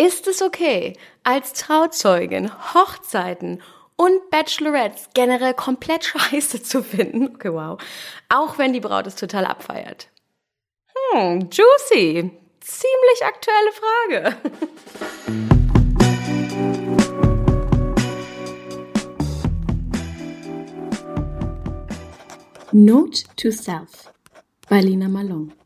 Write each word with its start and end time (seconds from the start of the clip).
Ist 0.00 0.26
es 0.28 0.40
okay, 0.40 0.96
als 1.24 1.52
Trauzeugin 1.52 2.50
Hochzeiten 2.72 3.62
und 3.96 4.30
Bachelorettes 4.30 5.10
generell 5.12 5.52
komplett 5.52 6.04
scheiße 6.30 6.62
zu 6.62 6.82
finden? 6.82 7.34
Okay, 7.34 7.52
wow. 7.52 7.78
Auch 8.30 8.56
wenn 8.56 8.72
die 8.72 8.80
Braut 8.80 9.06
es 9.06 9.14
total 9.14 9.44
abfeiert. 9.44 10.08
Hm, 11.12 11.50
juicy. 11.50 12.30
Ziemlich 12.60 13.24
aktuelle 13.26 13.72
Frage. 13.72 14.36
Note 22.72 23.24
to 23.36 23.50
Self 23.50 24.10
bei 24.66 24.80
Malone. 24.80 25.59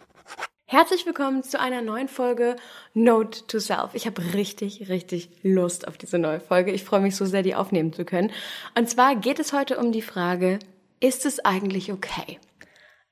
Herzlich 0.75 1.07
willkommen 1.07 1.45
zu 1.45 1.61
einer 1.61 1.83
neuen 1.83 2.09
Folge 2.09 2.57
Note 2.95 3.47
to 3.47 3.61
Self. 3.61 3.91
Ich 3.93 4.07
habe 4.07 4.35
richtig, 4.35 4.89
richtig 4.89 5.31
Lust 5.45 5.87
auf 5.87 5.97
diese 5.97 6.19
neue 6.19 6.41
Folge. 6.41 6.73
Ich 6.73 6.82
freue 6.82 6.99
mich 6.99 7.15
so 7.15 7.27
sehr, 7.27 7.45
die 7.45 7.55
aufnehmen 7.55 7.93
zu 7.93 8.05
können. 8.05 8.32
Und 8.77 8.91
zwar 8.91 9.15
geht 9.15 9.39
es 9.39 9.53
heute 9.53 9.79
um 9.79 9.93
die 9.93 10.03
Frage, 10.03 10.59
ist 10.99 11.27
es 11.27 11.39
eigentlich 11.45 11.93
okay? 11.93 12.41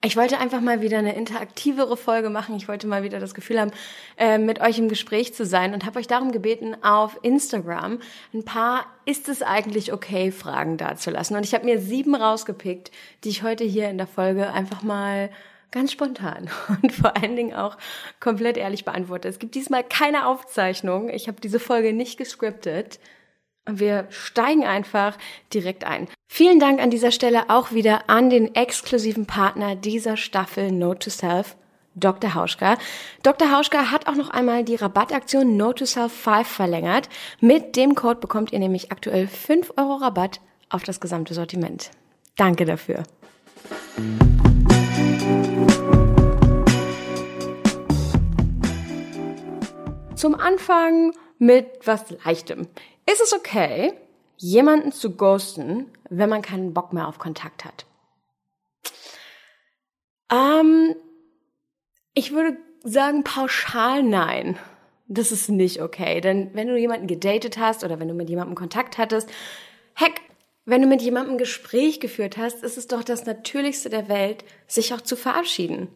Ich 0.05 0.17
wollte 0.17 0.41
einfach 0.41 0.61
mal 0.61 0.81
wieder 0.81 0.99
eine 0.99 1.15
interaktivere 1.15 1.97
Folge 1.97 2.31
machen. 2.31 2.57
Ich 2.57 2.67
wollte 2.67 2.89
mal 2.89 3.05
wieder 3.05 3.21
das 3.21 3.33
Gefühl 3.33 3.61
haben, 3.61 3.71
äh, 4.17 4.39
mit 4.39 4.61
euch 4.61 4.81
im 4.81 4.89
Gespräch 4.89 5.33
zu 5.33 5.47
sein 5.47 5.73
und 5.73 5.87
habe 5.87 6.01
euch 6.01 6.09
darum 6.09 6.33
gebeten, 6.33 6.75
auf 6.83 7.17
Instagram 7.23 8.01
ein 8.35 8.45
paar 8.45 8.87
Ist 9.05 9.29
es 9.29 9.41
eigentlich 9.41 9.93
okay 9.93 10.33
Fragen 10.33 10.79
dazulassen. 10.79 11.37
Und 11.37 11.45
ich 11.45 11.55
habe 11.55 11.65
mir 11.65 11.79
sieben 11.79 12.17
rausgepickt, 12.17 12.91
die 13.23 13.29
ich 13.29 13.45
heute 13.45 13.63
hier 13.63 13.89
in 13.89 13.99
der 13.99 14.09
Folge 14.09 14.51
einfach 14.51 14.83
mal 14.83 15.31
ganz 15.73 15.93
spontan 15.93 16.49
und 16.83 16.93
vor 16.93 17.17
allen 17.17 17.37
Dingen 17.37 17.55
auch 17.55 17.77
komplett 18.21 18.57
ehrlich 18.57 18.85
beantwortet. 18.85 19.33
Es 19.33 19.39
gibt 19.39 19.55
diesmal 19.55 19.83
keine 19.83 20.27
Aufzeichnung. 20.27 21.09
Ich 21.09 21.29
habe 21.29 21.41
diese 21.41 21.59
Folge 21.59 21.93
nicht 21.93 22.19
gescriptet. 22.19 23.01
Wir 23.65 24.07
steigen 24.11 24.65
einfach 24.65 25.17
direkt 25.55 25.85
ein. 25.85 26.09
Vielen 26.29 26.59
Dank 26.59 26.81
an 26.81 26.91
dieser 26.91 27.13
Stelle 27.13 27.49
auch 27.49 27.73
wieder 27.73 28.09
an 28.11 28.29
den 28.29 28.55
exklusiven 28.55 29.27
Partner 29.27 29.77
dieser 29.77 30.17
Staffel 30.17 30.73
Note 30.73 30.99
to 30.99 31.11
Self, 31.11 31.57
Dr. 31.95 32.35
Hauschka. 32.35 32.77
Dr. 33.23 33.53
Hauschka 33.53 33.91
hat 33.91 34.09
auch 34.09 34.17
noch 34.17 34.31
einmal 34.31 34.65
die 34.65 34.75
Rabattaktion 34.75 35.57
Note 35.57 35.85
to 35.85 35.87
Self 35.87 36.13
5 36.13 36.49
verlängert. 36.49 37.09
Mit 37.41 37.77
dem 37.77 37.95
Code 37.95 38.19
bekommt 38.19 38.53
ihr 38.53 38.59
nämlich 38.59 38.91
aktuell 38.91 39.29
5 39.29 39.75
Euro 39.77 39.97
Rabatt 39.97 40.41
auf 40.69 40.83
das 40.83 41.01
gesamte 41.01 41.35
Sortiment. 41.35 41.91
Danke 42.37 42.65
dafür. 42.65 43.05
Zum 50.23 50.37
Anfang 50.37 51.17
mit 51.39 51.67
was 51.85 52.09
Leichtem. 52.25 52.69
Ist 53.11 53.21
es 53.21 53.33
okay, 53.33 53.93
jemanden 54.37 54.93
zu 54.93 55.17
ghosten, 55.17 55.91
wenn 56.11 56.29
man 56.29 56.43
keinen 56.43 56.73
Bock 56.73 56.93
mehr 56.93 57.09
auf 57.09 57.19
Kontakt 57.19 57.65
hat? 57.65 57.87
Ähm, 60.31 60.95
ich 62.15 62.31
würde 62.31 62.57
sagen 62.85 63.25
pauschal 63.25 64.05
nein. 64.05 64.57
Das 65.09 65.33
ist 65.33 65.49
nicht 65.49 65.83
okay. 65.83 66.21
Denn 66.21 66.55
wenn 66.55 66.69
du 66.69 66.79
jemanden 66.79 67.09
gedatet 67.09 67.59
hast 67.59 67.83
oder 67.83 67.99
wenn 67.99 68.07
du 68.07 68.15
mit 68.15 68.31
jemandem 68.31 68.55
Kontakt 68.55 68.99
hattest, 68.99 69.29
heck, 69.95 70.21
wenn 70.65 70.83
du 70.83 70.87
mit 70.87 71.03
jemandem 71.03 71.37
Gespräch 71.37 71.99
geführt 71.99 72.37
hast, 72.37 72.63
ist 72.63 72.79
es 72.79 72.87
doch 72.87 73.03
das 73.03 73.27
Natürlichste 73.27 73.91
der 73.91 74.09
Welt, 74.09 74.45
sich 74.69 74.95
auch 74.95 75.01
zu 75.01 75.17
verabschieden. 75.17 75.89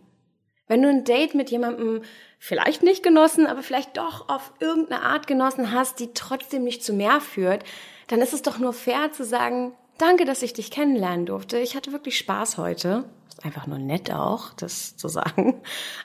Wenn 0.67 0.83
du 0.83 0.89
ein 0.89 1.05
Date 1.05 1.37
mit 1.37 1.53
jemandem 1.53 2.03
vielleicht 2.39 2.83
nicht 2.83 3.03
genossen, 3.03 3.47
aber 3.47 3.63
vielleicht 3.63 3.97
doch 3.97 4.29
auf 4.29 4.53
irgendeine 4.61 5.03
Art 5.03 5.27
genossen 5.27 5.73
hast, 5.73 6.01
die 6.01 6.13
trotzdem 6.15 6.65
nicht 6.65 6.85
zu 6.85 6.93
mehr 6.93 7.21
führt, 7.21 7.65
dann 8.09 8.21
ist 8.21 8.33
es 8.33 8.43
doch 8.43 8.59
nur 8.59 8.73
fair 8.73 9.13
zu 9.13 9.25
sagen, 9.25 9.73
danke, 9.99 10.25
dass 10.25 10.43
ich 10.43 10.53
dich 10.53 10.71
kennenlernen 10.71 11.27
durfte. 11.27 11.59
Ich 11.59 11.75
hatte 11.75 11.93
wirklich 11.93 12.19
Spaß 12.19 12.59
heute. 12.59 13.05
Ist 13.29 13.45
einfach 13.45 13.67
nur 13.67 13.79
nett 13.79 14.13
auch, 14.13 14.53
das 14.55 14.97
zu 14.97 15.09
sagen. 15.09 15.61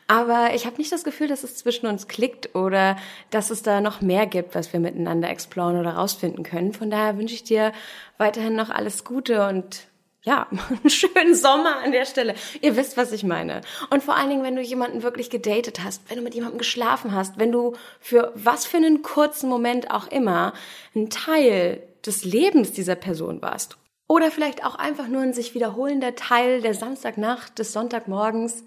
Aber 0.07 0.53
ich 0.53 0.65
habe 0.65 0.77
nicht 0.77 0.91
das 0.91 1.03
Gefühl, 1.03 1.27
dass 1.27 1.43
es 1.43 1.55
zwischen 1.57 1.87
uns 1.87 2.07
klickt 2.07 2.55
oder 2.55 2.97
dass 3.29 3.51
es 3.51 3.63
da 3.63 3.79
noch 3.79 4.01
mehr 4.01 4.25
gibt, 4.25 4.55
was 4.55 4.73
wir 4.73 4.79
miteinander 4.79 5.29
exploren 5.29 5.79
oder 5.79 5.93
rausfinden 5.93 6.43
können. 6.43 6.73
Von 6.73 6.89
daher 6.89 7.17
wünsche 7.17 7.35
ich 7.35 7.43
dir 7.43 7.71
weiterhin 8.17 8.55
noch 8.55 8.69
alles 8.69 9.03
Gute 9.03 9.47
und 9.47 9.90
ja, 10.23 10.47
einen 10.69 10.89
schönen 10.89 11.35
Sommer 11.35 11.77
an 11.83 11.91
der 11.91 12.05
Stelle. 12.05 12.35
Ihr 12.61 12.75
wisst, 12.75 12.97
was 12.97 13.11
ich 13.11 13.23
meine. 13.23 13.61
Und 13.89 14.03
vor 14.03 14.15
allen 14.15 14.29
Dingen, 14.29 14.43
wenn 14.43 14.55
du 14.55 14.61
jemanden 14.61 15.03
wirklich 15.03 15.29
gedatet 15.29 15.83
hast, 15.83 16.09
wenn 16.09 16.17
du 16.17 16.23
mit 16.23 16.35
jemandem 16.35 16.59
geschlafen 16.59 17.13
hast, 17.13 17.39
wenn 17.39 17.51
du 17.51 17.75
für 17.99 18.31
was 18.35 18.65
für 18.65 18.77
einen 18.77 19.01
kurzen 19.01 19.49
Moment 19.49 19.91
auch 19.91 20.07
immer 20.07 20.53
ein 20.95 21.09
Teil 21.09 21.81
des 22.05 22.23
Lebens 22.23 22.71
dieser 22.71 22.95
Person 22.95 23.41
warst. 23.41 23.77
Oder 24.07 24.29
vielleicht 24.31 24.65
auch 24.65 24.75
einfach 24.75 25.07
nur 25.07 25.21
ein 25.21 25.33
sich 25.33 25.55
wiederholender 25.55 26.15
Teil 26.15 26.61
der 26.61 26.73
Samstagnacht 26.73 27.57
des 27.57 27.71
Sonntagmorgens. 27.71 28.63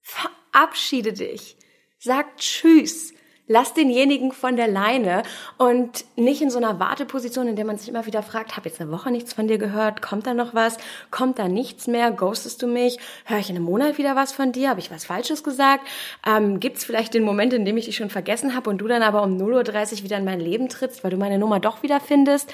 Verabschiede 0.00 1.12
dich. 1.12 1.56
Sag 1.98 2.36
Tschüss 2.36 3.14
lass 3.52 3.74
denjenigen 3.74 4.32
von 4.32 4.56
der 4.56 4.66
Leine 4.66 5.22
und 5.58 6.06
nicht 6.16 6.40
in 6.40 6.48
so 6.48 6.56
einer 6.56 6.80
Warteposition, 6.80 7.48
in 7.48 7.56
der 7.56 7.66
man 7.66 7.76
sich 7.76 7.88
immer 7.88 8.06
wieder 8.06 8.22
fragt, 8.22 8.56
habe 8.56 8.68
jetzt 8.68 8.80
eine 8.80 8.90
Woche 8.90 9.10
nichts 9.10 9.34
von 9.34 9.46
dir 9.46 9.58
gehört, 9.58 10.00
kommt 10.00 10.26
da 10.26 10.32
noch 10.32 10.54
was, 10.54 10.78
kommt 11.10 11.38
da 11.38 11.48
nichts 11.48 11.86
mehr, 11.86 12.10
ghostest 12.10 12.62
du 12.62 12.66
mich, 12.66 12.98
höre 13.26 13.38
ich 13.38 13.50
in 13.50 13.56
einem 13.56 13.66
Monat 13.66 13.98
wieder 13.98 14.16
was 14.16 14.32
von 14.32 14.52
dir, 14.52 14.70
habe 14.70 14.80
ich 14.80 14.90
was 14.90 15.04
Falsches 15.04 15.44
gesagt, 15.44 15.86
ähm, 16.26 16.60
gibt 16.60 16.78
es 16.78 16.84
vielleicht 16.84 17.12
den 17.12 17.24
Moment, 17.24 17.52
in 17.52 17.66
dem 17.66 17.76
ich 17.76 17.84
dich 17.84 17.96
schon 17.96 18.08
vergessen 18.08 18.54
habe 18.56 18.70
und 18.70 18.78
du 18.78 18.88
dann 18.88 19.02
aber 19.02 19.22
um 19.22 19.36
0.30 19.36 19.98
Uhr 19.98 20.04
wieder 20.04 20.16
in 20.16 20.24
mein 20.24 20.40
Leben 20.40 20.70
trittst, 20.70 21.04
weil 21.04 21.10
du 21.10 21.18
meine 21.18 21.38
Nummer 21.38 21.60
doch 21.60 21.82
wieder 21.82 22.00
findest, 22.00 22.50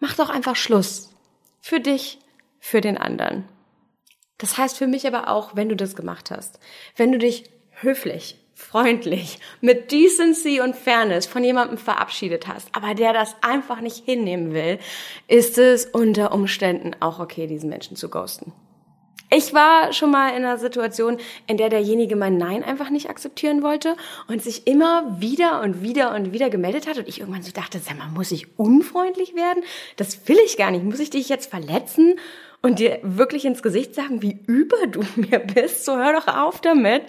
mach 0.00 0.14
doch 0.16 0.30
einfach 0.30 0.56
Schluss. 0.56 1.10
Für 1.60 1.80
dich, 1.80 2.18
für 2.60 2.80
den 2.80 2.96
anderen. 2.96 3.44
Das 4.38 4.56
heißt 4.56 4.78
für 4.78 4.86
mich 4.86 5.06
aber 5.06 5.28
auch, 5.28 5.54
wenn 5.54 5.68
du 5.68 5.76
das 5.76 5.94
gemacht 5.94 6.30
hast, 6.30 6.58
wenn 6.96 7.12
du 7.12 7.18
dich 7.18 7.44
höflich, 7.70 8.38
freundlich, 8.54 9.38
mit 9.60 9.90
Decency 9.90 10.60
und 10.60 10.76
Fairness 10.76 11.26
von 11.26 11.44
jemandem 11.44 11.78
verabschiedet 11.78 12.46
hast, 12.46 12.68
aber 12.72 12.94
der 12.94 13.12
das 13.12 13.34
einfach 13.42 13.80
nicht 13.80 14.04
hinnehmen 14.04 14.54
will, 14.54 14.78
ist 15.28 15.58
es 15.58 15.86
unter 15.86 16.32
Umständen 16.32 16.92
auch 17.00 17.18
okay, 17.18 17.46
diesen 17.46 17.68
Menschen 17.68 17.96
zu 17.96 18.08
ghosten. 18.08 18.52
Ich 19.36 19.52
war 19.52 19.92
schon 19.92 20.12
mal 20.12 20.28
in 20.28 20.44
einer 20.44 20.58
Situation, 20.58 21.18
in 21.48 21.56
der 21.56 21.68
derjenige 21.68 22.14
mein 22.14 22.38
Nein 22.38 22.62
einfach 22.62 22.90
nicht 22.90 23.10
akzeptieren 23.10 23.64
wollte 23.64 23.96
und 24.28 24.42
sich 24.42 24.66
immer 24.68 25.20
wieder 25.20 25.60
und 25.62 25.82
wieder 25.82 26.14
und 26.14 26.32
wieder 26.32 26.50
gemeldet 26.50 26.86
hat 26.86 26.98
und 26.98 27.08
ich 27.08 27.18
irgendwann 27.18 27.42
so 27.42 27.50
dachte, 27.50 27.80
sag 27.80 27.98
mal, 27.98 28.08
muss 28.08 28.30
ich 28.30 28.58
unfreundlich 28.58 29.34
werden? 29.34 29.64
Das 29.96 30.28
will 30.28 30.38
ich 30.44 30.56
gar 30.56 30.70
nicht. 30.70 30.84
Muss 30.84 31.00
ich 31.00 31.10
dich 31.10 31.28
jetzt 31.28 31.50
verletzen? 31.50 32.16
Und 32.64 32.78
dir 32.78 32.98
wirklich 33.02 33.44
ins 33.44 33.62
Gesicht 33.62 33.94
sagen, 33.94 34.22
wie 34.22 34.38
über 34.46 34.86
du 34.86 35.02
mir 35.16 35.38
bist, 35.38 35.84
so 35.84 35.98
hör 35.98 36.14
doch 36.14 36.28
auf 36.28 36.62
damit, 36.62 37.02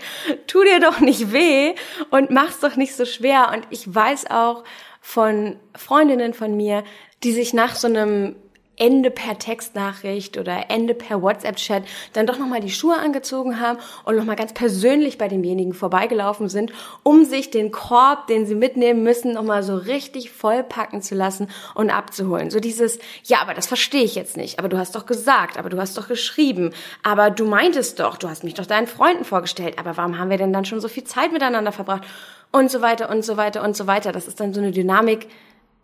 tu 0.48 0.62
dir 0.64 0.82
doch 0.82 1.00
nicht 1.00 1.32
weh 1.32 1.74
und 2.10 2.30
mach's 2.30 2.60
doch 2.60 2.76
nicht 2.76 2.94
so 2.94 3.06
schwer. 3.06 3.52
Und 3.54 3.66
ich 3.70 3.96
weiß 3.96 4.30
auch 4.30 4.66
von 5.00 5.56
Freundinnen 5.74 6.34
von 6.34 6.58
mir, 6.58 6.84
die 7.24 7.32
sich 7.32 7.54
nach 7.54 7.76
so 7.76 7.88
einem 7.88 8.36
Ende 8.78 9.12
per 9.12 9.38
Textnachricht 9.38 10.38
oder 10.38 10.70
Ende 10.70 10.94
per 10.94 11.22
WhatsApp-Chat 11.22 11.84
dann 12.14 12.28
doch 12.28 12.38
nochmal 12.38 12.60
die 12.60 12.72
Schuhe 12.72 12.98
angezogen 12.98 13.60
haben 13.60 13.80
und 14.04 14.16
nochmal 14.16 14.36
ganz 14.36 14.54
persönlich 14.54 15.18
bei 15.18 15.28
demjenigen 15.28 15.74
vorbeigelaufen 15.74 16.50
sind, 16.50 16.72
um 17.04 17.26
sich 17.26 17.52
den 17.52 17.72
Korb, 17.72 18.28
den 18.28 18.46
sie 18.46 18.56
mitnehmen 18.56 19.04
müssen, 19.04 19.34
nochmal 19.34 19.64
so 19.64 19.76
richtig 19.76 20.32
vollpacken 20.32 21.02
zu 21.02 21.16
lassen 21.16 21.50
und 21.74 21.90
abzuholen. 21.90 22.50
So 22.50 22.60
dieses, 22.60 23.00
ja, 23.24 23.40
aber 23.42 23.54
das 23.54 23.68
verstehe 23.68 24.04
ich 24.04 24.16
jetzt 24.16 24.38
nicht, 24.38 24.60
aber 24.60 24.70
du 24.70 24.78
hast 24.78 24.96
doch 24.96 25.06
gesagt, 25.06 25.58
aber 25.58 25.70
du 25.70 25.78
hast 25.78 25.98
doch 25.98 26.08
geschrieben, 26.08 26.72
aber 27.04 27.30
du 27.30 27.46
meintest 27.46 28.00
doch, 28.00 28.18
du 28.18 28.28
hast 28.30 28.44
mich 28.44 28.54
doch 28.54 28.66
deinen 28.66 28.88
Freunden 28.88 29.26
vorgestellt, 29.26 29.80
aber 29.80 29.98
warum 29.98 30.18
haben 30.18 30.30
wir 30.30 30.38
denn 30.38 30.54
dann 30.54 30.66
schon 30.66 30.82
so 30.82 30.88
viel 30.88 31.04
Zeit 31.04 31.32
miteinander 31.32 31.72
verbracht? 31.72 32.04
Und 32.52 32.72
so 32.72 32.82
weiter 32.82 33.10
und 33.10 33.26
so 33.26 33.36
weiter 33.36 33.64
und 33.64 33.76
so 33.76 33.86
weiter. 33.86 34.14
Das 34.14 34.28
ist 34.28 34.40
dann 34.40 34.54
so 34.54 34.62
eine 34.62 34.72
Dynamik, 34.72 35.28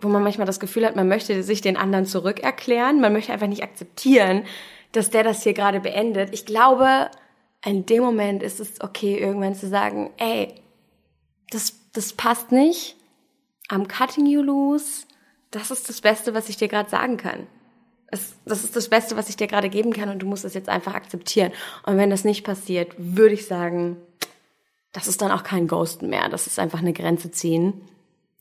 wo 0.01 0.07
man 0.07 0.23
manchmal 0.23 0.47
das 0.47 0.59
Gefühl 0.59 0.85
hat, 0.85 0.95
man 0.95 1.07
möchte 1.07 1.43
sich 1.43 1.61
den 1.61 1.77
anderen 1.77 2.05
zurückerklären, 2.05 3.01
man 3.01 3.13
möchte 3.13 3.33
einfach 3.33 3.47
nicht 3.47 3.63
akzeptieren, 3.63 4.43
dass 4.91 5.09
der 5.09 5.23
das 5.23 5.43
hier 5.43 5.53
gerade 5.53 5.79
beendet. 5.79 6.33
Ich 6.33 6.45
glaube, 6.45 7.09
in 7.65 7.85
dem 7.85 8.03
Moment 8.03 8.43
ist 8.43 8.59
es 8.59 8.81
okay, 8.81 9.17
irgendwann 9.17 9.55
zu 9.55 9.67
sagen, 9.67 10.11
ey, 10.17 10.53
das, 11.49 11.73
das 11.93 12.13
passt 12.13 12.51
nicht, 12.51 12.95
I'm 13.69 13.87
cutting 13.87 14.25
you 14.25 14.41
loose, 14.41 15.05
das 15.51 15.71
ist 15.71 15.89
das 15.89 16.01
Beste, 16.01 16.33
was 16.33 16.49
ich 16.49 16.57
dir 16.57 16.67
gerade 16.67 16.89
sagen 16.89 17.17
kann. 17.17 17.47
Das, 18.09 18.33
das 18.45 18.63
ist 18.63 18.75
das 18.75 18.89
Beste, 18.89 19.15
was 19.15 19.29
ich 19.29 19.37
dir 19.37 19.47
gerade 19.47 19.69
geben 19.69 19.93
kann 19.93 20.09
und 20.09 20.19
du 20.19 20.25
musst 20.25 20.43
es 20.43 20.53
jetzt 20.53 20.67
einfach 20.67 20.95
akzeptieren. 20.95 21.53
Und 21.85 21.97
wenn 21.97 22.09
das 22.09 22.25
nicht 22.25 22.43
passiert, 22.43 22.93
würde 22.97 23.35
ich 23.35 23.45
sagen, 23.45 23.97
das 24.91 25.07
ist 25.07 25.21
dann 25.21 25.31
auch 25.31 25.43
kein 25.43 25.67
Ghosten 25.67 26.09
mehr. 26.09 26.27
Das 26.27 26.47
ist 26.47 26.59
einfach 26.59 26.79
eine 26.79 26.91
Grenze 26.91 27.31
ziehen. 27.31 27.81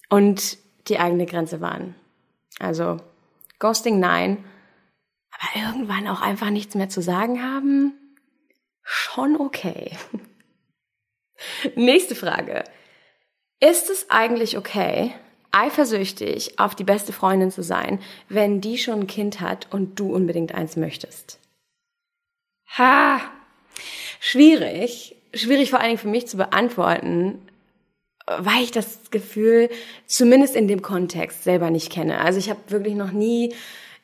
Und 0.09 0.59
die 0.89 0.99
eigene 0.99 1.27
Grenze 1.27 1.61
wahren. 1.61 1.95
Also 2.59 2.99
Ghosting 3.59 4.01
nein, 4.01 4.45
aber 5.31 5.65
irgendwann 5.65 6.09
auch 6.09 6.21
einfach 6.21 6.51
nichts 6.51 6.75
mehr 6.75 6.89
zu 6.89 7.03
sagen 7.03 7.43
haben, 7.43 7.95
schon 8.83 9.37
okay. 9.37 9.97
Nächste 11.75 12.15
Frage. 12.15 12.65
Ist 13.61 13.91
es 13.91 14.09
eigentlich 14.11 14.57
okay, 14.57 15.15
eifersüchtig 15.53 16.59
auf 16.59 16.75
die 16.75 16.85
beste 16.85 17.13
Freundin 17.13 17.51
zu 17.51 17.63
sein, 17.63 18.01
wenn 18.29 18.61
die 18.61 18.79
schon 18.79 19.01
ein 19.01 19.07
Kind 19.07 19.41
hat 19.41 19.73
und 19.73 19.99
du 19.99 20.15
unbedingt 20.15 20.55
eins 20.55 20.77
möchtest? 20.77 21.39
Ha, 22.79 23.21
schwierig. 24.21 25.17
Schwierig 25.33 25.71
vor 25.71 25.79
allen 25.79 25.91
Dingen 25.91 25.99
für 25.99 26.09
mich 26.09 26.27
zu 26.27 26.37
beantworten, 26.37 27.47
weil 28.39 28.63
ich 28.63 28.71
das 28.71 29.11
Gefühl 29.11 29.69
zumindest 30.07 30.55
in 30.55 30.69
dem 30.69 30.83
Kontext 30.83 31.45
selber 31.45 31.71
nicht 31.71 31.91
kenne. 31.91 32.21
Also 32.21 32.39
ich 32.39 32.51
habe 32.51 32.61
wirklich 32.69 32.95
noch 32.95 33.13
nie 33.13 33.55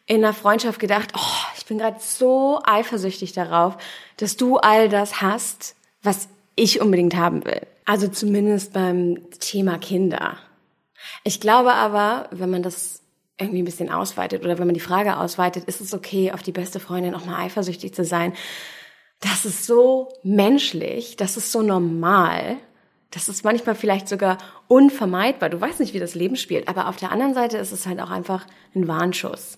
in 0.06 0.24
einer 0.24 0.34
Freundschaft 0.34 0.78
gedacht, 0.78 1.12
oh, 1.16 1.46
ich 1.56 1.66
bin 1.66 1.78
gerade 1.78 1.98
so 2.00 2.60
eifersüchtig 2.64 3.32
darauf, 3.32 3.76
dass 4.16 4.36
du 4.36 4.56
all 4.56 4.88
das 4.88 5.20
hast, 5.20 5.74
was 6.02 6.28
ich 6.54 6.80
unbedingt 6.80 7.16
haben 7.16 7.44
will. 7.44 7.60
Also 7.84 8.08
zumindest 8.08 8.72
beim 8.72 9.30
Thema 9.38 9.78
Kinder. 9.78 10.38
Ich 11.24 11.40
glaube 11.40 11.72
aber, 11.72 12.28
wenn 12.30 12.50
man 12.50 12.62
das 12.62 13.02
irgendwie 13.38 13.62
ein 13.62 13.66
bisschen 13.66 13.90
ausweitet 13.90 14.44
oder 14.44 14.58
wenn 14.58 14.66
man 14.66 14.74
die 14.74 14.80
Frage 14.80 15.18
ausweitet, 15.18 15.64
ist 15.64 15.80
es 15.80 15.92
okay, 15.92 16.32
auf 16.32 16.42
die 16.42 16.52
beste 16.52 16.80
Freundin 16.80 17.14
auch 17.14 17.26
mal 17.26 17.44
eifersüchtig 17.44 17.94
zu 17.94 18.04
sein? 18.04 18.32
Das 19.20 19.44
ist 19.44 19.66
so 19.66 20.08
menschlich, 20.22 21.16
das 21.16 21.36
ist 21.36 21.52
so 21.52 21.62
normal, 21.62 22.58
das 23.16 23.30
ist 23.30 23.44
manchmal 23.44 23.74
vielleicht 23.74 24.08
sogar 24.08 24.36
unvermeidbar. 24.68 25.48
Du 25.48 25.58
weißt 25.58 25.80
nicht, 25.80 25.94
wie 25.94 25.98
das 25.98 26.14
Leben 26.14 26.36
spielt, 26.36 26.68
aber 26.68 26.86
auf 26.86 26.96
der 26.96 27.12
anderen 27.12 27.32
Seite 27.32 27.56
ist 27.56 27.72
es 27.72 27.86
halt 27.86 27.98
auch 27.98 28.10
einfach 28.10 28.46
ein 28.74 28.88
Warnschuss. 28.88 29.56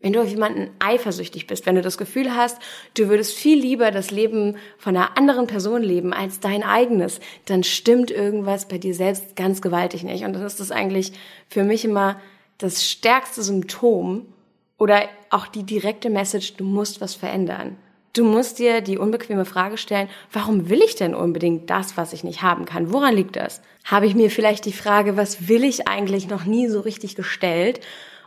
Wenn 0.00 0.12
du 0.12 0.20
auf 0.20 0.28
jemanden 0.28 0.68
eifersüchtig 0.78 1.46
bist, 1.46 1.64
wenn 1.64 1.74
du 1.74 1.80
das 1.80 1.96
Gefühl 1.96 2.36
hast, 2.36 2.58
du 2.98 3.08
würdest 3.08 3.34
viel 3.34 3.58
lieber 3.58 3.90
das 3.90 4.10
Leben 4.10 4.58
von 4.76 4.94
einer 4.94 5.16
anderen 5.16 5.46
Person 5.46 5.82
leben 5.82 6.12
als 6.12 6.38
dein 6.38 6.62
eigenes, 6.62 7.18
dann 7.46 7.64
stimmt 7.64 8.10
irgendwas 8.10 8.68
bei 8.68 8.76
dir 8.76 8.94
selbst 8.94 9.36
ganz 9.36 9.62
gewaltig 9.62 10.02
nicht. 10.02 10.24
Und 10.24 10.34
das 10.34 10.60
ist 10.60 10.70
eigentlich 10.70 11.12
für 11.48 11.64
mich 11.64 11.86
immer 11.86 12.20
das 12.58 12.84
stärkste 12.84 13.42
Symptom 13.42 14.26
oder 14.76 15.08
auch 15.30 15.46
die 15.46 15.62
direkte 15.62 16.10
Message, 16.10 16.56
du 16.58 16.64
musst 16.64 17.00
was 17.00 17.14
verändern. 17.14 17.78
Du 18.12 18.24
musst 18.24 18.58
dir 18.58 18.80
die 18.80 18.98
unbequeme 18.98 19.44
Frage 19.44 19.76
stellen, 19.76 20.08
warum 20.32 20.68
will 20.68 20.82
ich 20.82 20.96
denn 20.96 21.14
unbedingt 21.14 21.70
das, 21.70 21.96
was 21.96 22.12
ich 22.12 22.24
nicht 22.24 22.42
haben 22.42 22.64
kann? 22.64 22.92
Woran 22.92 23.14
liegt 23.14 23.36
das? 23.36 23.60
Habe 23.84 24.06
ich 24.06 24.14
mir 24.14 24.30
vielleicht 24.30 24.64
die 24.64 24.72
Frage, 24.72 25.16
was 25.16 25.48
will 25.48 25.64
ich 25.64 25.86
eigentlich 25.88 26.28
noch 26.28 26.44
nie 26.44 26.68
so 26.68 26.80
richtig 26.80 27.16
gestellt? 27.16 27.80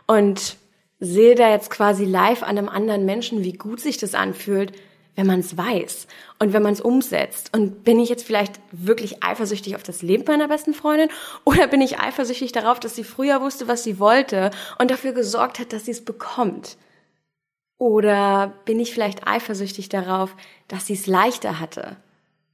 Und 0.06 0.56
sehe 1.00 1.34
da 1.34 1.50
jetzt 1.50 1.70
quasi 1.70 2.04
live 2.04 2.42
an 2.42 2.58
einem 2.58 2.68
anderen 2.68 3.04
Menschen, 3.04 3.42
wie 3.42 3.54
gut 3.54 3.80
sich 3.80 3.98
das 3.98 4.14
anfühlt, 4.14 4.72
wenn 5.16 5.26
man 5.26 5.40
es 5.40 5.56
weiß 5.56 6.06
und 6.38 6.52
wenn 6.52 6.62
man 6.62 6.72
es 6.72 6.80
umsetzt. 6.80 7.50
Und 7.54 7.84
bin 7.84 7.98
ich 7.98 8.08
jetzt 8.08 8.24
vielleicht 8.24 8.60
wirklich 8.70 9.22
eifersüchtig 9.22 9.74
auf 9.76 9.82
das 9.82 10.02
Leben 10.02 10.24
meiner 10.26 10.48
besten 10.48 10.74
Freundin 10.74 11.10
oder 11.44 11.66
bin 11.66 11.80
ich 11.80 11.98
eifersüchtig 11.98 12.52
darauf, 12.52 12.80
dass 12.80 12.94
sie 12.94 13.04
früher 13.04 13.40
wusste, 13.40 13.68
was 13.68 13.84
sie 13.84 13.98
wollte 13.98 14.50
und 14.78 14.90
dafür 14.90 15.12
gesorgt 15.12 15.58
hat, 15.58 15.72
dass 15.72 15.84
sie 15.84 15.90
es 15.90 16.04
bekommt? 16.04 16.76
Oder 17.82 18.52
bin 18.64 18.78
ich 18.78 18.92
vielleicht 18.92 19.26
eifersüchtig 19.26 19.88
darauf, 19.88 20.36
dass 20.68 20.86
sie 20.86 20.92
es 20.92 21.08
leichter 21.08 21.58
hatte? 21.58 21.96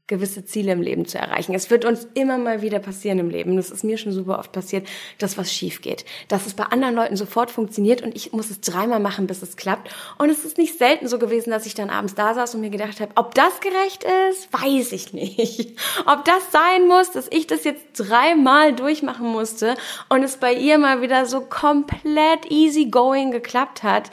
gewisse 0.06 0.42
Ziele 0.42 0.72
im 0.72 0.80
Leben 0.80 1.04
zu 1.04 1.18
erreichen. 1.18 1.54
Es 1.54 1.68
wird 1.68 1.84
uns 1.84 2.08
immer 2.14 2.38
mal 2.38 2.62
wieder 2.62 2.78
passieren 2.78 3.18
im 3.18 3.28
Leben. 3.28 3.56
Das 3.56 3.70
ist 3.70 3.84
mir 3.84 3.98
schon 3.98 4.10
super 4.12 4.38
oft 4.38 4.52
passiert, 4.52 4.88
dass 5.18 5.36
was 5.36 5.52
schief 5.52 5.82
geht. 5.82 6.06
Dass 6.28 6.46
es 6.46 6.54
bei 6.54 6.64
anderen 6.64 6.94
Leuten 6.94 7.14
sofort 7.14 7.50
funktioniert 7.50 8.00
und 8.00 8.16
ich 8.16 8.32
muss 8.32 8.48
es 8.48 8.62
dreimal 8.62 9.00
machen, 9.00 9.26
bis 9.26 9.42
es 9.42 9.58
klappt. 9.58 9.94
Und 10.16 10.30
es 10.30 10.46
ist 10.46 10.56
nicht 10.56 10.78
selten 10.78 11.08
so 11.08 11.18
gewesen, 11.18 11.50
dass 11.50 11.66
ich 11.66 11.74
dann 11.74 11.90
abends 11.90 12.14
da 12.14 12.32
saß 12.32 12.54
und 12.54 12.62
mir 12.62 12.70
gedacht 12.70 12.98
habe, 12.98 13.12
ob 13.16 13.34
das 13.34 13.60
gerecht 13.60 14.06
ist, 14.30 14.50
weiß 14.50 14.92
ich 14.92 15.12
nicht. 15.12 15.78
Ob 16.06 16.24
das 16.24 16.52
sein 16.52 16.88
muss, 16.88 17.10
dass 17.10 17.28
ich 17.30 17.46
das 17.46 17.64
jetzt 17.64 17.84
dreimal 17.94 18.72
durchmachen 18.72 19.26
musste 19.26 19.74
und 20.08 20.22
es 20.22 20.38
bei 20.38 20.54
ihr 20.54 20.78
mal 20.78 21.02
wieder 21.02 21.26
so 21.26 21.42
komplett 21.42 22.50
easy 22.50 22.86
going 22.86 23.30
geklappt 23.30 23.82
hat 23.82 24.10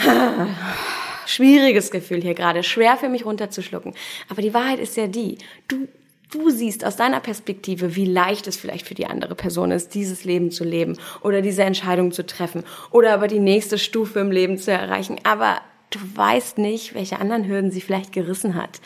schwieriges 1.26 1.90
Gefühl 1.90 2.20
hier 2.20 2.34
gerade, 2.34 2.62
schwer 2.62 2.96
für 2.96 3.08
mich 3.08 3.24
runterzuschlucken. 3.24 3.94
Aber 4.28 4.42
die 4.42 4.54
Wahrheit 4.54 4.80
ist 4.80 4.96
ja 4.96 5.06
die, 5.06 5.38
du, 5.68 5.88
du 6.30 6.50
siehst 6.50 6.84
aus 6.84 6.96
deiner 6.96 7.20
Perspektive, 7.20 7.96
wie 7.96 8.04
leicht 8.04 8.46
es 8.46 8.56
vielleicht 8.56 8.86
für 8.86 8.94
die 8.94 9.06
andere 9.06 9.34
Person 9.34 9.70
ist, 9.70 9.94
dieses 9.94 10.24
Leben 10.24 10.50
zu 10.50 10.64
leben 10.64 10.96
oder 11.22 11.42
diese 11.42 11.62
Entscheidung 11.62 12.12
zu 12.12 12.26
treffen 12.26 12.64
oder 12.90 13.14
aber 13.14 13.28
die 13.28 13.40
nächste 13.40 13.78
Stufe 13.78 14.20
im 14.20 14.30
Leben 14.30 14.58
zu 14.58 14.72
erreichen. 14.72 15.18
Aber 15.24 15.60
du 15.90 15.98
weißt 16.14 16.58
nicht, 16.58 16.94
welche 16.94 17.18
anderen 17.18 17.46
Hürden 17.46 17.70
sie 17.70 17.80
vielleicht 17.80 18.12
gerissen 18.12 18.54
hat 18.54 18.80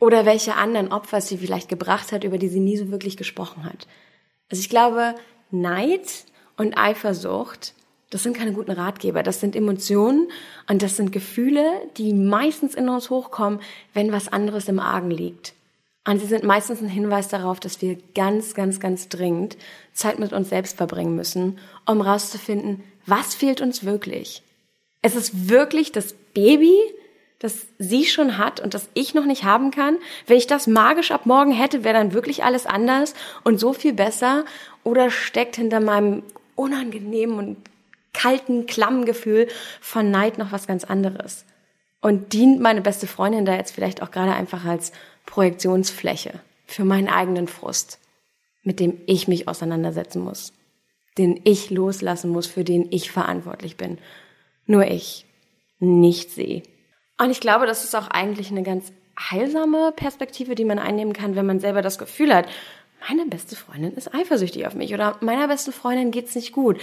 oder 0.00 0.26
welche 0.26 0.56
anderen 0.56 0.92
Opfer 0.92 1.20
sie 1.20 1.38
vielleicht 1.38 1.68
gebracht 1.68 2.12
hat, 2.12 2.24
über 2.24 2.38
die 2.38 2.48
sie 2.48 2.60
nie 2.60 2.76
so 2.76 2.90
wirklich 2.90 3.16
gesprochen 3.16 3.64
hat. 3.64 3.86
Also 4.50 4.60
ich 4.60 4.68
glaube, 4.68 5.14
Neid 5.50 6.24
und 6.56 6.76
Eifersucht 6.76 7.74
das 8.14 8.22
sind 8.22 8.36
keine 8.36 8.52
guten 8.52 8.70
Ratgeber. 8.70 9.24
Das 9.24 9.40
sind 9.40 9.56
Emotionen 9.56 10.28
und 10.68 10.82
das 10.82 10.96
sind 10.96 11.10
Gefühle, 11.10 11.64
die 11.96 12.14
meistens 12.14 12.76
in 12.76 12.88
uns 12.88 13.10
hochkommen, 13.10 13.58
wenn 13.92 14.12
was 14.12 14.32
anderes 14.32 14.68
im 14.68 14.78
Argen 14.78 15.10
liegt. 15.10 15.52
Und 16.06 16.20
sie 16.20 16.26
sind 16.26 16.44
meistens 16.44 16.80
ein 16.80 16.88
Hinweis 16.88 17.26
darauf, 17.26 17.58
dass 17.58 17.82
wir 17.82 17.98
ganz, 18.14 18.54
ganz, 18.54 18.78
ganz 18.78 19.08
dringend 19.08 19.56
Zeit 19.94 20.20
mit 20.20 20.32
uns 20.32 20.50
selbst 20.50 20.76
verbringen 20.76 21.16
müssen, 21.16 21.58
um 21.86 22.00
rauszufinden, 22.00 22.84
was 23.04 23.34
fehlt 23.34 23.60
uns 23.60 23.84
wirklich. 23.84 24.44
Es 25.02 25.16
ist 25.16 25.48
wirklich 25.48 25.90
das 25.90 26.14
Baby, 26.34 26.78
das 27.40 27.66
sie 27.80 28.04
schon 28.04 28.38
hat 28.38 28.60
und 28.60 28.74
das 28.74 28.88
ich 28.94 29.14
noch 29.14 29.26
nicht 29.26 29.42
haben 29.42 29.72
kann. 29.72 29.96
Wenn 30.28 30.36
ich 30.36 30.46
das 30.46 30.68
magisch 30.68 31.10
ab 31.10 31.26
morgen 31.26 31.50
hätte, 31.50 31.82
wäre 31.82 31.94
dann 31.94 32.12
wirklich 32.12 32.44
alles 32.44 32.64
anders 32.64 33.12
und 33.42 33.58
so 33.58 33.72
viel 33.72 33.92
besser. 33.92 34.44
Oder 34.84 35.10
steckt 35.10 35.56
hinter 35.56 35.80
meinem 35.80 36.22
unangenehmen 36.54 37.38
und 37.38 37.56
kalten, 38.14 38.66
klammen 38.66 39.04
Gefühl 39.04 39.48
von 39.80 40.10
Neid 40.10 40.38
noch 40.38 40.52
was 40.52 40.66
ganz 40.66 40.84
anderes. 40.84 41.44
Und 42.00 42.32
dient 42.32 42.60
meine 42.60 42.80
beste 42.80 43.06
Freundin 43.06 43.44
da 43.44 43.54
jetzt 43.54 43.74
vielleicht 43.74 44.02
auch 44.02 44.10
gerade 44.10 44.32
einfach 44.32 44.64
als 44.64 44.92
Projektionsfläche 45.26 46.40
für 46.66 46.84
meinen 46.84 47.08
eigenen 47.08 47.48
Frust, 47.48 47.98
mit 48.62 48.80
dem 48.80 49.00
ich 49.06 49.28
mich 49.28 49.48
auseinandersetzen 49.48 50.22
muss, 50.22 50.52
den 51.18 51.40
ich 51.44 51.70
loslassen 51.70 52.30
muss, 52.30 52.46
für 52.46 52.64
den 52.64 52.88
ich 52.90 53.10
verantwortlich 53.10 53.76
bin. 53.76 53.98
Nur 54.66 54.86
ich, 54.86 55.26
nicht 55.78 56.30
sie. 56.30 56.62
Und 57.18 57.30
ich 57.30 57.40
glaube, 57.40 57.66
das 57.66 57.84
ist 57.84 57.94
auch 57.94 58.08
eigentlich 58.08 58.50
eine 58.50 58.62
ganz 58.62 58.92
heilsame 59.18 59.92
Perspektive, 59.94 60.54
die 60.54 60.64
man 60.64 60.78
einnehmen 60.78 61.12
kann, 61.12 61.36
wenn 61.36 61.46
man 61.46 61.60
selber 61.60 61.82
das 61.82 61.98
Gefühl 61.98 62.34
hat, 62.34 62.46
meine 63.08 63.26
beste 63.26 63.54
Freundin 63.54 63.92
ist 63.92 64.14
eifersüchtig 64.14 64.66
auf 64.66 64.74
mich 64.74 64.94
oder 64.94 65.18
meiner 65.20 65.46
besten 65.46 65.72
Freundin 65.72 66.10
geht's 66.10 66.34
nicht 66.34 66.52
gut. 66.52 66.80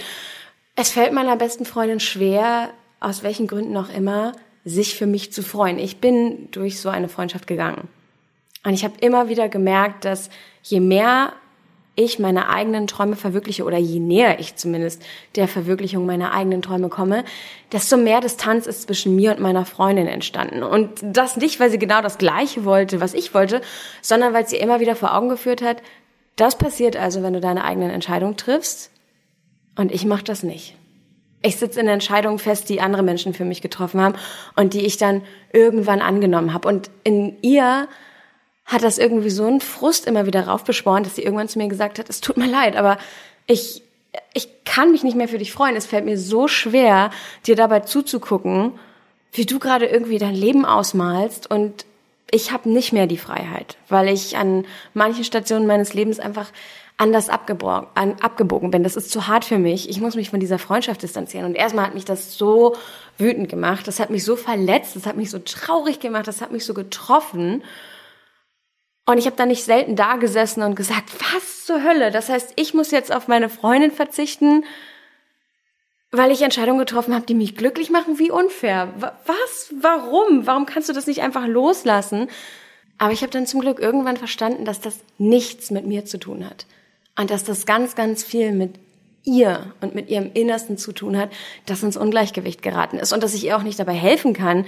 Es 0.74 0.90
fällt 0.92 1.12
meiner 1.12 1.36
besten 1.36 1.64
Freundin 1.64 2.00
schwer, 2.00 2.70
aus 2.98 3.22
welchen 3.22 3.46
Gründen 3.46 3.76
auch 3.76 3.90
immer, 3.90 4.32
sich 4.64 4.94
für 4.94 5.06
mich 5.06 5.32
zu 5.32 5.42
freuen. 5.42 5.78
Ich 5.78 5.98
bin 5.98 6.50
durch 6.50 6.80
so 6.80 6.88
eine 6.88 7.08
Freundschaft 7.08 7.46
gegangen. 7.46 7.88
Und 8.64 8.74
ich 8.74 8.84
habe 8.84 8.94
immer 9.00 9.28
wieder 9.28 9.48
gemerkt, 9.48 10.04
dass 10.04 10.30
je 10.62 10.80
mehr 10.80 11.32
ich 11.94 12.18
meine 12.18 12.48
eigenen 12.48 12.86
Träume 12.86 13.16
verwirkliche 13.16 13.64
oder 13.64 13.76
je 13.76 14.00
näher 14.00 14.40
ich 14.40 14.56
zumindest 14.56 15.02
der 15.36 15.46
Verwirklichung 15.46 16.06
meiner 16.06 16.32
eigenen 16.32 16.62
Träume 16.62 16.88
komme, 16.88 17.24
desto 17.70 17.98
mehr 17.98 18.22
Distanz 18.22 18.66
ist 18.66 18.86
zwischen 18.86 19.14
mir 19.14 19.32
und 19.32 19.40
meiner 19.40 19.66
Freundin 19.66 20.06
entstanden. 20.06 20.62
Und 20.62 20.88
das 21.02 21.36
nicht, 21.36 21.60
weil 21.60 21.70
sie 21.70 21.78
genau 21.78 22.00
das 22.00 22.16
Gleiche 22.16 22.64
wollte, 22.64 23.02
was 23.02 23.12
ich 23.12 23.34
wollte, 23.34 23.60
sondern 24.00 24.32
weil 24.32 24.48
sie 24.48 24.56
immer 24.56 24.80
wieder 24.80 24.96
vor 24.96 25.14
Augen 25.14 25.28
geführt 25.28 25.60
hat, 25.60 25.82
das 26.36 26.56
passiert 26.56 26.96
also, 26.96 27.22
wenn 27.22 27.34
du 27.34 27.40
deine 27.40 27.64
eigenen 27.64 27.90
Entscheidungen 27.90 28.38
triffst 28.38 28.90
und 29.76 29.92
ich 29.92 30.04
mache 30.04 30.24
das 30.24 30.42
nicht. 30.42 30.76
Ich 31.42 31.56
sitze 31.56 31.80
in 31.80 31.88
Entscheidungen 31.88 32.38
fest, 32.38 32.68
die 32.68 32.80
andere 32.80 33.02
Menschen 33.02 33.34
für 33.34 33.44
mich 33.44 33.62
getroffen 33.62 34.00
haben 34.00 34.14
und 34.54 34.74
die 34.74 34.86
ich 34.86 34.96
dann 34.96 35.22
irgendwann 35.52 36.00
angenommen 36.00 36.52
habe. 36.52 36.68
Und 36.68 36.90
in 37.02 37.36
ihr 37.42 37.88
hat 38.64 38.84
das 38.84 38.98
irgendwie 38.98 39.30
so 39.30 39.44
einen 39.44 39.60
Frust 39.60 40.06
immer 40.06 40.26
wieder 40.26 40.46
raufbeschworen, 40.46 41.02
dass 41.02 41.16
sie 41.16 41.22
irgendwann 41.22 41.48
zu 41.48 41.58
mir 41.58 41.68
gesagt 41.68 41.98
hat, 41.98 42.08
es 42.08 42.20
tut 42.20 42.36
mir 42.36 42.46
leid, 42.46 42.76
aber 42.76 42.96
ich, 43.46 43.82
ich 44.34 44.48
kann 44.64 44.92
mich 44.92 45.02
nicht 45.02 45.16
mehr 45.16 45.26
für 45.26 45.38
dich 45.38 45.52
freuen. 45.52 45.74
Es 45.74 45.86
fällt 45.86 46.04
mir 46.04 46.16
so 46.16 46.46
schwer, 46.46 47.10
dir 47.44 47.56
dabei 47.56 47.80
zuzugucken, 47.80 48.78
wie 49.32 49.46
du 49.46 49.58
gerade 49.58 49.86
irgendwie 49.86 50.18
dein 50.18 50.34
Leben 50.34 50.64
ausmalst 50.64 51.50
und 51.50 51.86
ich 52.30 52.50
habe 52.50 52.70
nicht 52.70 52.92
mehr 52.92 53.06
die 53.06 53.18
Freiheit, 53.18 53.76
weil 53.88 54.08
ich 54.08 54.36
an 54.36 54.64
manchen 54.94 55.24
Stationen 55.24 55.66
meines 55.66 55.92
Lebens 55.92 56.18
einfach 56.18 56.50
anders 57.02 57.28
abgebogen, 57.28 57.88
an, 57.94 58.14
abgebogen 58.20 58.70
bin. 58.70 58.84
Das 58.84 58.94
ist 58.94 59.10
zu 59.10 59.26
hart 59.26 59.44
für 59.44 59.58
mich. 59.58 59.90
Ich 59.90 60.00
muss 60.00 60.14
mich 60.14 60.30
von 60.30 60.38
dieser 60.38 60.60
Freundschaft 60.60 61.02
distanzieren. 61.02 61.46
Und 61.46 61.56
erstmal 61.56 61.86
hat 61.86 61.94
mich 61.94 62.04
das 62.04 62.38
so 62.38 62.76
wütend 63.18 63.48
gemacht. 63.48 63.88
Das 63.88 63.98
hat 63.98 64.10
mich 64.10 64.24
so 64.24 64.36
verletzt. 64.36 64.94
Das 64.94 65.04
hat 65.04 65.16
mich 65.16 65.28
so 65.28 65.40
traurig 65.40 65.98
gemacht. 65.98 66.28
Das 66.28 66.40
hat 66.40 66.52
mich 66.52 66.64
so 66.64 66.74
getroffen. 66.74 67.64
Und 69.04 69.18
ich 69.18 69.26
habe 69.26 69.34
dann 69.34 69.48
nicht 69.48 69.64
selten 69.64 69.96
da 69.96 70.14
gesessen 70.14 70.62
und 70.62 70.76
gesagt, 70.76 71.10
was 71.34 71.66
zur 71.66 71.82
Hölle? 71.82 72.12
Das 72.12 72.28
heißt, 72.28 72.52
ich 72.54 72.72
muss 72.72 72.92
jetzt 72.92 73.12
auf 73.12 73.26
meine 73.26 73.48
Freundin 73.48 73.90
verzichten, 73.90 74.64
weil 76.12 76.30
ich 76.30 76.42
Entscheidungen 76.42 76.78
getroffen 76.78 77.14
habe, 77.14 77.26
die 77.26 77.34
mich 77.34 77.56
glücklich 77.56 77.90
machen. 77.90 78.20
Wie 78.20 78.30
unfair. 78.30 78.94
Was? 79.26 79.74
Warum? 79.80 80.46
Warum 80.46 80.66
kannst 80.66 80.88
du 80.88 80.92
das 80.92 81.08
nicht 81.08 81.22
einfach 81.22 81.48
loslassen? 81.48 82.28
Aber 82.98 83.12
ich 83.12 83.22
habe 83.22 83.32
dann 83.32 83.46
zum 83.46 83.60
Glück 83.60 83.80
irgendwann 83.80 84.16
verstanden, 84.16 84.64
dass 84.64 84.80
das 84.80 85.00
nichts 85.18 85.72
mit 85.72 85.84
mir 85.84 86.04
zu 86.04 86.18
tun 86.18 86.48
hat. 86.48 86.66
Und 87.16 87.30
dass 87.30 87.44
das 87.44 87.66
ganz, 87.66 87.94
ganz 87.94 88.24
viel 88.24 88.52
mit 88.52 88.78
ihr 89.24 89.72
und 89.80 89.94
mit 89.94 90.08
ihrem 90.10 90.30
Innersten 90.32 90.78
zu 90.78 90.92
tun 90.92 91.16
hat, 91.16 91.30
das 91.66 91.82
ins 91.82 91.96
Ungleichgewicht 91.96 92.62
geraten 92.62 92.98
ist 92.98 93.12
und 93.12 93.22
dass 93.22 93.34
ich 93.34 93.44
ihr 93.44 93.56
auch 93.56 93.62
nicht 93.62 93.78
dabei 93.78 93.94
helfen 93.94 94.32
kann, 94.34 94.66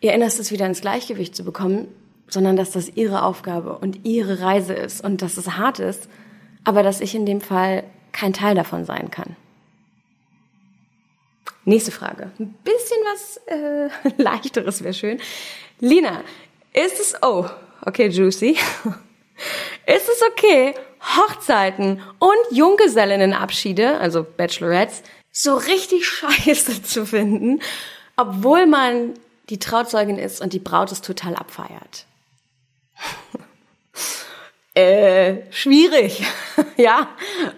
ihr 0.00 0.12
Innerstes 0.12 0.50
wieder 0.50 0.66
ins 0.66 0.82
Gleichgewicht 0.82 1.34
zu 1.34 1.44
bekommen, 1.44 1.88
sondern 2.28 2.56
dass 2.56 2.72
das 2.72 2.88
ihre 2.88 3.22
Aufgabe 3.22 3.78
und 3.78 4.04
ihre 4.04 4.40
Reise 4.40 4.74
ist 4.74 5.02
und 5.02 5.22
dass 5.22 5.36
es 5.36 5.56
hart 5.56 5.78
ist, 5.78 6.08
aber 6.64 6.82
dass 6.82 7.00
ich 7.00 7.14
in 7.14 7.26
dem 7.26 7.40
Fall 7.40 7.84
kein 8.12 8.32
Teil 8.32 8.54
davon 8.54 8.84
sein 8.84 9.10
kann. 9.10 9.36
Nächste 11.64 11.92
Frage. 11.92 12.30
Ein 12.38 12.54
bisschen 12.62 12.98
was 13.12 13.36
äh, 13.46 13.88
leichteres 14.22 14.82
wäre 14.82 14.94
schön. 14.94 15.18
Lina, 15.80 16.22
ist 16.72 17.00
es, 17.00 17.14
oh, 17.22 17.46
okay, 17.84 18.08
juicy. 18.08 18.56
Ist 19.86 20.08
es 20.08 20.22
okay, 20.30 20.74
Hochzeiten 21.04 22.02
und 22.18 22.56
Junggesellinnenabschiede, 22.56 23.98
also 23.98 24.24
Bachelorettes, 24.24 25.02
so 25.30 25.56
richtig 25.56 26.06
scheiße 26.08 26.82
zu 26.82 27.06
finden, 27.06 27.60
obwohl 28.16 28.66
man 28.66 29.14
die 29.50 29.58
Trauzeugin 29.58 30.18
ist 30.18 30.40
und 30.40 30.52
die 30.52 30.58
Braut 30.58 30.90
es 30.92 31.02
total 31.02 31.34
abfeiert? 31.36 32.06
äh, 34.74 35.42
schwierig. 35.50 36.24
ja, 36.76 37.08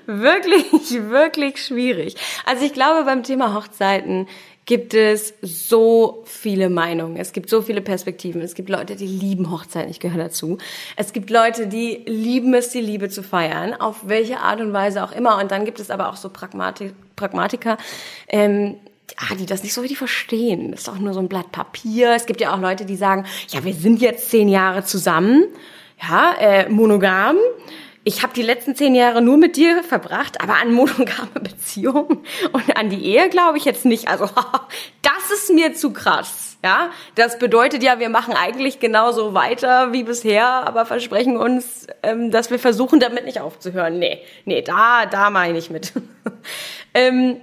wirklich, 0.06 0.70
wirklich 1.08 1.64
schwierig. 1.64 2.16
Also 2.44 2.64
ich 2.64 2.72
glaube, 2.72 3.04
beim 3.04 3.22
Thema 3.22 3.54
Hochzeiten 3.54 4.26
gibt 4.66 4.94
es 4.94 5.32
so 5.42 6.25
viele 6.26 6.68
Meinungen. 6.68 7.16
Es 7.16 7.32
gibt 7.32 7.49
so 7.49 7.62
viele 7.62 7.80
Perspektiven. 7.80 8.42
Es 8.42 8.54
gibt 8.54 8.68
Leute, 8.68 8.96
die 8.96 9.06
lieben 9.06 9.50
Hochzeiten. 9.50 9.90
Ich 9.90 10.00
gehöre 10.00 10.25
dazu. 10.25 10.58
Es 10.96 11.12
gibt 11.12 11.30
Leute, 11.30 11.68
die 11.68 12.02
lieben 12.06 12.52
es, 12.52 12.70
die 12.70 12.80
Liebe 12.80 13.08
zu 13.08 13.23
feiern. 13.23 13.75
Auf 13.75 14.08
welche 14.08 14.40
Art 14.40 14.61
und 14.61 14.73
Weise 14.73 15.04
auch 15.04 15.12
immer. 15.12 15.38
Und 15.38 15.52
dann 15.52 15.64
gibt 15.64 15.78
es 15.78 15.90
aber 15.90 16.11
auch 16.11 16.16
so 16.16 16.28
Pragmatik 16.28 16.94
Pragmatiker, 17.14 17.78
ähm, 18.28 18.76
ah, 19.16 19.35
die 19.37 19.46
das 19.46 19.62
nicht 19.62 19.73
so 19.73 19.80
richtig 19.80 19.99
verstehen. 19.99 20.73
Das 20.73 20.80
ist 20.80 20.88
doch 20.88 20.99
nur 20.99 21.14
so 21.14 21.20
ein 21.20 21.28
Blatt 21.28 21.50
Papier. 21.50 22.14
Es 22.14 22.26
gibt 22.26 22.40
ja 22.42 22.54
auch 22.54 22.61
Leute, 22.61 22.85
die 22.85 22.96
sagen, 22.96 23.25
ja, 23.49 23.64
wir 23.64 23.73
sind 23.73 24.02
jetzt 24.02 24.28
zehn 24.30 24.49
Jahre 24.49 24.85
zusammen, 24.85 25.44
ja, 26.02 26.35
äh, 26.38 26.68
monogam. 26.68 27.37
Ich 28.08 28.22
habe 28.22 28.32
die 28.32 28.42
letzten 28.42 28.76
zehn 28.76 28.94
Jahre 28.94 29.20
nur 29.20 29.36
mit 29.36 29.56
dir 29.56 29.82
verbracht, 29.82 30.40
aber 30.40 30.58
an 30.62 30.72
monogame 30.72 31.28
Beziehungen 31.42 32.25
und 32.52 32.76
an 32.76 32.88
die 32.88 33.04
Ehe 33.04 33.28
glaube 33.30 33.58
ich 33.58 33.64
jetzt 33.64 33.84
nicht. 33.84 34.06
Also 34.06 34.26
das 35.02 35.30
ist 35.34 35.50
mir 35.50 35.75
zu 35.75 35.92
krass. 35.92 36.56
Ja, 36.62 36.90
das 37.16 37.40
bedeutet 37.40 37.82
ja, 37.82 37.98
wir 37.98 38.08
machen 38.08 38.34
eigentlich 38.34 38.78
genauso 38.78 39.34
weiter 39.34 39.92
wie 39.92 40.04
bisher, 40.04 40.46
aber 40.46 40.86
versprechen 40.86 41.36
uns, 41.36 41.88
ähm, 42.04 42.30
dass 42.30 42.52
wir 42.52 42.60
versuchen, 42.60 43.00
damit 43.00 43.25
nicht 43.25 43.40
aufzuhören. 43.40 43.98
Nee, 43.98 44.22
nee, 44.44 44.62
da, 44.62 45.06
da 45.06 45.30
meine 45.30 45.58
ich 45.58 45.70
mit. 45.70 45.92
ähm, 46.94 47.40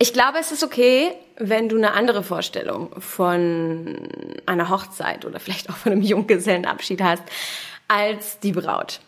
ich 0.00 0.12
glaube, 0.12 0.38
es 0.40 0.50
ist 0.50 0.64
okay, 0.64 1.12
wenn 1.36 1.68
du 1.68 1.76
eine 1.76 1.92
andere 1.92 2.24
Vorstellung 2.24 2.90
von 3.00 4.08
einer 4.46 4.68
Hochzeit 4.68 5.24
oder 5.24 5.38
vielleicht 5.38 5.70
auch 5.70 5.76
von 5.76 5.92
einem 5.92 6.02
Junggesellenabschied 6.02 7.00
hast 7.00 7.22
als 7.86 8.40
die 8.40 8.50
Braut. 8.50 8.98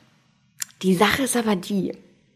Die 0.83 0.95
Sache 0.95 1.23
ist 1.23 1.37
aber 1.37 1.57
die, 1.57 1.93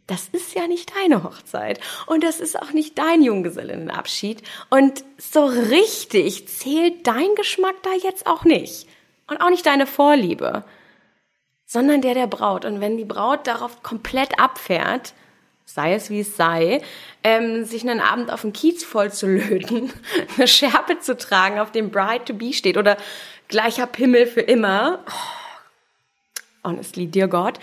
das 0.07 0.29
ist 0.29 0.55
ja 0.55 0.67
nicht 0.67 0.93
deine 0.97 1.23
Hochzeit 1.23 1.79
und 2.07 2.25
das 2.25 2.41
ist 2.41 2.61
auch 2.61 2.73
nicht 2.73 2.99
dein 2.99 3.23
Junggesellinnenabschied 3.23 4.43
und 4.69 5.05
so 5.19 5.45
richtig 5.45 6.49
zählt 6.49 7.07
dein 7.07 7.35
Geschmack 7.37 7.77
da 7.83 7.91
jetzt 8.03 8.27
auch 8.27 8.45
nicht 8.45 8.89
und 9.29 9.41
auch 9.41 9.51
nicht 9.51 9.67
deine 9.67 9.87
Vorliebe, 9.87 10.65
sondern 11.65 12.03
der 12.03 12.15
der 12.15 12.27
Braut. 12.27 12.65
Und 12.65 12.81
wenn 12.81 12.97
die 12.97 13.05
Braut 13.05 13.47
darauf 13.47 13.83
komplett 13.83 14.41
abfährt, 14.41 15.15
sei 15.65 15.95
es 15.95 16.11
wie 16.11 16.21
es 16.21 16.37
sei, 16.37 16.83
ähm, 17.23 17.65
sich 17.65 17.89
einen 17.89 18.01
Abend 18.01 18.33
auf 18.33 18.43
den 18.43 18.53
Kiez 18.53 18.83
voll 18.83 19.13
zu 19.13 19.29
löten, 19.29 19.93
eine 20.37 20.49
Schärpe 20.49 20.99
zu 20.99 21.17
tragen, 21.17 21.61
auf 21.61 21.71
dem 21.71 21.91
Bride 21.91 22.25
to 22.25 22.35
be 22.35 22.53
steht 22.53 22.77
oder 22.77 22.97
gleicher 23.47 23.87
Pimmel 23.87 24.27
für 24.27 24.41
immer. 24.41 25.05
Oh, 25.07 26.69
honestly, 26.71 27.07
dear 27.07 27.29
God. 27.29 27.61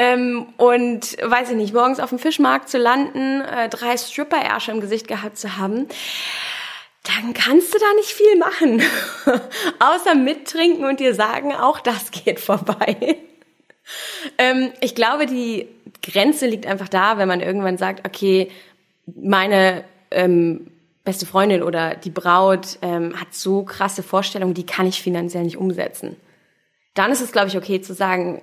Ähm, 0.00 0.46
und 0.58 1.16
weiß 1.20 1.50
ich 1.50 1.56
nicht, 1.56 1.74
morgens 1.74 1.98
auf 1.98 2.10
dem 2.10 2.20
Fischmarkt 2.20 2.68
zu 2.68 2.78
landen, 2.78 3.40
äh, 3.40 3.68
drei 3.68 3.96
Stripper-Ärsche 3.96 4.70
im 4.70 4.80
Gesicht 4.80 5.08
gehabt 5.08 5.36
zu 5.36 5.58
haben, 5.58 5.88
dann 7.02 7.34
kannst 7.34 7.74
du 7.74 7.78
da 7.78 7.92
nicht 7.96 8.10
viel 8.10 8.36
machen. 8.36 8.80
Außer 9.80 10.14
mittrinken 10.14 10.84
und 10.84 11.00
dir 11.00 11.16
sagen, 11.16 11.52
auch 11.52 11.80
das 11.80 12.12
geht 12.12 12.38
vorbei. 12.38 13.16
ähm, 14.38 14.70
ich 14.80 14.94
glaube, 14.94 15.26
die 15.26 15.66
Grenze 16.00 16.46
liegt 16.46 16.66
einfach 16.66 16.88
da, 16.88 17.18
wenn 17.18 17.26
man 17.26 17.40
irgendwann 17.40 17.76
sagt, 17.76 18.06
okay, 18.06 18.52
meine 19.06 19.82
ähm, 20.12 20.70
beste 21.02 21.26
Freundin 21.26 21.64
oder 21.64 21.96
die 21.96 22.10
Braut 22.10 22.78
ähm, 22.82 23.20
hat 23.20 23.34
so 23.34 23.64
krasse 23.64 24.04
Vorstellungen, 24.04 24.54
die 24.54 24.66
kann 24.66 24.86
ich 24.86 25.02
finanziell 25.02 25.42
nicht 25.42 25.56
umsetzen. 25.56 26.14
Dann 26.94 27.10
ist 27.10 27.20
es, 27.20 27.32
glaube 27.32 27.48
ich, 27.48 27.56
okay 27.56 27.80
zu 27.80 27.94
sagen, 27.94 28.42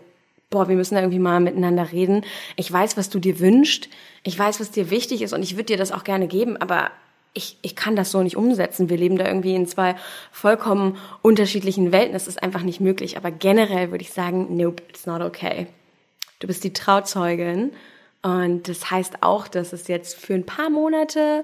boah, 0.56 0.70
wir 0.70 0.78
müssen 0.78 0.96
da 0.96 1.02
irgendwie 1.02 1.20
mal 1.20 1.42
miteinander 1.42 1.92
reden. 1.92 2.24
Ich 2.56 2.72
weiß, 2.72 2.96
was 2.96 3.10
du 3.10 3.20
dir 3.20 3.42
wünschst. 3.42 3.90
Ich 4.24 4.40
weiß, 4.40 4.62
was 4.62 4.72
dir 4.72 4.90
wichtig 4.90 5.22
ist 5.22 5.34
und 5.34 5.44
ich 5.44 5.56
würde 5.56 5.66
dir 5.66 5.78
das 5.78 5.92
auch 5.92 6.06
gerne 6.06 6.28
geben, 6.28 6.56
aber 6.56 6.92
ich, 7.34 7.58
ich 7.62 7.76
kann 7.76 7.98
das 7.98 8.10
so 8.10 8.24
nicht 8.24 8.38
umsetzen. 8.38 8.90
Wir 8.90 8.96
leben 8.96 9.18
da 9.18 9.26
irgendwie 9.28 9.54
in 9.54 9.68
zwei 9.68 9.98
vollkommen 10.32 10.98
unterschiedlichen 11.22 11.92
Welten. 11.92 12.14
Das 12.14 12.30
ist 12.30 12.42
einfach 12.42 12.62
nicht 12.62 12.80
möglich. 12.80 13.18
Aber 13.18 13.32
generell 13.32 13.92
würde 13.92 14.04
ich 14.04 14.14
sagen, 14.14 14.56
nope, 14.56 14.82
it's 14.88 15.06
not 15.06 15.22
okay. 15.22 15.68
Du 16.40 16.48
bist 16.48 16.64
die 16.64 16.72
Trauzeugin 16.72 17.74
und 18.22 18.70
das 18.70 18.90
heißt 18.90 19.24
auch, 19.24 19.50
dass 19.50 19.74
es 19.74 19.90
jetzt 19.90 20.16
für 20.16 20.36
ein 20.36 20.46
paar 20.46 20.70
Monate, 20.70 21.44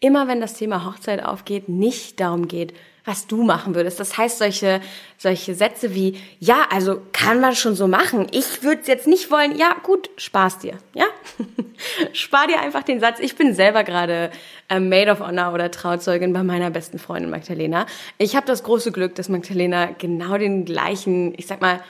immer 0.00 0.28
wenn 0.28 0.42
das 0.42 0.52
Thema 0.52 0.84
Hochzeit 0.84 1.24
aufgeht, 1.24 1.70
nicht 1.70 2.20
darum 2.20 2.46
geht, 2.46 2.74
was 3.04 3.26
du 3.26 3.42
machen 3.42 3.74
würdest. 3.74 3.98
Das 3.98 4.16
heißt, 4.16 4.38
solche, 4.38 4.80
solche 5.18 5.54
Sätze 5.54 5.94
wie, 5.94 6.18
ja, 6.38 6.66
also 6.70 7.02
kann 7.12 7.40
man 7.40 7.56
schon 7.56 7.74
so 7.74 7.88
machen. 7.88 8.28
Ich 8.30 8.62
würde 8.62 8.82
es 8.82 8.86
jetzt 8.86 9.06
nicht 9.06 9.30
wollen. 9.30 9.56
Ja, 9.56 9.74
gut, 9.82 10.10
spar's 10.16 10.58
dir. 10.58 10.78
Ja? 10.94 11.06
Spar 12.12 12.46
dir 12.46 12.60
einfach 12.60 12.84
den 12.84 13.00
Satz. 13.00 13.18
Ich 13.18 13.34
bin 13.34 13.54
selber 13.54 13.82
gerade 13.82 14.30
äh, 14.68 14.78
Maid 14.78 15.08
of 15.08 15.20
Honor 15.20 15.52
oder 15.52 15.70
Trauzeugin 15.70 16.32
bei 16.32 16.44
meiner 16.44 16.70
besten 16.70 17.00
Freundin 17.00 17.30
Magdalena. 17.30 17.86
Ich 18.18 18.36
habe 18.36 18.46
das 18.46 18.62
große 18.62 18.92
Glück, 18.92 19.16
dass 19.16 19.28
Magdalena 19.28 19.86
genau 19.98 20.38
den 20.38 20.64
gleichen, 20.64 21.34
ich 21.36 21.48
sag 21.48 21.60
mal, 21.60 21.80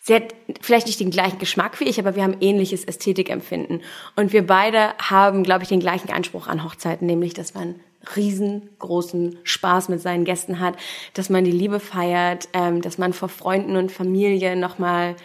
sie 0.00 0.14
hat 0.14 0.34
vielleicht 0.60 0.86
nicht 0.86 1.00
den 1.00 1.10
gleichen 1.10 1.40
Geschmack 1.40 1.80
wie 1.80 1.84
ich, 1.84 1.98
aber 1.98 2.14
wir 2.14 2.22
haben 2.22 2.36
ähnliches 2.40 2.84
Ästhetikempfinden. 2.84 3.82
Und 4.14 4.32
wir 4.32 4.46
beide 4.46 4.94
haben, 4.98 5.42
glaube 5.42 5.64
ich, 5.64 5.68
den 5.68 5.80
gleichen 5.80 6.10
Anspruch 6.12 6.46
an 6.46 6.62
Hochzeiten, 6.62 7.06
nämlich, 7.06 7.34
dass 7.34 7.54
man 7.54 7.80
riesengroßen 8.16 9.38
Spaß 9.42 9.88
mit 9.88 10.00
seinen 10.00 10.24
Gästen 10.24 10.60
hat, 10.60 10.76
dass 11.14 11.30
man 11.30 11.44
die 11.44 11.50
Liebe 11.50 11.80
feiert, 11.80 12.48
ähm, 12.52 12.82
dass 12.82 12.98
man 12.98 13.12
vor 13.12 13.28
Freunden 13.28 13.76
und 13.76 13.92
Familie 13.92 14.56
nochmal 14.56 15.16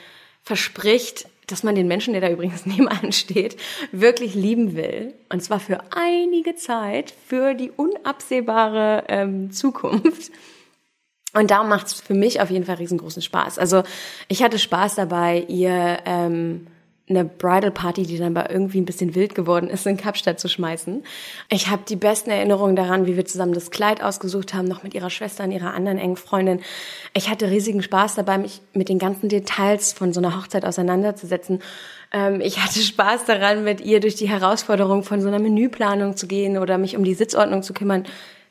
verspricht, 0.44 1.27
dass 1.48 1.63
man 1.63 1.75
den 1.75 1.88
Menschen, 1.88 2.13
der 2.13 2.22
da 2.22 2.29
übrigens 2.29 2.65
nebenan 2.65 3.12
steht, 3.12 3.58
wirklich 3.91 4.36
lieben 4.36 4.75
will. 4.75 5.13
Und 5.29 5.44
zwar 5.44 5.60
für 5.60 5.79
einige 5.91 6.55
Zeit, 6.55 7.13
für 7.27 7.53
die 7.53 7.72
unabsehbare 7.72 9.05
ähm, 9.08 9.51
Zukunft. 9.51 10.32
Und 11.34 11.51
darum 11.51 11.67
macht 11.67 11.88
es 11.88 11.94
für 11.94 12.13
mich 12.13 12.39
auf 12.39 12.50
jeden 12.50 12.65
Fall 12.65 12.75
riesengroßen 12.75 13.22
Spaß. 13.22 13.60
Also 13.60 13.84
ich 14.29 14.41
hatte 14.41 14.58
Spaß 14.58 14.96
dabei, 14.96 15.46
ihr 15.48 16.00
ähm, 16.05 16.67
eine 17.07 17.24
Bridal 17.24 17.69
Party, 17.69 18.03
die 18.03 18.17
dann 18.17 18.33
bei 18.33 18.47
irgendwie 18.50 18.81
ein 18.81 18.85
bisschen 18.85 19.13
wild 19.13 19.35
geworden 19.35 19.69
ist, 19.69 19.85
in 19.85 19.95
Kapstadt 19.95 20.39
zu 20.39 20.47
schmeißen. 20.47 21.03
Ich 21.50 21.67
habe 21.67 21.83
die 21.88 21.95
besten 21.95 22.31
Erinnerungen 22.31 22.75
daran, 22.75 23.05
wie 23.05 23.15
wir 23.15 23.25
zusammen 23.25 23.53
das 23.53 23.69
Kleid 23.69 24.01
ausgesucht 24.01 24.55
haben, 24.55 24.67
noch 24.67 24.81
mit 24.81 24.95
ihrer 24.95 25.12
Schwester 25.12 25.43
und 25.43 25.51
ihrer 25.51 25.74
anderen 25.75 26.00
engen 26.00 26.17
Freundin. 26.17 26.62
Ich 27.13 27.29
hatte 27.29 27.51
riesigen 27.51 27.83
Spaß 27.83 28.15
dabei, 28.15 28.39
mich 28.39 28.62
mit 28.74 28.89
den 28.89 28.97
ganzen 28.97 29.29
Details 29.29 29.93
von 29.93 30.13
so 30.13 30.19
einer 30.19 30.35
Hochzeit 30.35 30.65
auseinanderzusetzen. 30.65 31.62
Ähm, 32.12 32.41
ich 32.41 32.59
hatte 32.63 32.79
Spaß 32.79 33.25
daran, 33.25 33.63
mit 33.63 33.81
ihr 33.81 34.00
durch 34.00 34.15
die 34.15 34.27
Herausforderung 34.27 35.03
von 35.03 35.21
so 35.21 35.27
einer 35.27 35.39
Menüplanung 35.39 36.17
zu 36.17 36.25
gehen 36.25 36.57
oder 36.57 36.79
mich 36.79 36.97
um 36.97 37.03
die 37.03 37.13
Sitzordnung 37.13 37.62
zu 37.62 37.74
kümmern. 37.74 38.05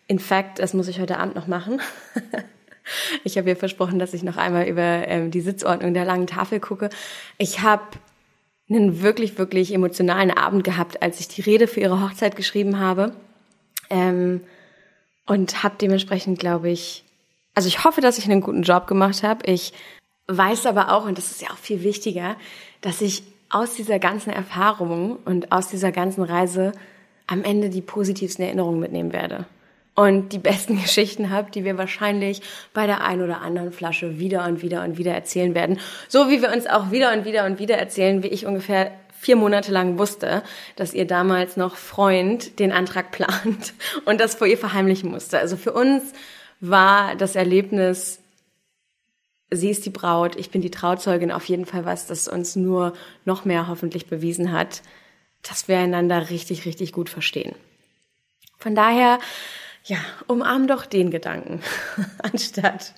In 0.07 0.21
fact, 0.21 0.61
das 0.61 0.75
muss 0.75 0.87
ich 0.87 1.01
heute 1.01 1.19
Abend 1.19 1.35
noch 1.35 1.49
machen. 1.49 1.81
ich 3.25 3.37
habe 3.37 3.49
ihr 3.49 3.57
versprochen, 3.57 3.99
dass 3.99 4.15
ich 4.15 4.23
noch 4.23 4.37
einmal 4.37 4.69
über 4.69 5.09
ähm, 5.09 5.33
die 5.33 5.41
Sitzordnung 5.41 5.93
der 5.93 6.05
langen 6.05 6.29
Tafel 6.29 6.61
gucke. 6.61 6.89
Ich 7.37 7.63
habe 7.63 7.83
einen 8.69 9.03
wirklich, 9.03 9.39
wirklich 9.39 9.73
emotionalen 9.73 10.31
Abend 10.31 10.65
gehabt, 10.65 11.03
als 11.03 11.21
ich 11.21 11.29
die 11.29 11.43
Rede 11.43 11.67
für 11.67 11.81
ihre 11.81 12.01
Hochzeit 12.01 12.37
geschrieben 12.37 12.79
habe. 12.79 13.15
Ähm, 13.91 14.41
und 15.27 15.63
habe 15.63 15.77
dementsprechend, 15.81 16.39
glaube 16.39 16.71
ich, 16.71 17.05
also 17.55 17.69
ich 17.69 17.85
hoffe, 17.85 18.01
dass 18.01 18.19
ich 18.19 18.25
einen 18.25 18.41
guten 18.41 18.63
Job 18.63 18.87
gemacht 18.87 19.23
habe. 19.23 19.51
Ich 19.51 19.73
weiß 20.27 20.67
aber 20.67 20.93
auch, 20.93 21.07
und 21.07 21.17
das 21.19 21.31
ist 21.31 21.43
ja 21.43 21.49
auch 21.51 21.59
viel 21.59 21.83
wichtiger, 21.83 22.37
dass 22.81 23.01
ich 23.01 23.23
aus 23.51 23.75
dieser 23.75 23.99
ganzen 23.99 24.31
Erfahrung 24.31 25.19
und 25.25 25.53
aus 25.53 25.69
dieser 25.69 25.93
ganzen 25.93 26.23
Reise 26.23 26.73
am 27.27 27.45
Ende 27.45 27.71
die 27.71 27.81
positivsten 27.81 28.45
Erinnerungen 28.45 28.81
mitnehmen 28.81 29.13
werde 29.13 29.47
und 29.95 30.33
die 30.33 30.39
besten 30.39 30.77
Geschichten 30.83 31.31
habe, 31.31 31.51
die 31.51 31.65
wir 31.65 31.79
wahrscheinlich 31.79 32.43
bei 32.73 32.87
der 32.87 33.05
ein 33.05 33.23
oder 33.23 33.41
anderen 33.41 33.73
Flasche 33.73 34.19
wieder 34.19 34.45
und 34.45 34.63
wieder 34.63 34.83
und 34.85 34.99
wieder 34.99 35.13
erzählen 35.13 35.55
werden. 35.55 35.79
So 36.09 36.31
wie 36.31 36.43
wir 36.43 36.53
uns 36.53 36.67
auch 36.67 36.91
wieder 36.91 37.13
und 37.13 37.25
wieder 37.25 37.47
und 37.47 37.59
wieder 37.59 37.77
erzählen, 37.77 38.23
wie 38.23 38.29
ich 38.29 38.47
ungefähr 38.47 38.93
vier 39.25 39.37
Monate 39.37 39.73
lang 39.73 39.99
wusste, 39.99 40.43
dass 40.77 40.93
ihr 40.93 41.07
damals 41.07 41.57
noch 41.57 41.77
Freund 41.77 42.59
den 42.59 42.73
Antrag 42.73 43.11
plant 43.13 43.73
und 44.05 44.21
das 44.21 44.35
vor 44.35 44.47
ihr 44.47 44.59
verheimlichen 44.59 45.11
musste. 45.11 45.39
Also 45.39 45.57
für 45.57 45.73
uns 45.73 46.13
war 46.61 47.17
das 47.17 47.37
Erlebnis, 47.37 48.21
sie 49.51 49.71
ist 49.71 49.87
die 49.87 49.91
Braut, 49.91 50.37
ich 50.37 50.51
bin 50.51 50.61
die 50.61 50.71
Trauzeugin, 50.71 51.33
auf 51.33 51.45
jeden 51.47 51.67
Fall 51.67 51.85
was, 51.85 52.07
das 52.07 52.29
uns 52.29 52.57
nur 52.57 52.93
noch 53.25 53.45
mehr 53.45 53.69
hoffentlich 53.69 54.07
bewiesen 54.07 54.53
hat, 54.53 54.83
dass 55.43 55.69
wir 55.69 55.79
einander 55.79 56.31
richtig, 56.31 56.65
richtig 56.65 56.93
gut 56.93 57.09
verstehen. 57.09 57.55
Von 58.59 58.75
daher, 58.75 59.19
ja, 59.85 59.99
umarm 60.27 60.67
doch 60.67 60.87
den 60.87 61.11
Gedanken, 61.11 61.61
anstatt 62.23 62.93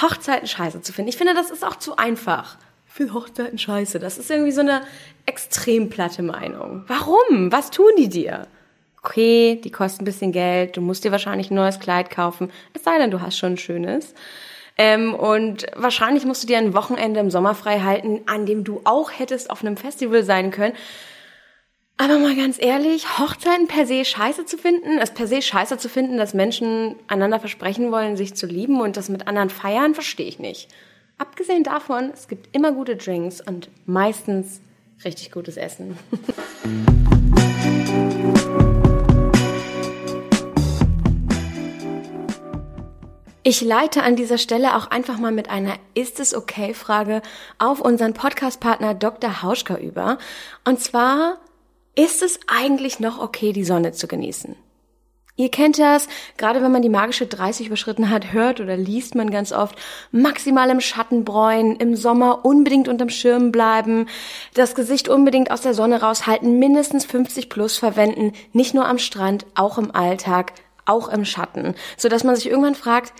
Hochzeiten 0.00 0.48
scheiße 0.48 0.82
zu 0.82 0.92
finden. 0.92 1.08
Ich 1.08 1.16
finde, 1.16 1.34
das 1.34 1.50
ist 1.50 1.64
auch 1.64 1.76
zu 1.76 1.96
einfach 1.96 2.56
finde 2.98 3.14
Hochzeiten 3.14 3.58
scheiße. 3.58 4.00
Das 4.00 4.18
ist 4.18 4.28
irgendwie 4.28 4.50
so 4.50 4.60
eine 4.60 4.82
extrem 5.24 5.88
platte 5.88 6.22
Meinung. 6.22 6.82
Warum? 6.88 7.52
Was 7.52 7.70
tun 7.70 7.92
die 7.96 8.08
dir? 8.08 8.48
Okay, 9.00 9.60
die 9.62 9.70
kosten 9.70 10.02
ein 10.02 10.04
bisschen 10.04 10.32
Geld, 10.32 10.76
du 10.76 10.80
musst 10.80 11.04
dir 11.04 11.12
wahrscheinlich 11.12 11.50
ein 11.50 11.54
neues 11.54 11.78
Kleid 11.78 12.10
kaufen, 12.10 12.50
es 12.74 12.82
sei 12.82 12.98
denn, 12.98 13.12
du 13.12 13.20
hast 13.20 13.38
schon 13.38 13.52
ein 13.52 13.56
schönes. 13.56 14.14
Ähm, 14.76 15.14
und 15.14 15.66
wahrscheinlich 15.76 16.24
musst 16.24 16.42
du 16.42 16.48
dir 16.48 16.58
ein 16.58 16.74
Wochenende 16.74 17.20
im 17.20 17.30
Sommer 17.30 17.54
frei 17.54 17.80
halten, 17.80 18.22
an 18.26 18.46
dem 18.46 18.64
du 18.64 18.80
auch 18.82 19.12
hättest 19.16 19.50
auf 19.50 19.62
einem 19.62 19.76
Festival 19.76 20.24
sein 20.24 20.50
können. 20.50 20.74
Aber 22.00 22.16
mal 22.20 22.36
ganz 22.36 22.62
ehrlich, 22.62 23.18
Hochzeiten 23.18 23.66
per 23.66 23.84
se 23.84 24.04
scheiße 24.04 24.46
zu 24.46 24.56
finden, 24.56 24.98
es 24.98 25.10
per 25.10 25.26
se 25.26 25.42
scheiße 25.42 25.78
zu 25.78 25.88
finden, 25.88 26.16
dass 26.16 26.32
Menschen 26.32 26.94
einander 27.08 27.40
versprechen 27.40 27.90
wollen, 27.90 28.16
sich 28.16 28.36
zu 28.36 28.46
lieben 28.46 28.80
und 28.80 28.96
das 28.96 29.08
mit 29.08 29.26
anderen 29.26 29.50
feiern, 29.50 29.94
verstehe 29.94 30.28
ich 30.28 30.38
nicht. 30.38 30.68
Abgesehen 31.18 31.64
davon, 31.64 32.10
es 32.14 32.28
gibt 32.28 32.54
immer 32.54 32.70
gute 32.70 32.94
Drinks 32.94 33.40
und 33.40 33.68
meistens 33.84 34.60
richtig 35.04 35.32
gutes 35.32 35.56
Essen. 35.56 35.98
Ich 43.44 43.62
leite 43.62 44.02
an 44.02 44.14
dieser 44.14 44.36
Stelle 44.36 44.76
auch 44.76 44.90
einfach 44.90 45.16
mal 45.16 45.32
mit 45.32 45.48
einer 45.48 45.76
Ist 45.94 46.20
es 46.20 46.34
okay 46.34 46.74
Frage 46.74 47.22
auf 47.56 47.80
unseren 47.80 48.12
Podcastpartner 48.12 48.92
Dr. 48.92 49.40
Hauschka 49.42 49.76
über. 49.76 50.18
Und 50.66 50.80
zwar, 50.80 51.38
ist 51.94 52.22
es 52.22 52.38
eigentlich 52.46 53.00
noch 53.00 53.20
okay, 53.20 53.52
die 53.52 53.64
Sonne 53.64 53.92
zu 53.92 54.06
genießen? 54.08 54.56
Ihr 55.38 55.52
kennt 55.52 55.78
das, 55.78 56.08
gerade 56.36 56.62
wenn 56.62 56.72
man 56.72 56.82
die 56.82 56.88
magische 56.88 57.28
30 57.28 57.68
überschritten 57.68 58.10
hat, 58.10 58.32
hört 58.32 58.60
oder 58.60 58.76
liest 58.76 59.14
man 59.14 59.30
ganz 59.30 59.52
oft, 59.52 59.78
maximal 60.10 60.68
im 60.68 60.80
Schatten 60.80 61.24
bräunen, 61.24 61.76
im 61.76 61.94
Sommer 61.94 62.44
unbedingt 62.44 62.88
unterm 62.88 63.08
Schirm 63.08 63.52
bleiben, 63.52 64.08
das 64.54 64.74
Gesicht 64.74 65.08
unbedingt 65.08 65.52
aus 65.52 65.60
der 65.60 65.74
Sonne 65.74 66.00
raushalten, 66.00 66.58
mindestens 66.58 67.04
50 67.04 67.48
plus 67.48 67.78
verwenden, 67.78 68.32
nicht 68.52 68.74
nur 68.74 68.88
am 68.88 68.98
Strand, 68.98 69.46
auch 69.54 69.78
im 69.78 69.94
Alltag, 69.94 70.54
auch 70.86 71.08
im 71.08 71.24
Schatten, 71.24 71.76
so 71.96 72.08
dass 72.08 72.24
man 72.24 72.34
sich 72.34 72.48
irgendwann 72.48 72.74
fragt, 72.74 73.12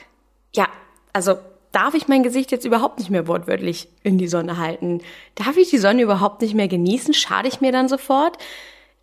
ja, 0.52 0.66
also 1.12 1.36
darf 1.78 1.94
ich 1.94 2.08
mein 2.08 2.24
Gesicht 2.24 2.50
jetzt 2.50 2.64
überhaupt 2.64 2.98
nicht 2.98 3.08
mehr 3.08 3.28
wortwörtlich 3.28 3.88
in 4.02 4.18
die 4.18 4.26
Sonne 4.26 4.58
halten? 4.58 5.00
Darf 5.36 5.56
ich 5.56 5.70
die 5.70 5.78
Sonne 5.78 6.02
überhaupt 6.02 6.42
nicht 6.42 6.54
mehr 6.54 6.66
genießen? 6.66 7.14
Schade 7.14 7.46
ich 7.46 7.60
mir 7.60 7.70
dann 7.70 7.88
sofort? 7.88 8.36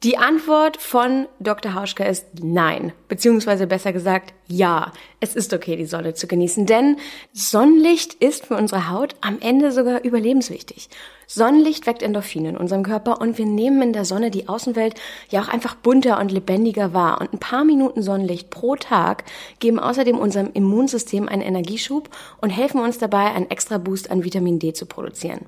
Die 0.03 0.17
Antwort 0.17 0.77
von 0.77 1.25
Dr. 1.39 1.73
Hauschka 1.73 2.03
ist 2.03 2.25
nein, 2.39 2.91
beziehungsweise 3.07 3.65
besser 3.65 3.93
gesagt 3.93 4.33
ja. 4.45 4.91
Es 5.19 5.35
ist 5.35 5.53
okay, 5.53 5.77
die 5.77 5.85
Sonne 5.85 6.13
zu 6.13 6.27
genießen, 6.27 6.65
denn 6.67 6.97
Sonnenlicht 7.33 8.13
ist 8.15 8.45
für 8.45 8.55
unsere 8.55 8.91
Haut 8.91 9.15
am 9.21 9.39
Ende 9.39 9.71
sogar 9.71 10.03
überlebenswichtig. 10.03 10.89
Sonnenlicht 11.25 11.87
weckt 11.87 12.03
Endorphine 12.03 12.49
in 12.49 12.57
unserem 12.57 12.83
Körper 12.83 13.19
und 13.19 13.39
wir 13.39 13.47
nehmen 13.47 13.81
in 13.81 13.93
der 13.93 14.05
Sonne 14.05 14.29
die 14.29 14.47
Außenwelt 14.47 14.93
ja 15.29 15.41
auch 15.41 15.47
einfach 15.47 15.73
bunter 15.73 16.19
und 16.19 16.31
lebendiger 16.31 16.93
wahr. 16.93 17.19
Und 17.19 17.33
ein 17.33 17.39
paar 17.39 17.63
Minuten 17.63 18.03
Sonnenlicht 18.03 18.51
pro 18.51 18.75
Tag 18.75 19.23
geben 19.59 19.79
außerdem 19.79 20.19
unserem 20.19 20.51
Immunsystem 20.53 21.27
einen 21.27 21.41
Energieschub 21.41 22.09
und 22.41 22.51
helfen 22.51 22.81
uns 22.81 22.99
dabei, 22.99 23.31
einen 23.31 23.49
extra 23.49 23.79
Boost 23.79 24.11
an 24.11 24.23
Vitamin 24.23 24.59
D 24.59 24.73
zu 24.73 24.85
produzieren. 24.85 25.45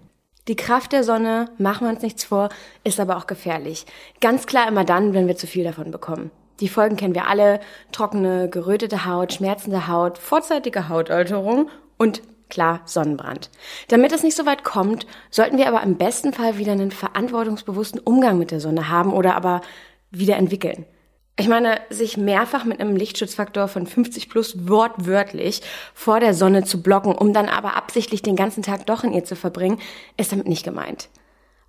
Die 0.48 0.56
Kraft 0.56 0.94
der 0.94 1.04
Sonne, 1.04 1.50
machen 1.58 1.86
wir 1.86 1.94
uns 1.94 2.02
nichts 2.02 2.24
vor, 2.24 2.50
ist 2.86 3.00
aber 3.00 3.18
auch 3.18 3.28
gefährlich. 3.28 3.86
Ganz 4.22 4.46
klar 4.46 4.68
immer 4.68 4.86
dann, 4.86 5.14
wenn 5.14 5.28
wir 5.28 5.36
zu 5.36 5.46
viel 5.46 5.66
davon 5.66 5.92
bekommen. 5.92 6.32
Die 6.62 6.70
Folgen 6.70 6.96
kennen 6.96 7.16
wir 7.16 7.28
alle. 7.28 7.60
Trockene, 7.92 8.50
gerötete 8.50 9.06
Haut, 9.06 9.34
schmerzende 9.34 9.88
Haut, 9.88 10.18
vorzeitige 10.18 10.88
Hautalterung 10.88 11.70
und 11.98 12.22
klar 12.50 12.82
Sonnenbrand. 12.86 13.52
Damit 13.90 14.14
es 14.14 14.24
nicht 14.24 14.38
so 14.38 14.46
weit 14.46 14.64
kommt, 14.64 15.06
sollten 15.30 15.58
wir 15.58 15.68
aber 15.68 15.84
im 15.84 15.98
besten 15.98 16.32
Fall 16.32 16.58
wieder 16.58 16.72
einen 16.72 16.92
verantwortungsbewussten 16.92 18.00
Umgang 18.00 18.40
mit 18.40 18.52
der 18.52 18.62
Sonne 18.62 18.90
haben 18.90 19.12
oder 19.12 19.36
aber 19.36 19.62
wieder 20.12 20.38
entwickeln. 20.38 20.86
Ich 21.40 21.48
meine, 21.48 21.82
sich 21.92 22.18
mehrfach 22.18 22.66
mit 22.66 22.80
einem 22.80 22.96
Lichtschutzfaktor 22.96 23.68
von 23.68 23.86
50 23.86 24.28
plus 24.28 24.68
wortwörtlich 24.68 25.62
vor 25.94 26.20
der 26.20 26.34
Sonne 26.34 26.64
zu 26.64 26.82
blocken, 26.82 27.14
um 27.14 27.32
dann 27.32 27.48
aber 27.48 27.76
absichtlich 27.76 28.24
den 28.24 28.36
ganzen 28.36 28.64
Tag 28.64 28.88
doch 28.88 29.04
in 29.04 29.14
ihr 29.14 29.24
zu 29.24 29.36
verbringen, 29.36 29.80
ist 30.18 30.32
damit 30.32 30.48
nicht 30.48 30.64
gemeint. 30.64 31.10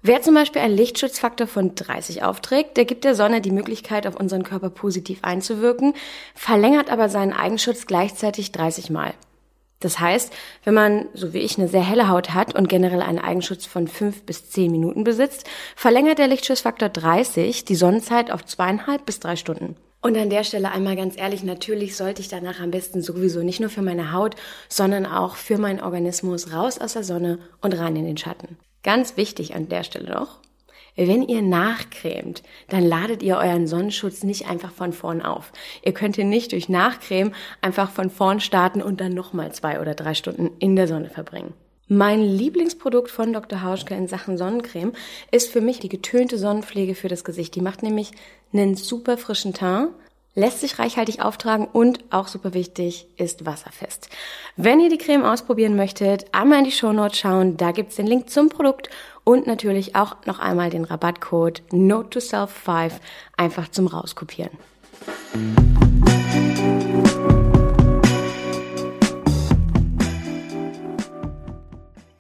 Wer 0.01 0.23
zum 0.23 0.35
Beispiel 0.35 0.63
einen 0.63 0.77
Lichtschutzfaktor 0.77 1.47
von 1.47 1.75
30 1.75 2.23
aufträgt, 2.23 2.79
der 2.79 2.87
gibt 2.87 3.05
der 3.05 3.15
Sonne 3.15 3.43
die 3.43 3.51
Möglichkeit, 3.51 4.07
auf 4.07 4.17
unseren 4.17 4.43
Körper 4.43 4.71
positiv 4.71 5.19
einzuwirken, 5.23 5.93
verlängert 6.35 6.89
aber 6.89 7.11
seinen 7.11 7.35
Eigenschutz 7.35 7.87
gleichzeitig 7.87 8.53
30 8.53 8.89
Mal. 8.89 9.13
Das 9.81 10.01
heißt, 10.01 10.33
wenn 10.65 10.75
man, 10.75 11.09
so 11.15 11.33
wie 11.33 11.39
ich, 11.39 11.57
eine 11.57 11.69
sehr 11.69 11.83
helle 11.83 12.09
Haut 12.09 12.35
hat 12.35 12.55
und 12.55 12.69
generell 12.69 13.01
einen 13.01 13.21
Eigenschutz 13.21 13.65
von 13.65 13.87
fünf 13.87 14.23
bis 14.25 14.51
zehn 14.51 14.73
Minuten 14.73 15.05
besitzt, 15.05 15.45
verlängert 15.77 16.19
der 16.19 16.27
Lichtschutzfaktor 16.27 16.89
30 16.89 17.65
die 17.65 17.77
Sonnenzeit 17.77 18.31
auf 18.31 18.45
zweieinhalb 18.45 19.07
bis 19.07 19.21
drei 19.21 19.37
Stunden. 19.37 19.77
Und 20.01 20.17
an 20.17 20.31
der 20.31 20.45
Stelle 20.45 20.71
einmal 20.71 20.97
ganz 20.97 21.17
ehrlich, 21.17 21.43
natürlich 21.43 21.97
sollte 21.97 22.23
ich 22.23 22.29
danach 22.29 22.61
am 22.61 22.71
besten 22.71 23.03
sowieso 23.03 23.43
nicht 23.43 23.61
nur 23.61 23.71
für 23.71 23.83
meine 23.83 24.13
Haut, 24.13 24.37
sondern 24.69 25.07
auch 25.07 25.35
für 25.35 25.59
meinen 25.59 25.81
Organismus 25.81 26.53
raus 26.53 26.79
aus 26.79 26.93
der 26.93 27.03
Sonne 27.03 27.39
und 27.61 27.73
rein 27.77 27.97
in 27.97 28.05
den 28.05 28.17
Schatten. 28.17 28.57
Ganz 28.85 29.17
wichtig 29.17 29.55
an 29.55 29.69
der 29.69 29.83
Stelle 29.83 30.11
noch, 30.11 30.39
wenn 31.07 31.23
ihr 31.23 31.43
nachcremt, 31.43 32.43
dann 32.69 32.83
ladet 32.83 33.23
ihr 33.23 33.37
euren 33.37 33.69
Sonnenschutz 33.69 34.25
nicht 34.25 34.49
einfach 34.49 34.73
von 34.73 34.93
vorn 34.93 35.23
auf. 35.23 35.53
Ihr 35.85 35.93
könnt 35.93 36.19
ihn 36.19 36.29
nicht 36.29 36.51
durch 36.51 36.69
Nachcreme 36.69 37.33
einfach 37.61 37.91
von 37.91 38.11
vorn 38.11 38.41
starten 38.41 38.83
und 38.83 39.01
dann 39.01 39.13
nochmal 39.13 39.53
zwei 39.53 39.81
oder 39.81 39.95
drei 39.95 40.15
Stunden 40.15 40.51
in 40.59 40.75
der 40.75 40.89
Sonne 40.89 41.09
verbringen. 41.09 41.55
Mein 41.91 42.21
Lieblingsprodukt 42.21 43.11
von 43.11 43.33
Dr. 43.33 43.63
Hauschka 43.63 43.95
in 43.95 44.09
Sachen 44.09 44.37
Sonnencreme 44.37 44.93
ist 45.31 45.51
für 45.51 45.63
mich 45.63 45.79
die 45.79 45.89
getönte 45.89 46.37
Sonnenpflege 46.37 46.95
für 46.95 47.09
das 47.09 47.25
Gesicht. 47.25 47.55
Die 47.55 47.63
macht 47.63 47.83
nämlich 47.83 48.11
einen 48.53 48.75
super 48.75 49.17
frischen 49.17 49.55
Teint, 49.55 49.89
lässt 50.35 50.61
sich 50.61 50.79
reichhaltig 50.79 51.23
auftragen 51.23 51.67
und 51.67 52.05
auch 52.11 52.29
super 52.29 52.53
wichtig, 52.53 53.09
ist 53.17 53.47
wasserfest. 53.47 54.11
Wenn 54.57 54.81
ihr 54.81 54.91
die 54.91 54.99
Creme 54.99 55.25
ausprobieren 55.25 55.77
möchtet, 55.77 56.27
einmal 56.33 56.59
in 56.59 56.65
die 56.65 56.73
Shownotes 56.73 57.19
schauen, 57.19 57.57
da 57.57 57.73
gibt's 57.73 57.97
den 57.97 58.07
Link 58.07 58.29
zum 58.29 58.51
Produkt 58.51 58.91
und 59.29 59.47
natürlich 59.47 59.95
auch 59.95 60.17
noch 60.25 60.39
einmal 60.39 60.71
den 60.71 60.85
Rabattcode 60.85 61.63
Note 61.71 62.09
to 62.09 62.19
Self 62.19 62.51
5 62.51 62.99
einfach 63.37 63.69
zum 63.69 63.87
Rauskopieren. 63.87 64.57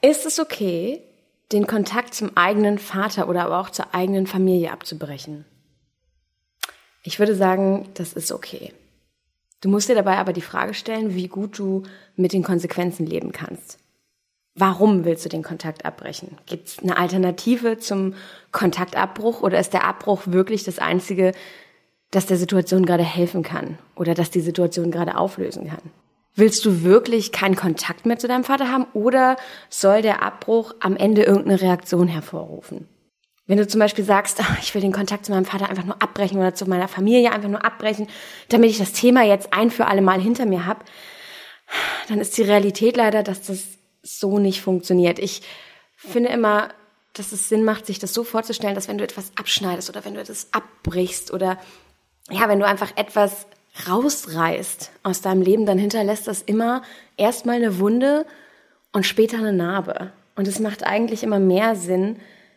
Ist 0.02 0.26
es 0.26 0.38
okay, 0.38 1.02
den 1.50 1.66
Kontakt 1.66 2.12
zum 2.12 2.36
eigenen 2.36 2.78
Vater 2.78 3.30
oder 3.30 3.46
aber 3.46 3.60
auch 3.60 3.70
zur 3.70 3.94
eigenen 3.94 4.26
Familie 4.26 4.70
abzubrechen? 4.70 5.46
Ich 7.04 7.18
würde 7.18 7.34
sagen, 7.34 7.88
das 7.94 8.12
ist 8.12 8.32
okay. 8.32 8.74
Du 9.62 9.70
musst 9.70 9.88
dir 9.88 9.94
dabei 9.94 10.18
aber 10.18 10.34
die 10.34 10.42
Frage 10.42 10.74
stellen, 10.74 11.14
wie 11.14 11.28
gut 11.28 11.58
du 11.58 11.84
mit 12.16 12.34
den 12.34 12.42
Konsequenzen 12.42 13.06
leben 13.06 13.32
kannst. 13.32 13.78
Warum 14.58 15.04
willst 15.04 15.24
du 15.24 15.28
den 15.28 15.44
Kontakt 15.44 15.84
abbrechen? 15.84 16.36
Gibt 16.46 16.68
es 16.68 16.78
eine 16.80 16.96
Alternative 16.96 17.78
zum 17.78 18.14
Kontaktabbruch 18.50 19.40
oder 19.42 19.60
ist 19.60 19.72
der 19.72 19.84
Abbruch 19.84 20.22
wirklich 20.26 20.64
das 20.64 20.80
Einzige, 20.80 21.32
das 22.10 22.26
der 22.26 22.36
Situation 22.36 22.84
gerade 22.84 23.04
helfen 23.04 23.44
kann 23.44 23.78
oder 23.94 24.14
das 24.14 24.32
die 24.32 24.40
Situation 24.40 24.90
gerade 24.90 25.16
auflösen 25.16 25.68
kann? 25.68 25.92
Willst 26.34 26.64
du 26.64 26.82
wirklich 26.82 27.30
keinen 27.30 27.54
Kontakt 27.54 28.04
mehr 28.04 28.18
zu 28.18 28.26
deinem 28.26 28.42
Vater 28.42 28.70
haben 28.72 28.86
oder 28.94 29.36
soll 29.70 30.02
der 30.02 30.22
Abbruch 30.22 30.74
am 30.80 30.96
Ende 30.96 31.22
irgendeine 31.22 31.60
Reaktion 31.60 32.08
hervorrufen? 32.08 32.88
Wenn 33.46 33.58
du 33.58 33.66
zum 33.66 33.78
Beispiel 33.78 34.04
sagst, 34.04 34.38
ach, 34.42 34.58
ich 34.60 34.74
will 34.74 34.82
den 34.82 34.92
Kontakt 34.92 35.24
zu 35.24 35.32
meinem 35.32 35.44
Vater 35.44 35.70
einfach 35.70 35.84
nur 35.84 36.02
abbrechen 36.02 36.38
oder 36.38 36.54
zu 36.54 36.66
meiner 36.66 36.88
Familie 36.88 37.32
einfach 37.32 37.48
nur 37.48 37.64
abbrechen, 37.64 38.08
damit 38.48 38.70
ich 38.70 38.78
das 38.78 38.92
Thema 38.92 39.22
jetzt 39.22 39.52
ein 39.52 39.70
für 39.70 39.86
alle 39.86 40.02
Mal 40.02 40.20
hinter 40.20 40.46
mir 40.46 40.66
habe, 40.66 40.84
dann 42.08 42.20
ist 42.20 42.36
die 42.36 42.42
Realität 42.42 42.96
leider, 42.96 43.22
dass 43.22 43.42
das 43.42 43.77
so 44.08 44.38
nicht 44.38 44.62
funktioniert. 44.62 45.18
Ich 45.18 45.42
finde 45.96 46.30
immer, 46.30 46.70
dass 47.12 47.32
es 47.32 47.48
Sinn 47.48 47.64
macht, 47.64 47.86
sich 47.86 47.98
das 47.98 48.14
so 48.14 48.24
vorzustellen, 48.24 48.74
dass 48.74 48.88
wenn 48.88 48.98
du 48.98 49.04
etwas 49.04 49.32
abschneidest 49.36 49.90
oder 49.90 50.04
wenn 50.04 50.14
du 50.14 50.20
etwas 50.20 50.48
abbrichst 50.52 51.32
oder 51.32 51.58
ja, 52.30 52.48
wenn 52.48 52.60
du 52.60 52.66
einfach 52.66 52.96
etwas 52.96 53.46
rausreißt 53.88 54.90
aus 55.02 55.20
deinem 55.20 55.42
Leben, 55.42 55.66
dann 55.66 55.78
hinterlässt 55.78 56.26
das 56.26 56.42
immer 56.42 56.82
erstmal 57.16 57.56
eine 57.56 57.78
Wunde 57.78 58.26
und 58.92 59.06
später 59.06 59.38
eine 59.38 59.52
Narbe. 59.52 60.12
Und 60.36 60.48
es 60.48 60.58
macht 60.58 60.84
eigentlich 60.84 61.22
immer 61.22 61.38
mehr 61.38 61.74
Sinn, 61.76 62.16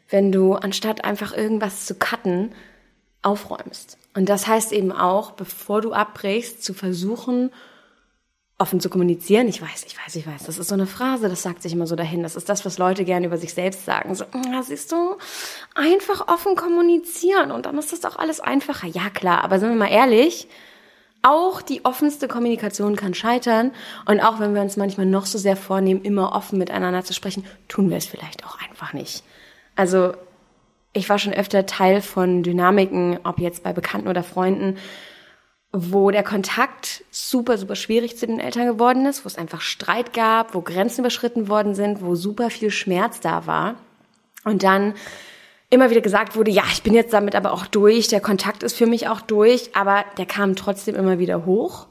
wenn 0.09 0.31
du 0.31 0.53
anstatt 0.53 1.03
einfach 1.03 1.35
irgendwas 1.35 1.85
zu 1.85 1.95
cutten, 1.95 2.53
aufräumst. 3.21 3.97
Und 4.13 4.29
das 4.29 4.47
heißt 4.47 4.71
eben 4.71 4.91
auch, 4.91 5.31
bevor 5.31 5.81
du 5.81 5.93
abbrichst, 5.93 6.63
zu 6.63 6.73
versuchen, 6.73 7.51
offen 8.61 8.79
zu 8.79 8.89
kommunizieren. 8.89 9.47
Ich 9.47 9.61
weiß, 9.61 9.85
ich 9.87 9.97
weiß, 9.97 10.15
ich 10.15 10.27
weiß. 10.27 10.43
Das 10.43 10.57
ist 10.57 10.69
so 10.69 10.75
eine 10.75 10.87
Phrase, 10.87 11.27
das 11.27 11.41
sagt 11.41 11.63
sich 11.63 11.73
immer 11.73 11.87
so 11.87 11.95
dahin. 11.95 12.23
Das 12.23 12.35
ist 12.35 12.47
das, 12.47 12.63
was 12.63 12.77
Leute 12.77 13.03
gerne 13.03 13.25
über 13.25 13.37
sich 13.37 13.53
selbst 13.53 13.85
sagen. 13.85 14.15
So, 14.15 14.23
ja, 14.51 14.61
siehst 14.63 14.91
du, 14.91 15.17
einfach 15.75 16.27
offen 16.27 16.55
kommunizieren 16.55 17.51
und 17.51 17.65
dann 17.65 17.77
ist 17.77 17.91
das 17.91 18.01
doch 18.01 18.17
alles 18.17 18.39
einfacher. 18.39 18.87
Ja, 18.87 19.09
klar, 19.09 19.43
aber 19.43 19.59
sind 19.59 19.69
wir 19.69 19.75
mal 19.75 19.91
ehrlich, 19.91 20.47
auch 21.23 21.61
die 21.61 21.85
offenste 21.85 22.27
Kommunikation 22.27 22.95
kann 22.95 23.13
scheitern. 23.13 23.71
Und 24.05 24.21
auch 24.21 24.39
wenn 24.39 24.53
wir 24.53 24.61
uns 24.61 24.77
manchmal 24.77 25.05
noch 25.05 25.25
so 25.25 25.37
sehr 25.37 25.55
vornehmen, 25.55 26.03
immer 26.03 26.33
offen 26.33 26.57
miteinander 26.57 27.03
zu 27.03 27.13
sprechen, 27.13 27.45
tun 27.67 27.89
wir 27.89 27.97
es 27.97 28.05
vielleicht 28.05 28.45
auch 28.45 28.57
einfach 28.61 28.93
nicht. 28.93 29.23
Also, 29.75 30.13
ich 30.93 31.09
war 31.09 31.19
schon 31.19 31.33
öfter 31.33 31.65
Teil 31.65 32.01
von 32.01 32.43
Dynamiken, 32.43 33.19
ob 33.23 33.39
jetzt 33.39 33.63
bei 33.63 33.71
Bekannten 33.71 34.07
oder 34.07 34.23
Freunden, 34.23 34.77
wo 35.73 36.11
der 36.11 36.23
Kontakt 36.23 37.03
super, 37.11 37.57
super 37.57 37.75
schwierig 37.75 38.17
zu 38.17 38.27
den 38.27 38.39
Eltern 38.39 38.67
geworden 38.67 39.05
ist, 39.05 39.23
wo 39.23 39.27
es 39.27 39.37
einfach 39.37 39.61
Streit 39.61 40.13
gab, 40.13 40.53
wo 40.53 40.61
Grenzen 40.61 41.01
überschritten 41.01 41.47
worden 41.47 41.75
sind, 41.75 42.01
wo 42.01 42.15
super 42.15 42.49
viel 42.49 42.71
Schmerz 42.71 43.21
da 43.21 43.47
war. 43.47 43.75
Und 44.43 44.63
dann 44.63 44.95
immer 45.69 45.89
wieder 45.89 46.01
gesagt 46.01 46.35
wurde, 46.35 46.51
ja, 46.51 46.63
ich 46.71 46.83
bin 46.83 46.93
jetzt 46.93 47.13
damit 47.13 47.35
aber 47.35 47.53
auch 47.53 47.65
durch, 47.65 48.09
der 48.09 48.19
Kontakt 48.19 48.63
ist 48.63 48.75
für 48.75 48.85
mich 48.85 49.07
auch 49.07 49.21
durch, 49.21 49.73
aber 49.73 50.03
der 50.17 50.25
kam 50.25 50.55
trotzdem 50.57 50.95
immer 50.95 51.19
wieder 51.19 51.45
hoch. 51.45 51.87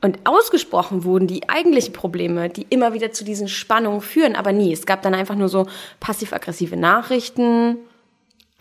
Und 0.00 0.20
ausgesprochen 0.24 1.04
wurden 1.04 1.26
die 1.26 1.48
eigentlichen 1.48 1.92
Probleme, 1.92 2.48
die 2.48 2.66
immer 2.70 2.92
wieder 2.92 3.12
zu 3.12 3.24
diesen 3.24 3.48
Spannungen 3.48 4.00
führen, 4.00 4.36
aber 4.36 4.52
nie. 4.52 4.72
Es 4.72 4.86
gab 4.86 5.02
dann 5.02 5.14
einfach 5.14 5.36
nur 5.36 5.48
so 5.48 5.66
passiv-aggressive 6.00 6.76
Nachrichten, 6.76 7.78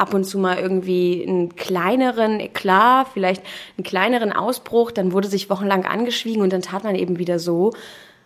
ab 0.02 0.14
und 0.16 0.24
zu 0.24 0.40
mal 0.40 0.58
irgendwie 0.58 1.24
einen 1.28 1.56
kleineren 1.56 2.40
Eklat, 2.40 3.08
vielleicht 3.14 3.44
einen 3.78 3.84
kleineren 3.84 4.34
Ausbruch, 4.34 4.92
dann 4.92 5.12
wurde 5.12 5.28
sich 5.28 5.50
wochenlang 5.50 5.86
angeschwiegen 5.86 6.42
und 6.42 6.52
dann 6.52 6.64
tat 6.64 6.84
man 6.84 6.96
eben 6.96 7.20
wieder 7.20 7.38
so, 7.38 7.72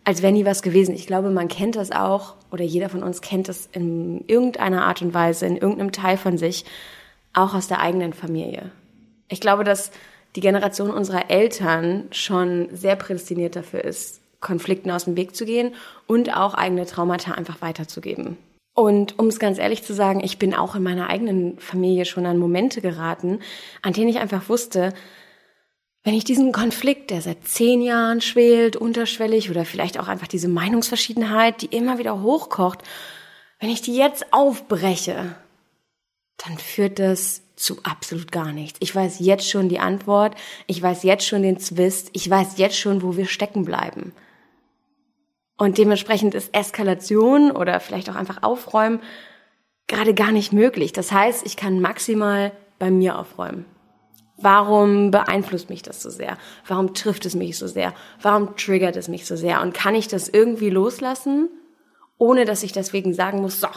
als 0.05 0.21
wäre 0.21 0.31
nie 0.31 0.45
was 0.45 0.61
gewesen. 0.61 0.95
Ich 0.95 1.05
glaube, 1.05 1.31
man 1.31 1.49
kennt 1.49 1.75
das 1.75 1.91
auch 1.91 2.35
oder 2.49 2.63
jeder 2.63 2.88
von 2.88 3.03
uns 3.03 3.21
kennt 3.21 3.49
das 3.49 3.67
in 3.73 4.23
irgendeiner 4.27 4.85
Art 4.85 5.01
und 5.01 5.13
Weise, 5.13 5.45
in 5.45 5.57
irgendeinem 5.57 5.91
Teil 5.91 6.15
von 6.15 6.38
sich, 6.38 6.63
auch 7.33 7.53
aus 7.53 7.67
der 7.67 7.81
eigenen 7.81 8.13
Familie. 8.13 8.71
Ich 9.27 9.41
glaube, 9.41 9.65
dass 9.65 9.91
die 10.38 10.41
Generation 10.41 10.91
unserer 10.91 11.29
Eltern 11.29 12.05
schon 12.11 12.69
sehr 12.71 12.95
prädestiniert 12.95 13.55
dafür 13.55 13.83
ist, 13.83 14.21
Konflikten 14.39 14.91
aus 14.91 15.05
dem 15.05 15.17
Weg 15.17 15.35
zu 15.35 15.43
gehen 15.43 15.73
und 16.07 16.35
auch 16.38 16.53
eigene 16.53 16.85
Traumata 16.85 17.33
einfach 17.33 17.61
weiterzugeben. 17.61 18.38
Und 18.75 19.17
um 19.17 19.27
es 19.27 19.39
ganz 19.39 19.57
ehrlich 19.57 19.83
zu 19.83 19.93
sagen, 19.93 20.21
ich 20.21 20.38
bin 20.38 20.53
auch 20.53 20.75
in 20.75 20.83
meiner 20.83 21.09
eigenen 21.09 21.57
Familie 21.59 22.03
schon 22.03 22.25
an 22.25 22.38
Momente 22.38 22.81
geraten, 22.81 23.39
an 23.81 23.93
denen 23.93 24.09
ich 24.09 24.19
einfach 24.19 24.49
wusste, 24.49 24.93
wenn 26.03 26.13
ich 26.13 26.25
diesen 26.25 26.51
Konflikt, 26.51 27.09
der 27.09 27.21
seit 27.21 27.47
zehn 27.47 27.81
Jahren 27.81 28.19
schwelt, 28.19 28.75
unterschwellig 28.75 29.49
oder 29.49 29.63
vielleicht 29.63 29.97
auch 29.97 30.09
einfach 30.09 30.27
diese 30.27 30.49
Meinungsverschiedenheit, 30.49 31.61
die 31.61 31.75
immer 31.75 31.97
wieder 31.97 32.21
hochkocht, 32.21 32.79
wenn 33.59 33.69
ich 33.69 33.81
die 33.81 33.95
jetzt 33.95 34.33
aufbreche, 34.33 35.35
dann 36.45 36.57
führt 36.57 36.99
das 36.99 37.43
zu 37.55 37.77
absolut 37.83 38.33
gar 38.33 38.51
nichts. 38.51 38.77
Ich 38.81 38.93
weiß 38.93 39.19
jetzt 39.19 39.49
schon 39.49 39.69
die 39.69 39.79
Antwort, 39.79 40.35
ich 40.67 40.81
weiß 40.81 41.03
jetzt 41.03 41.25
schon 41.25 41.43
den 41.43 41.59
Zwist, 41.59 42.09
ich 42.11 42.29
weiß 42.29 42.57
jetzt 42.57 42.77
schon, 42.77 43.01
wo 43.01 43.15
wir 43.15 43.25
stecken 43.25 43.63
bleiben. 43.63 44.11
Und 45.57 45.77
dementsprechend 45.77 46.35
ist 46.35 46.53
Eskalation 46.53 47.51
oder 47.51 47.79
vielleicht 47.79 48.09
auch 48.09 48.15
einfach 48.15 48.43
Aufräumen 48.43 49.01
gerade 49.87 50.13
gar 50.13 50.31
nicht 50.31 50.51
möglich. 50.51 50.91
Das 50.93 51.11
heißt, 51.11 51.45
ich 51.45 51.57
kann 51.57 51.79
maximal 51.79 52.51
bei 52.79 52.91
mir 52.91 53.17
aufräumen. 53.17 53.65
Warum 54.37 55.11
beeinflusst 55.11 55.69
mich 55.69 55.81
das 55.81 56.01
so 56.01 56.09
sehr? 56.09 56.37
Warum 56.67 56.93
trifft 56.93 57.25
es 57.25 57.35
mich 57.35 57.57
so 57.57 57.67
sehr? 57.67 57.93
Warum 58.21 58.57
triggert 58.57 58.97
es 58.97 59.07
mich 59.07 59.25
so 59.25 59.37
sehr? 59.37 59.61
Und 59.61 59.73
kann 59.73 59.95
ich 59.95 60.09
das 60.09 60.27
irgendwie 60.27 60.69
loslassen, 60.69 61.49
ohne 62.17 62.43
dass 62.43 62.63
ich 62.63 62.73
deswegen 62.73 63.13
sagen 63.13 63.41
muss, 63.41 63.61
so, 63.61 63.67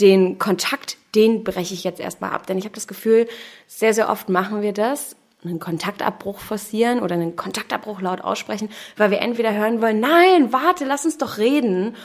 den 0.00 0.38
Kontakt, 0.38 0.96
den 1.14 1.44
breche 1.44 1.74
ich 1.74 1.84
jetzt 1.84 2.00
erstmal 2.00 2.32
ab. 2.32 2.46
Denn 2.46 2.58
ich 2.58 2.64
habe 2.64 2.74
das 2.74 2.88
Gefühl, 2.88 3.28
sehr, 3.68 3.94
sehr 3.94 4.08
oft 4.08 4.28
machen 4.28 4.62
wir 4.62 4.72
das 4.72 5.14
einen 5.44 5.58
Kontaktabbruch 5.58 6.38
forcieren 6.38 7.00
oder 7.00 7.14
einen 7.14 7.36
Kontaktabbruch 7.36 8.00
laut 8.00 8.20
aussprechen, 8.20 8.68
weil 8.96 9.10
wir 9.10 9.20
entweder 9.20 9.54
hören 9.54 9.80
wollen, 9.80 10.00
nein, 10.00 10.52
warte, 10.52 10.84
lass 10.84 11.04
uns 11.04 11.18
doch 11.18 11.38
reden, 11.38 11.96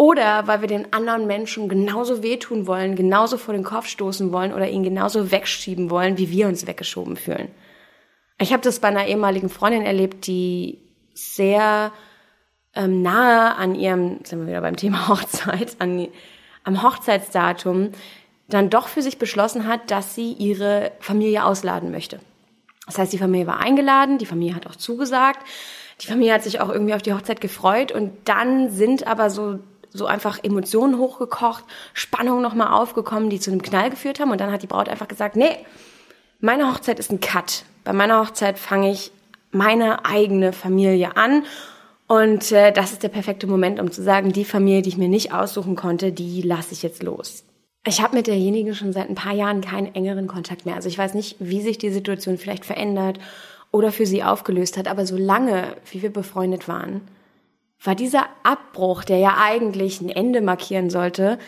oder 0.00 0.46
weil 0.46 0.62
wir 0.62 0.68
den 0.68 0.94
anderen 0.94 1.26
Menschen 1.26 1.68
genauso 1.68 2.22
wehtun 2.22 2.66
wollen, 2.66 2.96
genauso 2.96 3.36
vor 3.36 3.52
den 3.52 3.64
Kopf 3.64 3.86
stoßen 3.86 4.32
wollen 4.32 4.54
oder 4.54 4.66
ihn 4.66 4.82
genauso 4.82 5.30
wegschieben 5.30 5.90
wollen, 5.90 6.16
wie 6.16 6.30
wir 6.30 6.48
uns 6.48 6.66
weggeschoben 6.66 7.16
fühlen. 7.16 7.48
Ich 8.38 8.54
habe 8.54 8.62
das 8.62 8.80
bei 8.80 8.88
einer 8.88 9.06
ehemaligen 9.06 9.50
Freundin 9.50 9.82
erlebt, 9.82 10.26
die 10.26 10.78
sehr 11.12 11.92
ähm, 12.74 13.02
nahe 13.02 13.54
an 13.56 13.74
ihrem, 13.74 14.20
sind 14.24 14.40
wir 14.40 14.46
wieder 14.46 14.62
beim 14.62 14.76
Thema 14.76 15.08
Hochzeit, 15.08 15.76
an, 15.80 16.08
am 16.64 16.82
Hochzeitsdatum 16.82 17.90
dann 18.48 18.70
doch 18.70 18.88
für 18.88 19.02
sich 19.02 19.18
beschlossen 19.18 19.66
hat, 19.66 19.90
dass 19.90 20.14
sie 20.14 20.32
ihre 20.32 20.92
Familie 21.00 21.44
ausladen 21.44 21.90
möchte. 21.90 22.20
Das 22.86 22.98
heißt, 22.98 23.12
die 23.12 23.18
Familie 23.18 23.46
war 23.46 23.60
eingeladen, 23.60 24.18
die 24.18 24.26
Familie 24.26 24.54
hat 24.54 24.66
auch 24.66 24.76
zugesagt, 24.76 25.46
die 26.00 26.06
Familie 26.06 26.34
hat 26.34 26.42
sich 26.42 26.60
auch 26.60 26.70
irgendwie 26.70 26.94
auf 26.94 27.02
die 27.02 27.12
Hochzeit 27.12 27.40
gefreut 27.40 27.92
und 27.92 28.12
dann 28.24 28.70
sind 28.70 29.06
aber 29.06 29.30
so 29.30 29.60
so 29.92 30.06
einfach 30.06 30.38
Emotionen 30.42 30.98
hochgekocht, 30.98 31.64
Spannungen 31.94 32.42
nochmal 32.42 32.72
aufgekommen, 32.72 33.28
die 33.28 33.40
zu 33.40 33.50
einem 33.50 33.62
Knall 33.62 33.90
geführt 33.90 34.20
haben 34.20 34.30
und 34.30 34.40
dann 34.40 34.52
hat 34.52 34.62
die 34.62 34.68
Braut 34.68 34.88
einfach 34.88 35.08
gesagt, 35.08 35.36
nee, 35.36 35.56
meine 36.40 36.72
Hochzeit 36.72 36.98
ist 37.00 37.10
ein 37.10 37.20
Cut. 37.20 37.64
Bei 37.84 37.92
meiner 37.92 38.20
Hochzeit 38.20 38.58
fange 38.58 38.92
ich 38.92 39.10
meine 39.50 40.04
eigene 40.04 40.52
Familie 40.52 41.16
an 41.16 41.44
und 42.06 42.52
äh, 42.52 42.72
das 42.72 42.92
ist 42.92 43.02
der 43.02 43.08
perfekte 43.08 43.46
Moment, 43.46 43.80
um 43.80 43.90
zu 43.90 44.02
sagen, 44.02 44.32
die 44.32 44.44
Familie, 44.44 44.82
die 44.82 44.90
ich 44.90 44.96
mir 44.96 45.08
nicht 45.08 45.32
aussuchen 45.32 45.76
konnte, 45.76 46.12
die 46.12 46.42
lasse 46.42 46.72
ich 46.72 46.82
jetzt 46.82 47.02
los. 47.02 47.44
Ich 47.86 48.02
habe 48.02 48.16
mit 48.16 48.26
derjenigen 48.26 48.74
schon 48.74 48.92
seit 48.92 49.08
ein 49.08 49.14
paar 49.14 49.32
Jahren 49.32 49.62
keinen 49.62 49.94
engeren 49.94 50.26
Kontakt 50.26 50.66
mehr. 50.66 50.74
Also 50.74 50.88
ich 50.88 50.98
weiß 50.98 51.14
nicht, 51.14 51.36
wie 51.38 51.62
sich 51.62 51.78
die 51.78 51.90
Situation 51.90 52.36
vielleicht 52.36 52.66
verändert 52.66 53.18
oder 53.72 53.90
für 53.90 54.06
sie 54.06 54.22
aufgelöst 54.22 54.76
hat, 54.76 54.86
aber 54.88 55.06
solange, 55.06 55.76
wie 55.90 56.02
wir 56.02 56.12
befreundet 56.12 56.68
waren, 56.68 57.00
war 57.82 57.94
dieser 57.94 58.26
Abbruch, 58.42 59.04
der 59.04 59.18
ja 59.18 59.36
eigentlich 59.38 60.00
ein 60.02 60.10
Ende 60.10 60.42
markieren 60.42 60.90
sollte, 60.90 61.38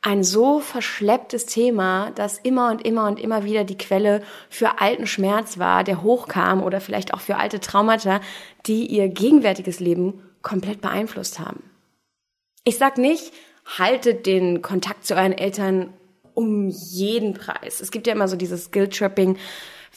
ein 0.00 0.22
so 0.22 0.60
verschlepptes 0.60 1.46
Thema, 1.46 2.10
das 2.14 2.38
immer 2.38 2.70
und 2.70 2.84
immer 2.84 3.06
und 3.06 3.18
immer 3.18 3.44
wieder 3.44 3.64
die 3.64 3.78
Quelle 3.78 4.22
für 4.50 4.80
alten 4.80 5.06
Schmerz 5.06 5.58
war, 5.58 5.82
der 5.82 6.02
hochkam 6.02 6.62
oder 6.62 6.80
vielleicht 6.80 7.14
auch 7.14 7.20
für 7.20 7.36
alte 7.36 7.58
Traumata, 7.60 8.20
die 8.66 8.86
ihr 8.86 9.08
gegenwärtiges 9.08 9.80
Leben 9.80 10.22
komplett 10.42 10.82
beeinflusst 10.82 11.38
haben. 11.38 11.62
Ich 12.64 12.76
sag 12.76 12.98
nicht, 12.98 13.32
haltet 13.64 14.26
den 14.26 14.62
Kontakt 14.62 15.06
zu 15.06 15.14
euren 15.14 15.32
Eltern 15.32 15.92
um 16.34 16.68
jeden 16.68 17.34
Preis. 17.34 17.80
Es 17.80 17.90
gibt 17.90 18.06
ja 18.06 18.12
immer 18.12 18.28
so 18.28 18.36
dieses 18.36 18.70
Guilt-Tripping, 18.70 19.36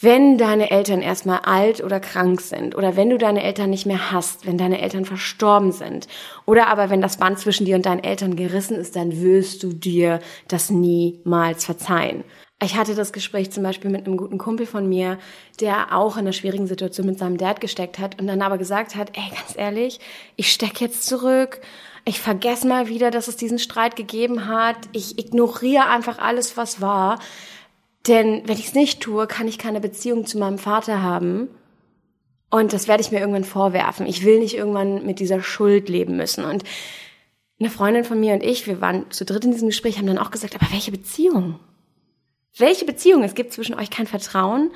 wenn 0.00 0.38
deine 0.38 0.70
Eltern 0.70 1.02
erstmal 1.02 1.40
alt 1.40 1.82
oder 1.82 1.98
krank 1.98 2.40
sind 2.40 2.76
oder 2.76 2.96
wenn 2.96 3.10
du 3.10 3.18
deine 3.18 3.42
Eltern 3.42 3.70
nicht 3.70 3.84
mehr 3.84 4.12
hast, 4.12 4.46
wenn 4.46 4.56
deine 4.56 4.80
Eltern 4.80 5.04
verstorben 5.04 5.72
sind 5.72 6.06
oder 6.46 6.68
aber 6.68 6.88
wenn 6.88 7.00
das 7.00 7.16
Band 7.16 7.40
zwischen 7.40 7.66
dir 7.66 7.74
und 7.74 7.84
deinen 7.84 8.04
Eltern 8.04 8.36
gerissen 8.36 8.76
ist, 8.76 8.94
dann 8.94 9.20
wirst 9.20 9.64
du 9.64 9.72
dir 9.72 10.20
das 10.46 10.70
niemals 10.70 11.64
verzeihen. 11.64 12.22
Ich 12.62 12.76
hatte 12.76 12.96
das 12.96 13.12
Gespräch 13.12 13.52
zum 13.52 13.62
Beispiel 13.62 13.90
mit 13.90 14.06
einem 14.06 14.16
guten 14.16 14.38
Kumpel 14.38 14.66
von 14.66 14.88
mir, 14.88 15.18
der 15.60 15.96
auch 15.96 16.16
in 16.16 16.22
einer 16.22 16.32
schwierigen 16.32 16.66
Situation 16.66 17.06
mit 17.06 17.18
seinem 17.18 17.36
Dad 17.36 17.60
gesteckt 17.60 18.00
hat 18.00 18.20
und 18.20 18.26
dann 18.26 18.42
aber 18.42 18.58
gesagt 18.58 18.96
hat, 18.96 19.16
ey, 19.16 19.30
ganz 19.30 19.56
ehrlich, 19.56 20.00
ich 20.34 20.52
steck 20.52 20.80
jetzt 20.80 21.06
zurück, 21.06 21.60
ich 22.08 22.20
vergesse 22.20 22.66
mal 22.66 22.88
wieder, 22.88 23.10
dass 23.10 23.28
es 23.28 23.36
diesen 23.36 23.58
Streit 23.58 23.96
gegeben 23.96 24.46
hat. 24.46 24.76
Ich 24.92 25.18
ignoriere 25.18 25.86
einfach 25.86 26.18
alles, 26.18 26.56
was 26.56 26.80
war. 26.80 27.18
Denn 28.06 28.42
wenn 28.46 28.58
ich 28.58 28.68
es 28.68 28.74
nicht 28.74 29.00
tue, 29.00 29.26
kann 29.26 29.48
ich 29.48 29.58
keine 29.58 29.80
Beziehung 29.80 30.26
zu 30.26 30.38
meinem 30.38 30.58
Vater 30.58 31.02
haben. 31.02 31.48
Und 32.50 32.72
das 32.72 32.88
werde 32.88 33.02
ich 33.02 33.10
mir 33.10 33.20
irgendwann 33.20 33.44
vorwerfen. 33.44 34.06
Ich 34.06 34.24
will 34.24 34.38
nicht 34.38 34.56
irgendwann 34.56 35.04
mit 35.04 35.20
dieser 35.20 35.42
Schuld 35.42 35.88
leben 35.88 36.16
müssen. 36.16 36.44
Und 36.44 36.64
eine 37.60 37.70
Freundin 37.70 38.04
von 38.04 38.18
mir 38.18 38.32
und 38.32 38.42
ich, 38.42 38.66
wir 38.66 38.80
waren 38.80 39.10
zu 39.10 39.24
dritt 39.24 39.44
in 39.44 39.52
diesem 39.52 39.68
Gespräch, 39.68 39.98
haben 39.98 40.06
dann 40.06 40.18
auch 40.18 40.30
gesagt, 40.30 40.54
aber 40.54 40.72
welche 40.72 40.92
Beziehung? 40.92 41.58
Welche 42.56 42.84
Beziehung? 42.84 43.22
Es 43.22 43.34
gibt 43.34 43.52
zwischen 43.52 43.74
euch 43.74 43.90
kein 43.90 44.06
Vertrauen 44.06 44.70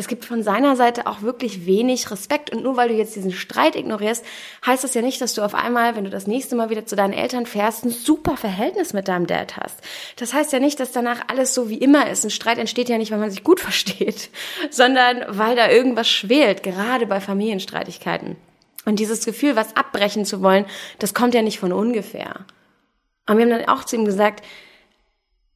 es 0.00 0.08
gibt 0.08 0.24
von 0.24 0.42
seiner 0.42 0.76
Seite 0.76 1.06
auch 1.06 1.20
wirklich 1.20 1.66
wenig 1.66 2.10
Respekt. 2.10 2.50
Und 2.50 2.62
nur 2.62 2.78
weil 2.78 2.88
du 2.88 2.94
jetzt 2.94 3.14
diesen 3.14 3.32
Streit 3.32 3.76
ignorierst, 3.76 4.24
heißt 4.64 4.82
das 4.82 4.94
ja 4.94 5.02
nicht, 5.02 5.20
dass 5.20 5.34
du 5.34 5.42
auf 5.42 5.54
einmal, 5.54 5.94
wenn 5.94 6.04
du 6.04 6.10
das 6.10 6.26
nächste 6.26 6.56
Mal 6.56 6.70
wieder 6.70 6.86
zu 6.86 6.96
deinen 6.96 7.12
Eltern 7.12 7.44
fährst, 7.44 7.84
ein 7.84 7.90
super 7.90 8.38
Verhältnis 8.38 8.94
mit 8.94 9.08
deinem 9.08 9.26
Dad 9.26 9.58
hast. 9.58 9.78
Das 10.16 10.32
heißt 10.32 10.54
ja 10.54 10.58
nicht, 10.58 10.80
dass 10.80 10.92
danach 10.92 11.20
alles 11.28 11.52
so 11.52 11.68
wie 11.68 11.76
immer 11.76 12.08
ist. 12.08 12.24
Ein 12.24 12.30
Streit 12.30 12.56
entsteht 12.56 12.88
ja 12.88 12.96
nicht, 12.96 13.10
weil 13.10 13.18
man 13.18 13.30
sich 13.30 13.44
gut 13.44 13.60
versteht, 13.60 14.30
sondern 14.70 15.22
weil 15.28 15.54
da 15.54 15.70
irgendwas 15.70 16.08
schwelt, 16.08 16.62
gerade 16.62 17.06
bei 17.06 17.20
Familienstreitigkeiten. 17.20 18.36
Und 18.86 18.98
dieses 18.98 19.26
Gefühl, 19.26 19.54
was 19.54 19.76
abbrechen 19.76 20.24
zu 20.24 20.40
wollen, 20.40 20.64
das 20.98 21.12
kommt 21.12 21.34
ja 21.34 21.42
nicht 21.42 21.58
von 21.58 21.74
ungefähr. 21.74 22.46
Und 23.28 23.36
wir 23.36 23.44
haben 23.44 23.50
dann 23.50 23.68
auch 23.68 23.84
zu 23.84 23.96
ihm 23.96 24.06
gesagt, 24.06 24.42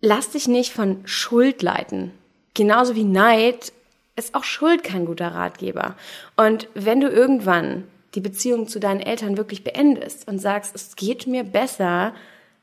lass 0.02 0.30
dich 0.30 0.48
nicht 0.48 0.74
von 0.74 1.00
Schuld 1.06 1.62
leiten. 1.62 2.12
Genauso 2.52 2.94
wie 2.94 3.04
Neid 3.04 3.72
ist 4.16 4.34
auch 4.34 4.44
Schuld 4.44 4.84
kein 4.84 5.06
guter 5.06 5.28
Ratgeber. 5.28 5.96
Und 6.36 6.68
wenn 6.74 7.00
du 7.00 7.08
irgendwann 7.08 7.84
die 8.14 8.20
Beziehung 8.20 8.68
zu 8.68 8.78
deinen 8.78 9.00
Eltern 9.00 9.36
wirklich 9.36 9.64
beendest 9.64 10.28
und 10.28 10.38
sagst, 10.38 10.74
es 10.74 10.96
geht 10.96 11.26
mir 11.26 11.44
besser, 11.44 12.14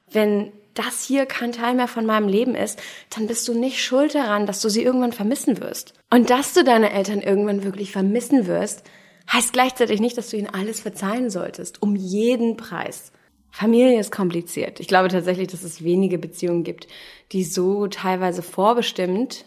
wenn 0.09 0.51
das 0.73 1.03
hier 1.03 1.25
kein 1.25 1.51
Teil 1.51 1.75
mehr 1.75 1.89
von 1.89 2.05
meinem 2.05 2.29
Leben 2.29 2.55
ist, 2.55 2.81
dann 3.09 3.27
bist 3.27 3.47
du 3.47 3.53
nicht 3.53 3.83
schuld 3.83 4.15
daran, 4.15 4.45
dass 4.45 4.61
du 4.61 4.69
sie 4.69 4.83
irgendwann 4.83 5.11
vermissen 5.11 5.59
wirst. 5.59 5.93
Und 6.09 6.29
dass 6.29 6.53
du 6.53 6.63
deine 6.63 6.91
Eltern 6.91 7.21
irgendwann 7.21 7.63
wirklich 7.63 7.91
vermissen 7.91 8.47
wirst, 8.47 8.83
heißt 9.31 9.51
gleichzeitig 9.53 9.99
nicht, 9.99 10.17
dass 10.17 10.29
du 10.29 10.37
ihnen 10.37 10.49
alles 10.49 10.79
verzeihen 10.79 11.29
solltest, 11.29 11.81
um 11.81 11.95
jeden 11.95 12.55
Preis. 12.55 13.11
Familie 13.49 13.99
ist 13.99 14.11
kompliziert. 14.11 14.79
Ich 14.79 14.87
glaube 14.87 15.09
tatsächlich, 15.09 15.49
dass 15.49 15.63
es 15.63 15.83
wenige 15.83 16.17
Beziehungen 16.17 16.63
gibt, 16.63 16.87
die 17.33 17.43
so 17.43 17.87
teilweise 17.87 18.41
vorbestimmt, 18.41 19.45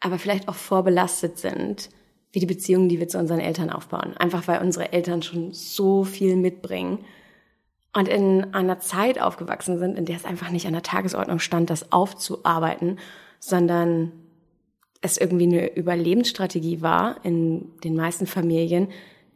aber 0.00 0.18
vielleicht 0.18 0.48
auch 0.48 0.54
vorbelastet 0.54 1.38
sind, 1.38 1.90
wie 2.32 2.40
die 2.40 2.46
Beziehungen, 2.46 2.88
die 2.88 3.00
wir 3.00 3.08
zu 3.08 3.18
unseren 3.18 3.40
Eltern 3.40 3.70
aufbauen. 3.70 4.14
Einfach 4.16 4.46
weil 4.46 4.60
unsere 4.60 4.92
Eltern 4.92 5.22
schon 5.22 5.52
so 5.52 6.04
viel 6.04 6.36
mitbringen 6.36 7.04
und 7.94 8.08
in 8.08 8.52
einer 8.52 8.78
Zeit 8.78 9.20
aufgewachsen 9.20 9.78
sind, 9.78 9.96
in 9.96 10.04
der 10.04 10.16
es 10.16 10.26
einfach 10.26 10.50
nicht 10.50 10.66
an 10.66 10.74
der 10.74 10.82
Tagesordnung 10.82 11.38
stand, 11.38 11.70
das 11.70 11.92
aufzuarbeiten, 11.92 12.98
sondern 13.40 14.12
es 15.00 15.16
irgendwie 15.16 15.46
eine 15.46 15.74
Überlebensstrategie 15.74 16.82
war 16.82 17.24
in 17.24 17.70
den 17.84 17.96
meisten 17.96 18.26
Familien, 18.26 18.88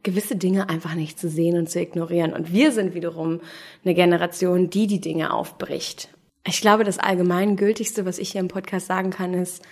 gewisse 0.02 0.36
Dinge 0.36 0.68
einfach 0.68 0.94
nicht 0.94 1.18
zu 1.18 1.28
sehen 1.28 1.56
und 1.56 1.70
zu 1.70 1.80
ignorieren. 1.80 2.32
Und 2.32 2.52
wir 2.52 2.72
sind 2.72 2.94
wiederum 2.94 3.40
eine 3.84 3.94
Generation, 3.94 4.70
die 4.70 4.86
die 4.86 5.00
Dinge 5.00 5.32
aufbricht. 5.32 6.10
Ich 6.46 6.60
glaube, 6.60 6.84
das 6.84 6.98
allgemein 6.98 7.56
gültigste, 7.56 8.06
was 8.06 8.18
ich 8.18 8.32
hier 8.32 8.40
im 8.40 8.48
Podcast 8.48 8.86
sagen 8.86 9.10
kann, 9.10 9.34
ist, 9.34 9.62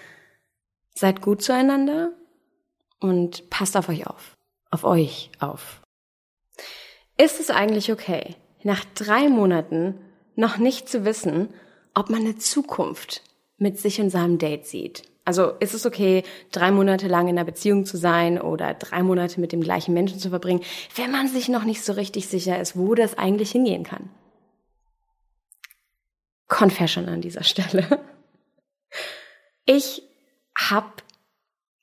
seid 0.98 1.22
gut 1.22 1.42
zueinander 1.42 2.12
und 3.00 3.48
passt 3.50 3.76
auf 3.76 3.88
euch 3.88 4.06
auf. 4.06 4.36
Auf 4.70 4.84
euch 4.84 5.30
auf. 5.38 5.82
Ist 7.16 7.40
es 7.40 7.50
eigentlich 7.50 7.90
okay, 7.90 8.36
nach 8.62 8.84
drei 8.94 9.28
Monaten 9.28 9.94
noch 10.36 10.58
nicht 10.58 10.88
zu 10.88 11.04
wissen, 11.04 11.52
ob 11.94 12.10
man 12.10 12.20
eine 12.20 12.38
Zukunft 12.38 13.22
mit 13.56 13.78
sich 13.78 14.00
und 14.00 14.10
seinem 14.10 14.38
Date 14.38 14.66
sieht. 14.66 15.02
Also 15.24 15.50
ist 15.60 15.74
es 15.74 15.84
okay, 15.84 16.22
drei 16.52 16.70
Monate 16.70 17.06
lang 17.06 17.28
in 17.28 17.36
einer 17.36 17.44
Beziehung 17.44 17.84
zu 17.84 17.96
sein 17.96 18.40
oder 18.40 18.72
drei 18.74 19.02
Monate 19.02 19.40
mit 19.40 19.52
dem 19.52 19.60
gleichen 19.60 19.92
Menschen 19.92 20.18
zu 20.18 20.30
verbringen, 20.30 20.62
wenn 20.94 21.10
man 21.10 21.28
sich 21.28 21.48
noch 21.48 21.64
nicht 21.64 21.84
so 21.84 21.92
richtig 21.92 22.28
sicher 22.28 22.58
ist, 22.58 22.76
wo 22.76 22.94
das 22.94 23.18
eigentlich 23.18 23.50
hingehen 23.50 23.84
kann. 23.84 24.10
Confession 26.46 27.08
an 27.08 27.20
dieser 27.20 27.44
Stelle. 27.44 28.00
Ich 29.66 30.07
habe 30.58 30.92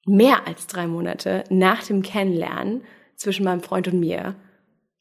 mehr 0.05 0.47
als 0.47 0.67
drei 0.67 0.87
Monate 0.87 1.43
nach 1.49 1.83
dem 1.83 2.03
Kennenlernen 2.03 2.83
zwischen 3.15 3.43
meinem 3.43 3.61
Freund 3.61 3.87
und 3.87 3.99
mir 3.99 4.35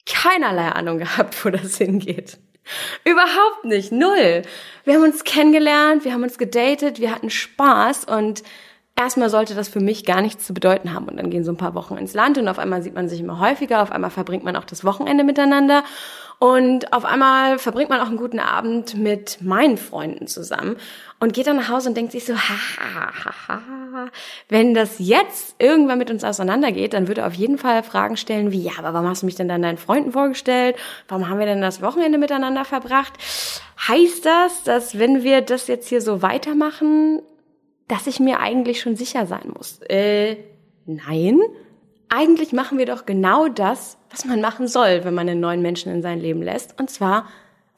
keinerlei 0.06 0.68
Ahnung 0.68 0.98
gehabt, 1.00 1.44
wo 1.44 1.50
das 1.50 1.76
hingeht. 1.78 2.38
Überhaupt 3.04 3.64
nicht, 3.64 3.92
null. 3.92 4.42
Wir 4.84 4.94
haben 4.94 5.02
uns 5.02 5.24
kennengelernt, 5.24 6.04
wir 6.04 6.14
haben 6.14 6.22
uns 6.22 6.38
gedatet, 6.38 6.98
wir 6.98 7.10
hatten 7.10 7.28
Spaß 7.28 8.06
und 8.06 8.42
erstmal 8.96 9.30
sollte 9.30 9.54
das 9.54 9.68
für 9.68 9.80
mich 9.80 10.04
gar 10.04 10.20
nichts 10.20 10.46
zu 10.46 10.54
bedeuten 10.54 10.92
haben. 10.92 11.08
Und 11.08 11.16
dann 11.16 11.30
gehen 11.30 11.44
so 11.44 11.52
ein 11.52 11.56
paar 11.56 11.74
Wochen 11.74 11.96
ins 11.96 12.14
Land 12.14 12.38
und 12.38 12.48
auf 12.48 12.58
einmal 12.58 12.82
sieht 12.82 12.94
man 12.94 13.08
sich 13.08 13.20
immer 13.20 13.40
häufiger, 13.40 13.82
auf 13.82 13.92
einmal 13.92 14.10
verbringt 14.10 14.44
man 14.44 14.56
auch 14.56 14.64
das 14.64 14.84
Wochenende 14.84 15.24
miteinander 15.24 15.84
und 16.38 16.92
auf 16.92 17.04
einmal 17.04 17.58
verbringt 17.58 17.90
man 17.90 18.00
auch 18.00 18.08
einen 18.08 18.16
guten 18.16 18.40
Abend 18.40 18.96
mit 18.96 19.40
meinen 19.40 19.78
Freunden 19.78 20.26
zusammen 20.26 20.76
und 21.20 21.32
geht 21.32 21.46
dann 21.46 21.56
nach 21.56 21.68
Hause 21.68 21.88
und 21.88 21.96
denkt 21.96 22.12
sich 22.12 22.24
so, 22.24 22.34
ha, 22.34 22.58
ha, 22.78 23.32
ha, 23.48 24.08
wenn 24.48 24.74
das 24.74 24.96
jetzt 24.98 25.54
irgendwann 25.58 25.98
mit 25.98 26.10
uns 26.10 26.24
auseinandergeht, 26.24 26.92
dann 26.92 27.08
würde 27.08 27.22
er 27.22 27.28
auf 27.28 27.34
jeden 27.34 27.56
Fall 27.56 27.82
Fragen 27.82 28.16
stellen 28.16 28.52
wie, 28.52 28.62
ja, 28.62 28.72
aber 28.78 28.92
warum 28.92 29.08
hast 29.08 29.22
du 29.22 29.26
mich 29.26 29.36
denn 29.36 29.48
dann 29.48 29.62
deinen 29.62 29.78
Freunden 29.78 30.12
vorgestellt? 30.12 30.76
Warum 31.08 31.28
haben 31.28 31.38
wir 31.38 31.46
denn 31.46 31.60
das 31.60 31.80
Wochenende 31.80 32.18
miteinander 32.18 32.64
verbracht? 32.64 33.12
Heißt 33.88 34.26
das, 34.26 34.64
dass 34.64 34.98
wenn 34.98 35.22
wir 35.22 35.40
das 35.40 35.66
jetzt 35.66 35.88
hier 35.88 36.00
so 36.00 36.20
weitermachen, 36.20 37.22
dass 37.88 38.06
ich 38.06 38.20
mir 38.20 38.40
eigentlich 38.40 38.80
schon 38.80 38.96
sicher 38.96 39.26
sein 39.26 39.52
muss? 39.56 39.80
Äh, 39.88 40.36
nein. 40.86 41.40
Eigentlich 42.08 42.52
machen 42.52 42.78
wir 42.78 42.86
doch 42.86 43.06
genau 43.06 43.48
das, 43.48 43.98
was 44.10 44.24
man 44.24 44.40
machen 44.40 44.68
soll, 44.68 45.04
wenn 45.04 45.14
man 45.14 45.28
einen 45.28 45.40
neuen 45.40 45.62
Menschen 45.62 45.92
in 45.92 46.02
sein 46.02 46.20
Leben 46.20 46.42
lässt. 46.42 46.78
Und 46.78 46.90
zwar, 46.90 47.28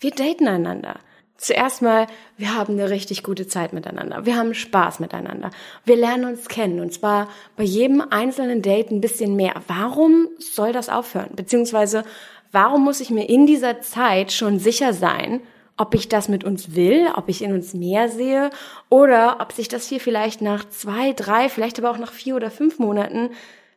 wir 0.01 0.11
daten 0.11 0.47
einander. 0.47 0.97
Zuerst 1.39 1.83
mal, 1.83 2.07
wir 2.39 2.55
haben 2.55 2.75
eine 2.75 2.89
richtig 2.89 3.23
gute 3.23 3.47
Zeit 3.47 3.73
miteinander. 3.73 4.25
Wir 4.25 4.37
haben 4.37 4.55
Spaß 4.55 5.01
miteinander. 5.01 5.51
Wir 5.85 5.97
lernen 5.97 6.25
uns 6.25 6.49
kennen. 6.49 6.81
Und 6.81 6.95
zwar 6.95 7.29
bei 7.57 7.65
jedem 7.65 8.01
einzelnen 8.01 8.63
Date 8.63 8.91
ein 8.91 9.03
bisschen 9.03 9.37
mehr. 9.37 9.55
Warum 9.67 10.29
soll 10.39 10.73
das 10.73 10.89
aufhören? 10.89 11.31
Beziehungsweise, 11.37 12.05
warum 12.53 12.85
muss 12.85 13.01
ich 13.01 13.11
mir 13.11 13.29
in 13.29 13.47
dieser 13.47 13.83
Zeit 13.83 14.33
schon 14.33 14.59
sicher 14.59 14.95
sein, 14.95 15.43
ob 15.77 15.95
ich 15.95 16.09
das 16.09 16.29
mit 16.29 16.45
uns 16.45 16.75
will, 16.75 17.07
ob 17.15 17.29
ich 17.29 17.43
in 17.43 17.53
uns 17.53 17.75
mehr 17.75 18.09
sehe 18.09 18.51
oder 18.89 19.39
ob 19.41 19.53
sich 19.53 19.69
das 19.69 19.89
hier 19.89 20.01
vielleicht 20.01 20.41
nach 20.41 20.69
zwei, 20.69 21.13
drei, 21.13 21.49
vielleicht 21.49 21.79
aber 21.79 21.91
auch 21.91 21.99
nach 21.99 22.13
vier 22.13 22.37
oder 22.37 22.51
fünf 22.51 22.79
Monaten 22.79 23.31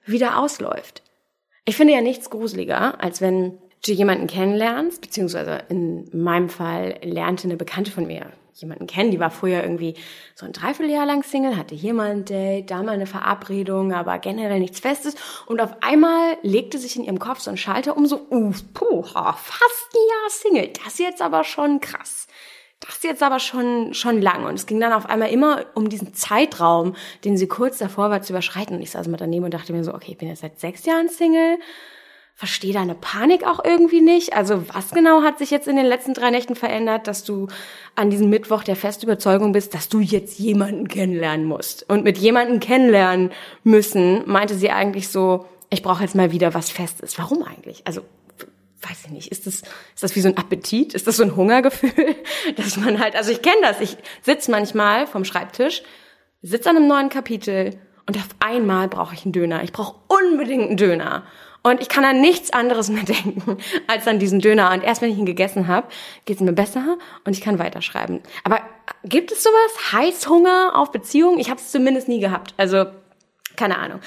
wieder 0.05 0.39
ausläuft. 0.39 1.03
Ich 1.65 1.75
finde 1.75 1.93
ja 1.93 2.01
nichts 2.01 2.29
gruseliger, 2.29 3.01
als 3.01 3.21
wenn 3.21 3.57
du 3.85 3.91
jemanden 3.91 4.27
kennenlernst, 4.27 5.01
beziehungsweise 5.01 5.59
in 5.69 6.09
meinem 6.13 6.49
Fall 6.49 6.99
lernte 7.03 7.47
eine 7.47 7.57
Bekannte 7.57 7.91
von 7.91 8.07
mir 8.07 8.31
jemanden 8.61 8.87
kennen, 8.87 9.11
die 9.11 9.19
war 9.19 9.31
vorher 9.31 9.63
irgendwie 9.63 9.95
so 10.35 10.45
ein 10.45 10.53
Dreivierteljahr 10.53 11.05
lang 11.05 11.23
Single, 11.23 11.57
hatte 11.57 11.75
hier 11.75 11.93
mal 11.93 12.11
ein 12.11 12.25
Date, 12.25 12.69
da 12.69 12.83
mal 12.83 12.93
eine 12.93 13.05
Verabredung, 13.05 13.93
aber 13.93 14.19
generell 14.19 14.59
nichts 14.59 14.79
Festes 14.79 15.15
und 15.45 15.61
auf 15.61 15.71
einmal 15.81 16.37
legte 16.41 16.77
sich 16.77 16.95
in 16.95 17.03
ihrem 17.03 17.19
Kopf 17.19 17.39
so 17.39 17.51
ein 17.51 17.57
Schalter 17.57 17.97
um, 17.97 18.05
so, 18.05 18.27
uh, 18.29 18.53
puh, 18.73 19.03
fast 19.03 19.93
ein 19.93 20.09
Jahr 20.09 20.29
Single, 20.29 20.73
das 20.83 20.97
jetzt 20.99 21.21
aber 21.21 21.43
schon 21.43 21.79
krass. 21.79 22.27
Das 22.79 22.95
ist 22.95 23.03
jetzt 23.03 23.23
aber 23.23 23.39
schon, 23.39 23.93
schon 23.93 24.21
lang. 24.21 24.45
Und 24.45 24.55
es 24.55 24.65
ging 24.65 24.79
dann 24.79 24.93
auf 24.93 25.05
einmal 25.05 25.31
immer 25.31 25.65
um 25.75 25.89
diesen 25.89 26.13
Zeitraum, 26.13 26.95
den 27.25 27.37
sie 27.37 27.47
kurz 27.47 27.77
davor 27.77 28.09
war 28.09 28.21
zu 28.21 28.31
überschreiten. 28.31 28.75
Und 28.75 28.81
ich 28.81 28.91
saß 28.91 29.09
mal 29.09 29.17
daneben 29.17 29.43
und 29.43 29.53
dachte 29.53 29.73
mir 29.73 29.83
so, 29.83 29.93
okay, 29.93 30.11
ich 30.11 30.17
bin 30.17 30.29
jetzt 30.29 30.41
seit 30.41 30.59
sechs 30.59 30.85
Jahren 30.85 31.09
Single 31.09 31.57
verstehe 32.39 32.71
deine 32.71 32.95
Panik 32.95 33.45
auch 33.45 33.65
irgendwie 33.65 33.99
nicht. 33.99 34.31
Also 34.31 34.63
was 34.73 34.91
genau 34.91 35.23
hat 35.23 35.39
sich 35.39 35.51
jetzt 35.51 35.67
in 35.67 35.75
den 35.75 35.85
letzten 35.85 36.13
drei 36.13 36.29
Nächten 36.29 36.55
verändert, 36.55 37.05
dass 37.05 37.25
du 37.25 37.49
an 37.95 38.09
diesem 38.09 38.29
Mittwoch 38.29 38.63
der 38.63 38.77
festen 38.77 39.07
Überzeugung 39.07 39.51
bist, 39.51 39.73
dass 39.73 39.89
du 39.89 39.99
jetzt 39.99 40.39
jemanden 40.39 40.87
kennenlernen 40.87 41.45
musst? 41.45 41.89
Und 41.89 42.05
mit 42.05 42.17
jemanden 42.17 42.61
kennenlernen 42.61 43.31
müssen, 43.65 44.23
meinte 44.25 44.55
sie 44.55 44.71
eigentlich 44.71 45.09
so, 45.09 45.47
ich 45.69 45.83
brauche 45.83 46.01
jetzt 46.01 46.15
mal 46.15 46.31
wieder 46.31 46.53
was 46.53 46.69
Festes. 46.69 47.19
Warum 47.19 47.43
eigentlich? 47.43 47.81
Also 47.83 48.03
weiß 48.83 48.99
ich 49.07 49.11
nicht, 49.11 49.31
ist 49.33 49.45
das, 49.45 49.55
ist 49.55 50.03
das 50.03 50.15
wie 50.15 50.21
so 50.21 50.29
ein 50.29 50.37
Appetit? 50.37 50.93
Ist 50.93 51.07
das 51.07 51.17
so 51.17 51.23
ein 51.23 51.35
Hungergefühl? 51.35 52.15
Dass 52.55 52.77
man 52.77 53.01
halt, 53.01 53.17
also 53.17 53.31
ich 53.31 53.41
kenne 53.41 53.63
das, 53.63 53.81
ich 53.81 53.97
sitze 54.21 54.49
manchmal 54.49 55.07
vom 55.07 55.25
Schreibtisch, 55.25 55.83
sitze 56.41 56.69
an 56.69 56.77
einem 56.77 56.87
neuen 56.87 57.09
Kapitel 57.09 57.77
und 58.07 58.15
auf 58.15 58.29
einmal 58.39 58.87
brauche 58.87 59.13
ich 59.13 59.25
einen 59.25 59.33
Döner. 59.33 59.61
Ich 59.61 59.73
brauche 59.73 59.97
unbedingt 60.07 60.69
einen 60.69 60.77
Döner. 60.77 61.23
Und 61.61 61.81
ich 61.81 61.89
kann 61.89 62.05
an 62.05 62.21
nichts 62.21 62.51
anderes 62.51 62.89
mehr 62.89 63.03
denken 63.23 63.57
als 63.87 64.07
an 64.07 64.19
diesen 64.19 64.39
Döner. 64.39 64.71
Und 64.71 64.83
erst 64.83 65.01
wenn 65.01 65.11
ich 65.11 65.17
ihn 65.17 65.25
gegessen 65.25 65.67
habe, 65.67 65.87
geht 66.25 66.37
es 66.37 66.41
mir 66.41 66.53
besser 66.53 66.97
und 67.25 67.35
ich 67.35 67.41
kann 67.41 67.59
weiterschreiben. 67.59 68.21
Aber 68.43 68.61
gibt 69.03 69.31
es 69.31 69.43
sowas? 69.43 69.93
Heißhunger 69.93 70.71
auf 70.75 70.91
Beziehungen? 70.91 71.39
Ich 71.39 71.49
habe 71.49 71.59
es 71.59 71.71
zumindest 71.71 72.07
nie 72.07 72.19
gehabt. 72.19 72.53
Also 72.57 72.85
keine 73.55 73.77
Ahnung. 73.77 73.99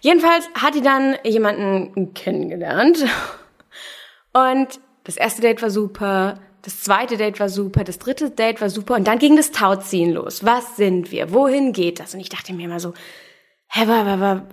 Jedenfalls 0.00 0.48
hat 0.54 0.74
die 0.74 0.82
dann 0.82 1.16
jemanden 1.24 2.12
kennengelernt. 2.14 3.04
Und 4.32 4.80
das 5.04 5.16
erste 5.16 5.40
Date 5.40 5.62
war 5.62 5.70
super. 5.70 6.40
Das 6.62 6.80
zweite 6.80 7.16
Date 7.16 7.38
war 7.38 7.48
super, 7.48 7.84
das 7.84 8.00
dritte 8.00 8.30
Date 8.30 8.60
war 8.60 8.70
super 8.70 8.96
und 8.96 9.06
dann 9.06 9.20
ging 9.20 9.36
das 9.36 9.52
Tauziehen 9.52 10.10
los. 10.10 10.44
Was 10.44 10.76
sind 10.76 11.12
wir? 11.12 11.32
Wohin 11.32 11.72
geht 11.72 12.00
das? 12.00 12.12
Und 12.12 12.18
ich 12.18 12.28
dachte 12.28 12.52
mir 12.52 12.64
immer 12.64 12.80
so, 12.80 12.92
hä, 13.68 13.82
aber, 13.82 14.10
aber, 14.10 14.48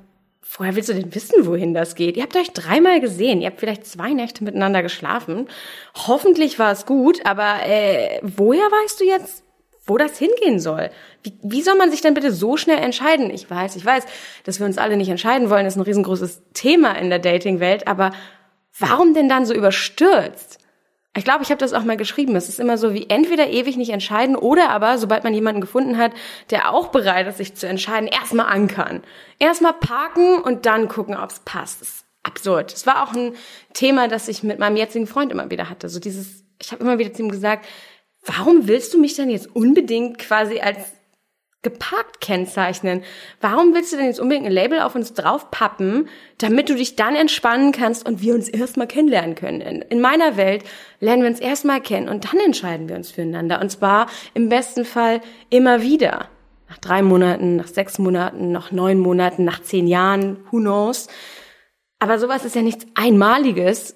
Woher 0.57 0.75
willst 0.75 0.89
du 0.89 0.93
denn 0.93 1.15
wissen, 1.15 1.47
wohin 1.47 1.73
das 1.73 1.95
geht? 1.95 2.15
Ihr 2.15 2.23
habt 2.23 2.35
euch 2.35 2.51
dreimal 2.51 2.99
gesehen, 2.99 3.41
ihr 3.41 3.47
habt 3.47 3.59
vielleicht 3.59 3.87
zwei 3.87 4.13
Nächte 4.13 4.43
miteinander 4.43 4.83
geschlafen. 4.83 5.47
Hoffentlich 5.95 6.59
war 6.59 6.71
es 6.71 6.85
gut, 6.85 7.25
aber 7.25 7.65
äh, 7.65 8.19
woher 8.21 8.61
weißt 8.61 8.99
du 8.99 9.05
jetzt, 9.05 9.43
wo 9.87 9.97
das 9.97 10.19
hingehen 10.19 10.59
soll? 10.59 10.91
Wie, 11.23 11.33
wie 11.41 11.61
soll 11.63 11.75
man 11.75 11.89
sich 11.89 12.01
denn 12.01 12.13
bitte 12.13 12.31
so 12.31 12.55
schnell 12.55 12.77
entscheiden? 12.77 13.31
Ich 13.31 13.49
weiß, 13.49 13.75
ich 13.75 13.83
weiß, 13.83 14.05
dass 14.43 14.59
wir 14.59 14.67
uns 14.67 14.77
alle 14.77 14.95
nicht 14.95 15.09
entscheiden 15.09 15.49
wollen, 15.49 15.65
ist 15.65 15.75
ein 15.75 15.81
riesengroßes 15.81 16.43
Thema 16.53 16.93
in 16.93 17.09
der 17.09 17.19
Dating-Welt, 17.19 17.87
aber 17.87 18.11
warum 18.77 19.15
denn 19.15 19.29
dann 19.29 19.47
so 19.47 19.55
überstürzt? 19.55 20.62
Ich 21.15 21.23
glaube, 21.23 21.43
ich 21.43 21.49
habe 21.49 21.59
das 21.59 21.73
auch 21.73 21.83
mal 21.83 21.97
geschrieben. 21.97 22.35
Es 22.35 22.49
ist 22.49 22.59
immer 22.59 22.77
so 22.77 22.93
wie 22.93 23.07
entweder 23.07 23.47
ewig 23.47 23.77
nicht 23.77 23.91
entscheiden 23.91 24.35
oder 24.35 24.69
aber, 24.69 24.97
sobald 24.97 25.23
man 25.23 25.33
jemanden 25.33 25.61
gefunden 25.61 25.97
hat, 25.97 26.11
der 26.49 26.73
auch 26.73 26.87
bereit 26.87 27.27
ist, 27.27 27.37
sich 27.37 27.53
zu 27.53 27.67
entscheiden, 27.67 28.07
erstmal 28.07 28.47
ankern. 28.47 29.03
Erstmal 29.37 29.73
parken 29.73 30.39
und 30.39 30.65
dann 30.65 30.87
gucken, 30.87 31.15
ob 31.15 31.29
es 31.29 31.39
passt. 31.41 31.81
Das 31.81 31.87
ist 31.89 32.05
absurd. 32.23 32.73
Es 32.73 32.87
war 32.87 33.03
auch 33.03 33.13
ein 33.13 33.35
Thema, 33.73 34.07
das 34.07 34.27
ich 34.27 34.41
mit 34.41 34.57
meinem 34.57 34.75
jetzigen 34.75 35.05
Freund 35.05 35.31
immer 35.31 35.51
wieder 35.51 35.69
hatte. 35.69 35.87
So 35.87 35.99
dieses, 35.99 36.43
ich 36.59 36.71
habe 36.71 36.83
immer 36.83 36.97
wieder 36.97 37.13
zu 37.13 37.21
ihm 37.21 37.29
gesagt, 37.29 37.67
warum 38.25 38.67
willst 38.67 38.93
du 38.93 38.99
mich 38.99 39.15
denn 39.15 39.29
jetzt 39.29 39.55
unbedingt 39.55 40.17
quasi 40.17 40.61
als 40.61 40.93
geparkt 41.63 42.21
kennzeichnen. 42.21 43.03
Warum 43.41 43.73
willst 43.73 43.91
du 43.93 43.97
denn 43.97 44.05
jetzt 44.05 44.19
unbedingt 44.19 44.45
ein 44.45 44.51
Label 44.51 44.81
auf 44.81 44.95
uns 44.95 45.13
draufpappen, 45.13 46.09
damit 46.37 46.69
du 46.69 46.75
dich 46.75 46.95
dann 46.95 47.15
entspannen 47.15 47.71
kannst 47.71 48.05
und 48.05 48.21
wir 48.21 48.35
uns 48.35 48.49
erstmal 48.49 48.87
kennenlernen 48.87 49.35
können? 49.35 49.61
In, 49.61 49.81
in, 49.81 50.01
meiner 50.01 50.37
Welt 50.37 50.63
lernen 50.99 51.23
wir 51.23 51.29
uns 51.29 51.39
erstmal 51.39 51.81
kennen 51.81 52.09
und 52.09 52.25
dann 52.25 52.39
entscheiden 52.39 52.89
wir 52.89 52.97
uns 52.97 53.11
füreinander. 53.11 53.61
Und 53.61 53.71
zwar 53.71 54.07
im 54.33 54.49
besten 54.49 54.85
Fall 54.85 55.21
immer 55.49 55.81
wieder. 55.81 56.27
Nach 56.69 56.77
drei 56.77 57.01
Monaten, 57.01 57.55
nach 57.55 57.67
sechs 57.67 57.97
Monaten, 57.97 58.51
nach 58.51 58.71
neun 58.71 58.99
Monaten, 58.99 59.45
nach 59.45 59.61
zehn 59.61 59.87
Jahren, 59.87 60.37
who 60.51 60.57
knows. 60.57 61.07
Aber 61.99 62.19
sowas 62.19 62.43
ist 62.43 62.55
ja 62.55 62.61
nichts 62.61 62.85
Einmaliges, 62.95 63.95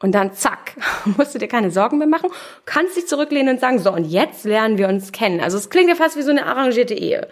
und 0.00 0.12
dann 0.14 0.32
zack, 0.32 0.76
musst 1.16 1.34
du 1.34 1.38
dir 1.38 1.48
keine 1.48 1.70
Sorgen 1.70 1.98
mehr 1.98 2.06
machen, 2.06 2.30
kannst 2.64 2.96
dich 2.96 3.06
zurücklehnen 3.06 3.54
und 3.54 3.60
sagen, 3.60 3.78
so, 3.78 3.92
und 3.92 4.04
jetzt 4.04 4.44
lernen 4.44 4.78
wir 4.78 4.88
uns 4.88 5.12
kennen. 5.12 5.40
Also 5.40 5.56
es 5.56 5.70
klingt 5.70 5.88
ja 5.88 5.94
fast 5.94 6.16
wie 6.16 6.22
so 6.22 6.30
eine 6.30 6.46
arrangierte 6.46 6.94
Ehe. 6.94 7.28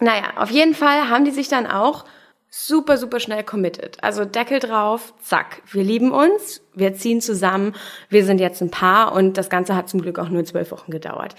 Naja, 0.00 0.34
auf 0.36 0.50
jeden 0.50 0.74
Fall 0.74 1.08
haben 1.08 1.24
die 1.24 1.30
sich 1.30 1.48
dann 1.48 1.66
auch 1.66 2.04
super, 2.50 2.96
super 2.96 3.20
schnell 3.20 3.44
committed. 3.44 4.02
Also 4.02 4.24
Deckel 4.24 4.58
drauf, 4.58 5.12
zack, 5.20 5.62
wir 5.70 5.82
lieben 5.82 6.12
uns, 6.12 6.62
wir 6.74 6.94
ziehen 6.94 7.20
zusammen, 7.20 7.74
wir 8.08 8.24
sind 8.24 8.40
jetzt 8.40 8.62
ein 8.62 8.70
Paar 8.70 9.12
und 9.12 9.36
das 9.36 9.50
Ganze 9.50 9.76
hat 9.76 9.88
zum 9.88 10.00
Glück 10.00 10.18
auch 10.18 10.28
nur 10.28 10.44
zwölf 10.44 10.70
Wochen 10.70 10.90
gedauert. 10.90 11.34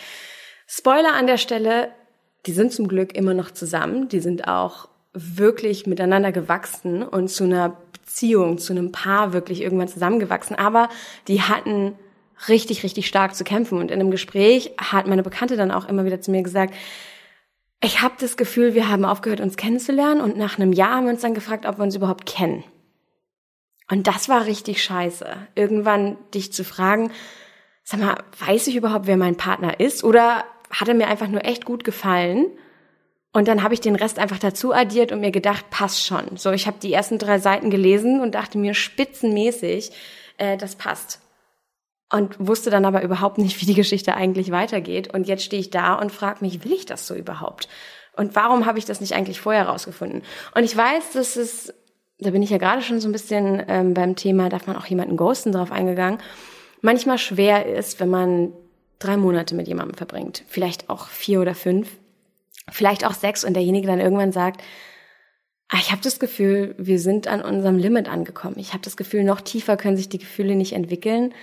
Spoiler 0.68 1.14
an 1.14 1.26
der 1.26 1.38
Stelle, 1.38 1.90
die 2.46 2.52
sind 2.52 2.72
zum 2.72 2.88
Glück 2.88 3.16
immer 3.16 3.34
noch 3.34 3.52
zusammen, 3.52 4.08
die 4.08 4.20
sind 4.20 4.48
auch 4.48 4.88
wirklich 5.14 5.88
miteinander 5.88 6.32
gewachsen 6.32 7.02
und 7.02 7.30
zu 7.30 7.46
einer 7.46 7.78
Beziehung, 8.10 8.58
zu 8.58 8.74
einem 8.74 8.92
Paar 8.92 9.34
wirklich 9.34 9.62
irgendwann 9.62 9.88
zusammengewachsen. 9.88 10.56
Aber 10.56 10.90
die 11.28 11.44
hatten 11.44 11.94
richtig, 12.48 12.84
richtig 12.84 13.08
stark 13.08 13.36
zu 13.36 13.44
kämpfen. 13.44 13.78
Und 13.78 13.92
in 13.92 14.00
einem 14.00 14.12
Gespräch 14.12 14.72
hat 14.78 15.08
meine 15.08 15.24
Bekannte 15.24 15.58
dann 15.58 15.72
auch 15.72 15.88
immer 15.88 16.06
wieder 16.06 16.20
zu 16.20 16.32
mir 16.32 16.42
gesagt, 16.42 16.74
ich 17.82 18.02
habe 18.02 18.16
das 18.20 18.36
Gefühl, 18.36 18.74
wir 18.74 18.90
haben 18.90 19.06
aufgehört, 19.06 19.40
uns 19.40 19.56
kennenzulernen 19.56 20.22
und 20.22 20.38
nach 20.38 20.58
einem 20.58 20.74
Jahr 20.74 20.96
haben 20.96 21.06
wir 21.06 21.14
uns 21.14 21.22
dann 21.22 21.34
gefragt, 21.34 21.66
ob 21.66 21.78
wir 21.78 21.84
uns 21.84 21.96
überhaupt 21.96 22.26
kennen. 22.26 22.64
Und 23.90 24.08
das 24.08 24.28
war 24.28 24.46
richtig 24.46 24.84
scheiße. 24.84 25.26
Irgendwann 25.56 26.18
dich 26.34 26.52
zu 26.52 26.64
fragen, 26.64 27.12
sag 27.84 28.02
mal, 28.02 28.18
weiß 28.46 28.68
ich 28.68 28.76
überhaupt, 28.76 29.08
wer 29.08 29.18
mein 29.18 29.38
Partner 29.38 29.80
ist? 29.80 30.04
Oder 30.04 30.44
hat 30.72 30.88
er 30.88 30.94
mir 30.94 31.08
einfach 31.08 31.28
nur 31.28 31.46
echt 31.46 31.64
gut 31.64 31.84
gefallen? 31.84 32.48
Und 33.32 33.48
dann 33.48 33.62
habe 33.62 33.76
ich 33.76 33.80
den 33.80 33.96
Rest 33.96 34.18
einfach 34.18 34.40
dazu 34.40 34.74
addiert 34.74 35.12
und 35.12 35.22
mir 35.22 35.32
gedacht, 35.32 35.70
passt 35.70 36.04
schon. 36.06 36.38
So, 36.38 36.52
ich 36.52 36.66
habe 36.66 36.78
die 36.82 36.92
ersten 36.92 37.20
drei 37.20 37.38
Seiten 37.38 37.70
gelesen 37.70 38.22
und 38.22 38.34
dachte 38.34 38.58
mir 38.58 38.74
spitzenmäßig, 38.74 39.92
äh, 40.38 40.58
das 40.58 40.76
passt. 40.76 41.22
Und 42.12 42.36
wusste 42.40 42.72
dann 42.72 42.86
aber 42.86 43.04
überhaupt 43.04 43.38
nicht, 43.38 43.62
wie 43.62 43.68
die 43.68 43.76
Geschichte 43.76 44.16
eigentlich 44.16 44.50
weitergeht. 44.50 45.14
Und 45.14 45.28
jetzt 45.28 45.44
stehe 45.44 45.60
ich 45.60 45.70
da 45.70 45.94
und 45.94 46.12
frage 46.12 46.44
mich, 46.44 46.64
will 46.64 46.74
ich 46.74 46.88
das 46.88 47.06
so 47.06 47.14
überhaupt? 47.14 47.70
Und 48.16 48.36
warum 48.36 48.66
habe 48.66 48.80
ich 48.80 48.86
das 48.86 49.00
nicht 49.00 49.14
eigentlich 49.14 49.40
vorher 49.40 49.68
rausgefunden? 49.68 50.24
Und 50.56 50.64
ich 50.64 50.76
weiß, 50.76 51.12
dass 51.14 51.36
es, 51.36 51.72
da 52.18 52.32
bin 52.32 52.42
ich 52.42 52.50
ja 52.50 52.58
gerade 52.58 52.82
schon 52.82 53.00
so 53.00 53.08
ein 53.08 53.12
bisschen 53.12 53.64
ähm, 53.68 53.94
beim 53.94 54.16
Thema, 54.16 54.50
darf 54.50 54.66
man 54.66 54.76
auch 54.76 54.88
jemanden 54.88 55.18
ghosten 55.18 55.52
drauf 55.52 55.72
eingegangen, 55.72 56.20
manchmal 56.82 57.20
schwer 57.20 57.68
ist, 57.68 58.00
wenn 58.00 58.10
man 58.10 58.54
drei 58.98 59.16
Monate 59.16 59.54
mit 59.54 59.68
jemandem 59.68 59.96
verbringt, 59.96 60.44
vielleicht 60.48 60.90
auch 60.90 61.08
vier 61.10 61.40
oder 61.42 61.54
fünf, 61.54 61.99
vielleicht 62.72 63.06
auch 63.06 63.14
sechs 63.14 63.44
und 63.44 63.54
derjenige 63.54 63.88
dann 63.88 64.00
irgendwann 64.00 64.32
sagt, 64.32 64.62
ah, 65.70 65.78
ich 65.80 65.92
habe 65.92 66.02
das 66.02 66.20
Gefühl, 66.20 66.76
wir 66.78 67.00
sind 67.00 67.28
an 67.28 67.42
unserem 67.42 67.78
Limit 67.78 68.10
angekommen. 68.10 68.58
Ich 68.58 68.74
habe 68.74 68.84
das 68.84 68.98
Gefühl, 68.98 69.24
noch 69.24 69.42
tiefer 69.42 69.78
können 69.78 69.98
sich 69.98 70.10
die 70.10 70.20
Gefühle 70.20 70.56
nicht 70.56 70.74
entwickeln. 70.74 71.34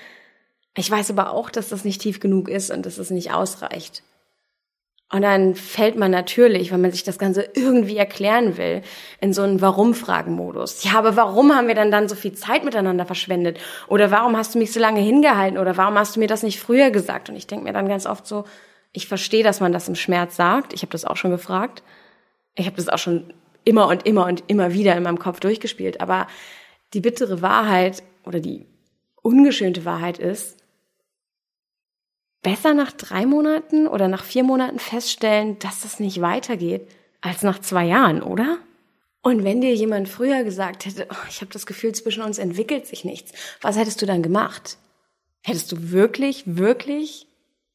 Ich 0.77 0.91
weiß 0.91 1.11
aber 1.11 1.33
auch, 1.33 1.51
dass 1.51 1.71
das 1.71 1.85
nicht 1.85 2.03
tief 2.03 2.21
genug 2.21 2.49
ist 2.49 2.71
und 2.71 2.85
dass 2.85 2.99
es 2.99 3.11
nicht 3.11 3.33
ausreicht. 3.33 4.03
Und 5.13 5.23
dann 5.23 5.55
fällt 5.55 5.97
man 5.97 6.11
natürlich, 6.11 6.73
wenn 6.73 6.81
man 6.81 6.91
sich 6.91 7.05
das 7.05 7.19
Ganze 7.19 7.49
irgendwie 7.55 7.97
erklären 7.97 8.57
will, 8.57 8.83
in 9.21 9.33
so 9.33 9.43
einen 9.43 9.61
Warum-Fragen-Modus. 9.61 10.83
Ja, 10.83 10.99
aber 10.99 11.15
warum 11.15 11.55
haben 11.55 11.69
wir 11.69 11.77
dann 11.77 11.93
dann 11.93 12.09
so 12.09 12.17
viel 12.17 12.33
Zeit 12.33 12.65
miteinander 12.65 13.07
verschwendet? 13.07 13.59
Oder 13.87 14.11
warum 14.11 14.37
hast 14.37 14.55
du 14.55 14.59
mich 14.59 14.73
so 14.73 14.81
lange 14.81 15.01
hingehalten? 15.01 15.59
Oder 15.59 15.77
warum 15.77 15.97
hast 15.97 16.17
du 16.17 16.21
mir 16.21 16.27
das 16.27 16.43
nicht 16.43 16.59
früher 16.59 16.91
gesagt? 16.91 17.29
Und 17.29 17.37
ich 17.37 17.47
denke 17.47 17.65
mir 17.65 17.73
dann 17.73 17.89
ganz 17.89 18.05
oft 18.05 18.27
so, 18.27 18.45
ich 18.97 19.07
verstehe, 19.07 19.45
dass 19.45 19.61
man 19.61 19.73
das 19.73 19.89
im 19.89 19.95
Schmerz 19.95 20.37
sagt. 20.37 20.73
Ich 20.73 20.81
habe 20.81 20.93
das 20.93 21.05
auch 21.05 21.17
schon 21.17 21.31
gefragt. 21.31 21.83
Ich 22.55 22.67
habe 22.67 22.77
das 22.77 22.89
auch 22.89 22.99
schon 22.99 23.35
immer 23.65 23.89
und 23.89 24.07
immer 24.07 24.25
und 24.25 24.45
immer 24.47 24.73
wieder 24.73 24.97
in 24.97 25.03
meinem 25.03 25.19
Kopf 25.19 25.39
durchgespielt. 25.39 26.01
Aber 26.01 26.27
die 26.95 27.01
bittere 27.01 27.43
Wahrheit 27.43 28.03
oder 28.25 28.41
die 28.41 28.65
ungeschönte 29.21 29.85
Wahrheit 29.85 30.19
ist, 30.19 30.57
besser 32.43 32.73
nach 32.73 32.93
drei 32.93 33.27
Monaten 33.27 33.87
oder 33.87 34.09
nach 34.09 34.25
vier 34.25 34.45
Monaten 34.45 34.79
feststellen, 34.79 35.59
dass 35.59 35.83
das 35.83 36.01
nicht 36.01 36.23
weitergeht, 36.23 36.89
als 37.21 37.43
nach 37.43 37.59
zwei 37.59 37.85
Jahren, 37.85 38.23
oder? 38.23 38.59
Und 39.21 39.45
wenn 39.45 39.61
dir 39.61 39.75
jemand 39.75 40.09
früher 40.09 40.43
gesagt 40.43 40.87
hätte, 40.87 41.07
oh, 41.11 41.27
ich 41.29 41.41
habe 41.43 41.53
das 41.53 41.67
Gefühl, 41.67 41.93
zwischen 41.93 42.23
uns 42.23 42.39
entwickelt 42.39 42.87
sich 42.87 43.05
nichts, 43.05 43.33
was 43.61 43.77
hättest 43.77 44.01
du 44.01 44.07
dann 44.07 44.23
gemacht? 44.23 44.79
Hättest 45.43 45.71
du 45.73 45.91
wirklich, 45.91 46.45
wirklich 46.47 47.26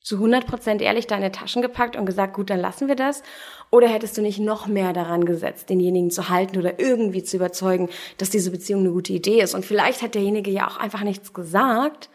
zu 0.03 0.15
100 0.15 0.47
Prozent 0.47 0.81
ehrlich 0.81 1.05
deine 1.05 1.31
Taschen 1.31 1.61
gepackt 1.61 1.95
und 1.95 2.05
gesagt, 2.05 2.33
gut, 2.33 2.49
dann 2.49 2.59
lassen 2.59 2.87
wir 2.87 2.95
das? 2.95 3.21
Oder 3.69 3.87
hättest 3.87 4.17
du 4.17 4.21
nicht 4.21 4.39
noch 4.39 4.65
mehr 4.65 4.93
daran 4.93 5.25
gesetzt, 5.25 5.69
denjenigen 5.69 6.09
zu 6.09 6.29
halten 6.29 6.57
oder 6.57 6.79
irgendwie 6.79 7.23
zu 7.23 7.37
überzeugen, 7.37 7.89
dass 8.17 8.31
diese 8.31 8.51
Beziehung 8.51 8.81
eine 8.81 8.91
gute 8.91 9.13
Idee 9.13 9.41
ist? 9.41 9.53
Und 9.53 9.65
vielleicht 9.65 10.01
hat 10.01 10.15
derjenige 10.15 10.49
ja 10.49 10.67
auch 10.67 10.77
einfach 10.77 11.03
nichts 11.03 11.33
gesagt, 11.33 12.09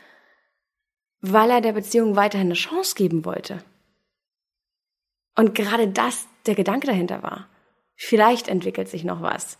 weil 1.20 1.50
er 1.50 1.60
der 1.60 1.72
Beziehung 1.72 2.16
weiterhin 2.16 2.48
eine 2.48 2.54
Chance 2.54 2.94
geben 2.96 3.24
wollte. 3.24 3.58
Und 5.36 5.54
gerade 5.54 5.86
das 5.86 6.26
der 6.46 6.54
Gedanke 6.54 6.86
dahinter 6.86 7.22
war. 7.22 7.48
Vielleicht 7.94 8.48
entwickelt 8.48 8.88
sich 8.88 9.04
noch 9.04 9.22
was. 9.22 9.58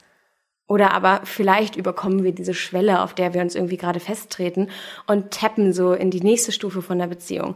Oder 0.68 0.92
aber 0.92 1.20
vielleicht 1.24 1.76
überkommen 1.76 2.24
wir 2.24 2.32
diese 2.32 2.54
Schwelle, 2.54 3.02
auf 3.02 3.14
der 3.14 3.34
wir 3.34 3.40
uns 3.40 3.54
irgendwie 3.54 3.76
gerade 3.76 4.00
festtreten 4.00 4.70
und 5.06 5.30
tappen 5.32 5.72
so 5.72 5.92
in 5.92 6.10
die 6.10 6.20
nächste 6.20 6.50
Stufe 6.50 6.82
von 6.82 6.98
der 6.98 7.06
Beziehung 7.06 7.54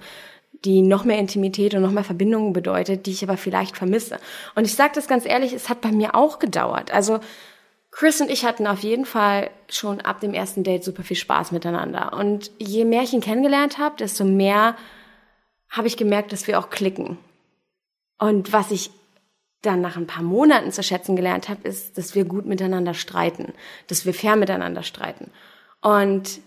die 0.64 0.83
noch 0.83 1.05
mehr 1.05 1.18
Intimität 1.18 1.75
und 1.75 1.83
noch 1.83 1.90
mehr 1.90 2.05
Verbindungen 2.05 2.53
bedeutet, 2.53 3.07
die 3.07 3.12
ich 3.12 3.23
aber 3.23 3.37
vielleicht 3.37 3.77
vermisse. 3.77 4.18
Und 4.55 4.64
ich 4.66 4.75
sage 4.75 4.92
das 4.94 5.09
ganz 5.09 5.25
ehrlich, 5.25 5.53
es 5.53 5.68
hat 5.68 5.81
bei 5.81 5.90
mir 5.90 6.14
auch 6.14 6.38
gedauert. 6.38 6.92
Also 6.92 7.20
Chris 7.90 8.20
und 8.20 8.31
ich 8.31 8.44
hatten 8.44 8.66
auf 8.66 8.81
jeden 8.81 9.05
Fall 9.05 9.51
schon 9.68 10.01
ab 10.01 10.20
dem 10.20 10.35
ersten 10.35 10.62
Date 10.62 10.85
super 10.85 11.03
viel 11.03 11.16
Spaß 11.16 11.53
miteinander. 11.53 12.12
Und 12.12 12.51
je 12.59 12.85
mehr 12.85 13.03
ich 13.03 13.12
ihn 13.12 13.20
kennengelernt 13.20 13.79
habe, 13.79 13.96
desto 13.96 14.25
mehr 14.25 14.77
habe 15.70 15.88
ich 15.88 15.96
gemerkt, 15.96 16.33
dass 16.33 16.46
wir 16.46 16.59
auch 16.59 16.70
klicken. 16.70 17.18
Und 18.18 18.53
was 18.53 18.70
ich 18.70 18.90
dann 19.62 19.81
nach 19.81 19.96
ein 19.96 20.07
paar 20.07 20.23
Monaten 20.23 20.73
zu 20.73 20.83
schätzen 20.83 21.16
gelernt 21.16 21.49
habe, 21.49 21.66
ist, 21.68 21.99
dass 21.99 22.14
wir 22.14 22.25
gut 22.25 22.46
miteinander 22.46 22.94
streiten, 22.94 23.53
dass 23.88 24.07
wir 24.07 24.14
fair 24.14 24.37
miteinander 24.37 24.83
streiten. 24.83 25.31
Und 25.81 26.40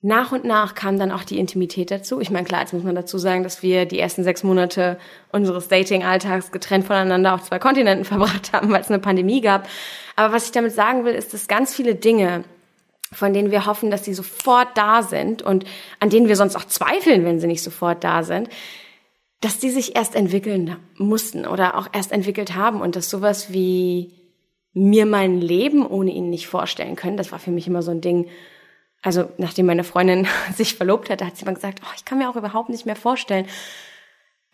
nach 0.00 0.30
und 0.30 0.44
nach 0.44 0.76
kam 0.76 0.98
dann 0.98 1.10
auch 1.10 1.24
die 1.24 1.38
Intimität 1.38 1.90
dazu. 1.90 2.20
Ich 2.20 2.30
meine, 2.30 2.46
klar, 2.46 2.60
jetzt 2.60 2.72
muss 2.72 2.84
man 2.84 2.94
dazu 2.94 3.18
sagen, 3.18 3.42
dass 3.42 3.62
wir 3.62 3.84
die 3.84 3.98
ersten 3.98 4.22
sechs 4.22 4.44
Monate 4.44 4.98
unseres 5.32 5.66
Dating-Alltags 5.68 6.52
getrennt 6.52 6.84
voneinander 6.84 7.34
auf 7.34 7.42
zwei 7.44 7.58
Kontinenten 7.58 8.04
verbracht 8.04 8.52
haben, 8.52 8.70
weil 8.70 8.80
es 8.80 8.88
eine 8.88 9.00
Pandemie 9.00 9.40
gab. 9.40 9.68
Aber 10.14 10.32
was 10.34 10.46
ich 10.46 10.52
damit 10.52 10.72
sagen 10.72 11.04
will, 11.04 11.14
ist, 11.14 11.34
dass 11.34 11.48
ganz 11.48 11.74
viele 11.74 11.96
Dinge, 11.96 12.44
von 13.12 13.32
denen 13.32 13.50
wir 13.50 13.66
hoffen, 13.66 13.90
dass 13.90 14.04
sie 14.04 14.14
sofort 14.14 14.68
da 14.76 15.02
sind 15.02 15.42
und 15.42 15.64
an 15.98 16.10
denen 16.10 16.28
wir 16.28 16.36
sonst 16.36 16.54
auch 16.54 16.64
zweifeln, 16.64 17.24
wenn 17.24 17.40
sie 17.40 17.46
nicht 17.48 17.62
sofort 17.62 18.04
da 18.04 18.22
sind, 18.22 18.48
dass 19.40 19.58
die 19.58 19.70
sich 19.70 19.96
erst 19.96 20.14
entwickeln 20.14 20.76
mussten 20.96 21.44
oder 21.46 21.76
auch 21.76 21.88
erst 21.92 22.12
entwickelt 22.12 22.54
haben 22.54 22.80
und 22.80 22.94
dass 22.94 23.10
sowas 23.10 23.52
wie 23.52 24.12
mir 24.74 25.06
mein 25.06 25.40
Leben 25.40 25.84
ohne 25.86 26.12
ihn 26.12 26.30
nicht 26.30 26.46
vorstellen 26.46 26.94
können, 26.94 27.16
das 27.16 27.32
war 27.32 27.38
für 27.38 27.50
mich 27.50 27.66
immer 27.66 27.82
so 27.82 27.90
ein 27.90 28.00
Ding, 28.00 28.28
also 29.02 29.28
nachdem 29.38 29.66
meine 29.66 29.84
Freundin 29.84 30.26
sich 30.56 30.74
verlobt 30.74 31.10
hatte, 31.10 31.26
hat 31.26 31.36
sie 31.36 31.44
immer 31.44 31.54
gesagt, 31.54 31.80
oh, 31.84 31.92
ich 31.96 32.04
kann 32.04 32.18
mir 32.18 32.28
auch 32.28 32.36
überhaupt 32.36 32.68
nicht 32.68 32.86
mehr 32.86 32.96
vorstellen, 32.96 33.46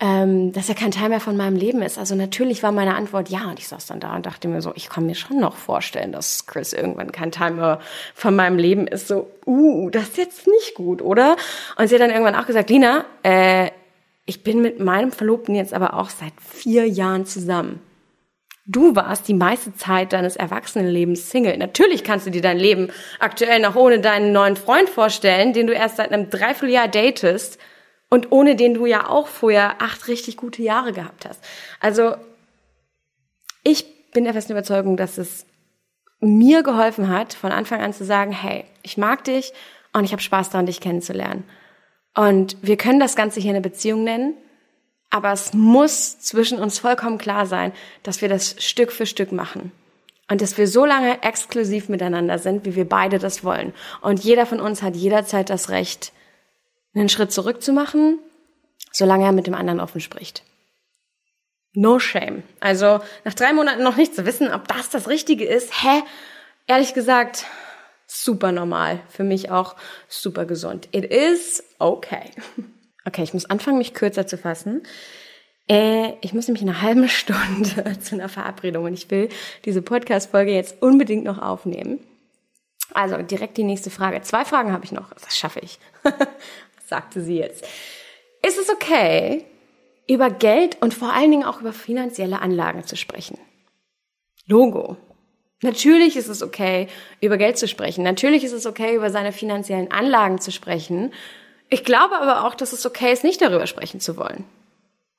ähm, 0.00 0.52
dass 0.52 0.68
er 0.68 0.74
kein 0.74 0.90
Teil 0.90 1.08
mehr 1.08 1.20
von 1.20 1.36
meinem 1.36 1.56
Leben 1.56 1.80
ist. 1.80 1.98
Also 1.98 2.14
natürlich 2.14 2.62
war 2.62 2.72
meine 2.72 2.96
Antwort 2.96 3.28
ja. 3.28 3.48
Und 3.48 3.58
ich 3.58 3.68
saß 3.68 3.86
dann 3.86 4.00
da 4.00 4.14
und 4.16 4.26
dachte 4.26 4.48
mir 4.48 4.60
so, 4.60 4.72
ich 4.74 4.88
kann 4.88 5.06
mir 5.06 5.14
schon 5.14 5.38
noch 5.38 5.56
vorstellen, 5.56 6.12
dass 6.12 6.46
Chris 6.46 6.72
irgendwann 6.72 7.12
kein 7.12 7.30
Teil 7.30 7.52
mehr 7.52 7.80
von 8.14 8.34
meinem 8.34 8.58
Leben 8.58 8.86
ist. 8.86 9.06
So, 9.06 9.30
uh, 9.46 9.90
das 9.90 10.08
ist 10.08 10.16
jetzt 10.18 10.46
nicht 10.46 10.74
gut, 10.74 11.00
oder? 11.00 11.36
Und 11.76 11.88
sie 11.88 11.94
hat 11.94 12.02
dann 12.02 12.10
irgendwann 12.10 12.34
auch 12.34 12.46
gesagt, 12.46 12.70
Lina, 12.70 13.04
äh, 13.22 13.70
ich 14.26 14.42
bin 14.42 14.62
mit 14.62 14.80
meinem 14.80 15.12
Verlobten 15.12 15.54
jetzt 15.54 15.72
aber 15.72 15.94
auch 15.94 16.10
seit 16.10 16.32
vier 16.40 16.88
Jahren 16.88 17.24
zusammen. 17.24 17.80
Du 18.66 18.96
warst 18.96 19.28
die 19.28 19.34
meiste 19.34 19.74
Zeit 19.74 20.14
deines 20.14 20.36
Erwachsenenlebens 20.36 21.28
Single. 21.28 21.58
Natürlich 21.58 22.02
kannst 22.02 22.26
du 22.26 22.30
dir 22.30 22.40
dein 22.40 22.58
Leben 22.58 22.90
aktuell 23.18 23.60
noch 23.60 23.76
ohne 23.76 24.00
deinen 24.00 24.32
neuen 24.32 24.56
Freund 24.56 24.88
vorstellen, 24.88 25.52
den 25.52 25.66
du 25.66 25.74
erst 25.74 25.96
seit 25.96 26.12
einem 26.12 26.30
Dreivierteljahr 26.30 26.88
datest 26.88 27.58
und 28.08 28.32
ohne 28.32 28.56
den 28.56 28.72
du 28.72 28.86
ja 28.86 29.08
auch 29.10 29.26
vorher 29.26 29.82
acht 29.82 30.08
richtig 30.08 30.38
gute 30.38 30.62
Jahre 30.62 30.92
gehabt 30.92 31.26
hast. 31.28 31.44
Also 31.78 32.14
ich 33.62 34.10
bin 34.12 34.24
der 34.24 34.32
festen 34.32 34.52
Überzeugung, 34.52 34.96
dass 34.96 35.18
es 35.18 35.44
mir 36.20 36.62
geholfen 36.62 37.10
hat, 37.10 37.34
von 37.34 37.52
Anfang 37.52 37.82
an 37.82 37.92
zu 37.92 38.04
sagen, 38.04 38.32
hey, 38.32 38.64
ich 38.82 38.96
mag 38.96 39.24
dich 39.24 39.52
und 39.92 40.04
ich 40.04 40.12
habe 40.12 40.22
Spaß 40.22 40.48
daran, 40.48 40.66
dich 40.66 40.80
kennenzulernen. 40.80 41.44
Und 42.14 42.56
wir 42.62 42.78
können 42.78 43.00
das 43.00 43.16
Ganze 43.16 43.40
hier 43.40 43.50
eine 43.50 43.60
Beziehung 43.60 44.04
nennen, 44.04 44.34
aber 45.14 45.30
es 45.30 45.54
muss 45.54 46.18
zwischen 46.18 46.58
uns 46.58 46.80
vollkommen 46.80 47.18
klar 47.18 47.46
sein, 47.46 47.72
dass 48.02 48.20
wir 48.20 48.28
das 48.28 48.56
Stück 48.58 48.90
für 48.90 49.06
Stück 49.06 49.30
machen. 49.30 49.70
Und 50.28 50.40
dass 50.40 50.58
wir 50.58 50.66
so 50.66 50.84
lange 50.84 51.22
exklusiv 51.22 51.88
miteinander 51.88 52.40
sind, 52.40 52.64
wie 52.64 52.74
wir 52.74 52.88
beide 52.88 53.20
das 53.20 53.44
wollen. 53.44 53.72
Und 54.00 54.24
jeder 54.24 54.44
von 54.44 54.58
uns 54.58 54.82
hat 54.82 54.96
jederzeit 54.96 55.50
das 55.50 55.68
Recht, 55.68 56.10
einen 56.96 57.08
Schritt 57.08 57.30
zurück 57.30 57.62
zu 57.62 57.72
machen, 57.72 58.18
solange 58.90 59.26
er 59.26 59.30
mit 59.30 59.46
dem 59.46 59.54
anderen 59.54 59.78
offen 59.78 60.00
spricht. 60.00 60.42
No 61.74 62.00
shame. 62.00 62.42
Also 62.58 62.98
nach 63.24 63.34
drei 63.34 63.52
Monaten 63.52 63.84
noch 63.84 63.96
nicht 63.96 64.16
zu 64.16 64.26
wissen, 64.26 64.52
ob 64.52 64.66
das 64.66 64.90
das 64.90 65.08
Richtige 65.08 65.44
ist, 65.44 65.84
hä? 65.84 66.02
Ehrlich 66.66 66.92
gesagt, 66.92 67.44
super 68.08 68.50
normal. 68.50 68.98
Für 69.10 69.22
mich 69.22 69.52
auch 69.52 69.76
super 70.08 70.44
gesund. 70.44 70.88
It 70.90 71.04
is 71.04 71.62
okay. 71.78 72.32
Okay, 73.06 73.22
ich 73.22 73.34
muss 73.34 73.44
anfangen, 73.44 73.78
mich 73.78 73.94
kürzer 73.94 74.26
zu 74.26 74.38
fassen. 74.38 74.82
Äh, 75.68 76.12
ich 76.20 76.32
muss 76.32 76.46
nämlich 76.46 76.62
in 76.62 76.68
einer 76.68 76.82
halben 76.82 77.08
Stunde 77.08 77.98
zu 78.00 78.14
einer 78.14 78.28
Verabredung 78.28 78.84
und 78.84 78.94
ich 78.94 79.10
will 79.10 79.28
diese 79.64 79.82
Podcast-Folge 79.82 80.52
jetzt 80.52 80.82
unbedingt 80.82 81.24
noch 81.24 81.38
aufnehmen. 81.38 82.00
Also 82.92 83.16
direkt 83.22 83.56
die 83.56 83.64
nächste 83.64 83.90
Frage. 83.90 84.20
Zwei 84.22 84.44
Fragen 84.44 84.72
habe 84.72 84.84
ich 84.84 84.92
noch. 84.92 85.12
Das 85.14 85.36
schaffe 85.36 85.60
ich. 85.60 85.78
sagte 86.86 87.22
sie 87.22 87.38
jetzt. 87.38 87.64
Ist 88.46 88.58
es 88.58 88.68
okay, 88.68 89.44
über 90.08 90.30
Geld 90.30 90.76
und 90.82 90.92
vor 90.92 91.12
allen 91.12 91.30
Dingen 91.30 91.44
auch 91.44 91.60
über 91.60 91.72
finanzielle 91.72 92.40
Anlagen 92.40 92.84
zu 92.84 92.96
sprechen? 92.96 93.38
Logo. 94.46 94.96
Natürlich 95.62 96.16
ist 96.16 96.28
es 96.28 96.42
okay, 96.42 96.88
über 97.22 97.38
Geld 97.38 97.56
zu 97.56 97.66
sprechen. 97.66 98.04
Natürlich 98.04 98.44
ist 98.44 98.52
es 98.52 98.66
okay, 98.66 98.94
über 98.94 99.08
seine 99.10 99.32
finanziellen 99.32 99.90
Anlagen 99.90 100.38
zu 100.38 100.52
sprechen. 100.52 101.12
Ich 101.74 101.82
glaube 101.82 102.20
aber 102.20 102.46
auch, 102.46 102.54
dass 102.54 102.72
es 102.72 102.86
okay 102.86 103.12
ist, 103.12 103.24
nicht 103.24 103.42
darüber 103.42 103.66
sprechen 103.66 103.98
zu 103.98 104.16
wollen. 104.16 104.44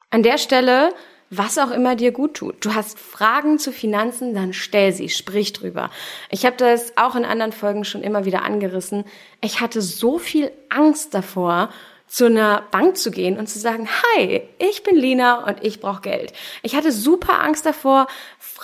An 0.10 0.24
der 0.24 0.38
Stelle, 0.38 0.94
was 1.30 1.58
auch 1.58 1.70
immer 1.70 1.98
dir 1.98 2.14
gut 2.14 2.36
tut. 2.36 2.64
Du 2.64 2.74
hast 2.74 2.98
Fragen 2.98 3.60
zu 3.60 3.74
Finanzen, 3.74 4.34
dann 4.34 4.54
stell 4.54 4.94
sie, 4.94 5.10
sprich 5.10 5.52
drüber. 5.52 5.90
Ich 6.30 6.46
habe 6.46 6.56
das 6.56 6.96
auch 6.96 7.16
in 7.16 7.26
anderen 7.26 7.52
Folgen 7.52 7.84
schon 7.84 8.04
immer 8.04 8.24
wieder 8.24 8.44
angerissen. 8.44 9.04
Ich 9.42 9.60
hatte 9.60 9.82
so 9.82 10.18
viel 10.18 10.50
Angst 10.70 11.14
davor, 11.14 11.72
zu 12.08 12.28
einer 12.28 12.64
Bank 12.72 12.98
zu 12.98 13.12
gehen 13.12 13.38
und 13.38 13.48
zu 13.48 13.60
sagen, 13.60 13.90
hi, 13.90 14.42
ich 14.58 14.84
bin 14.84 14.96
Lina 14.96 15.46
und 15.46 15.62
ich 15.62 15.82
brauche 15.82 16.02
Geld. 16.02 16.32
Ich 16.62 16.76
hatte 16.76 16.94
super 16.94 17.42
Angst 17.42 17.66
davor, 17.66 18.08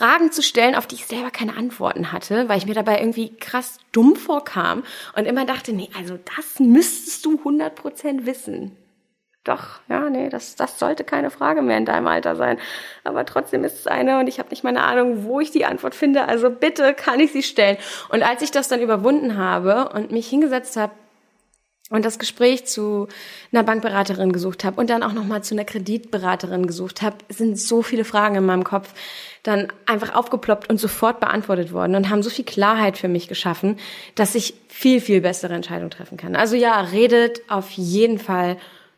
Fragen 0.02 0.32
zu 0.32 0.42
stellen, 0.42 0.74
auf 0.74 0.88
die 0.88 0.96
ich 0.96 1.06
selber 1.06 1.30
keine 1.30 1.56
Antworten 1.56 2.12
hatte, 2.12 2.50
weil 2.50 2.58
ich 2.58 2.66
mir 2.66 2.74
dabei 2.74 3.00
irgendwie 3.00 3.36
krass 3.36 3.78
dumm 3.92 4.16
vorkam 4.16 4.82
und 5.16 5.26
immer 5.26 5.46
dachte, 5.46 5.74
nee, 5.74 5.90
also 5.96 6.18
das 6.36 6.60
müsstest 6.60 7.24
du 7.24 7.36
100% 7.36 8.26
wissen. 8.26 8.76
Doch, 9.44 9.80
ja, 9.90 10.10
nee, 10.10 10.30
das, 10.30 10.56
das 10.56 10.80
sollte 10.80 11.04
keine 11.04 11.30
Frage 11.30 11.62
mehr 11.62 11.78
in 11.78 11.86
deinem 11.86 12.08
Alter 12.08 12.36
sein. 12.36 12.58
Aber 13.04 13.28
trotzdem 13.28 13.64
ist 13.64 13.78
es 13.78 13.86
eine 13.86 14.20
und 14.20 14.26
ich 14.28 14.40
habe 14.40 14.50
nicht 14.50 14.64
meine 14.64 14.82
Ahnung, 14.82 15.24
wo 15.24 15.40
ich 15.40 15.52
die 15.52 15.66
Antwort 15.66 15.94
finde. 15.94 16.28
Also 16.28 16.50
bitte 16.50 16.96
kann 16.96 17.20
ich 17.20 17.32
sie 17.32 17.44
stellen. 17.44 17.78
Und 18.10 18.24
als 18.24 18.42
ich 18.42 18.50
das 18.50 18.68
dann 18.68 18.82
überwunden 18.82 19.38
habe 19.38 19.90
und 19.90 20.12
mich 20.12 20.28
hingesetzt 20.28 20.78
habe 20.78 20.94
und 21.92 22.06
das 22.06 22.18
Gespräch 22.18 22.66
zu 22.66 23.08
einer 23.52 23.64
Bankberaterin 23.64 24.32
gesucht 24.32 24.64
habe 24.64 24.80
und 24.80 24.90
dann 24.90 25.04
auch 25.04 25.12
nochmal 25.12 25.44
zu 25.44 25.54
einer 25.54 25.66
Kreditberaterin 25.66 26.66
gesucht 26.66 27.02
habe, 27.02 27.18
sind 27.30 27.60
so 27.60 27.84
viele 27.84 28.06
Fragen 28.06 28.36
in 28.36 28.46
meinem 28.46 28.64
Kopf 28.64 28.94
dann 29.44 29.68
einfach 29.86 30.16
aufgeploppt 30.16 30.70
und 30.70 30.80
sofort 30.80 31.20
beantwortet 31.20 31.74
worden 31.74 31.96
und 31.96 32.10
haben 32.10 32.24
so 32.24 32.30
viel 32.30 32.46
Klarheit 32.46 32.98
für 32.98 33.08
mich 33.08 33.28
geschaffen, 33.28 33.78
dass 34.16 34.36
ich 34.36 34.54
viel, 34.70 35.02
viel 35.02 35.22
bessere 35.22 35.54
Entscheidungen 35.54 35.92
treffen 35.92 36.18
kann. 36.18 36.36
Also 36.36 36.56
ja, 36.56 36.80
redet 36.80 37.42
auf 37.50 37.70
jeden 37.72 38.18
Fall 38.20 38.58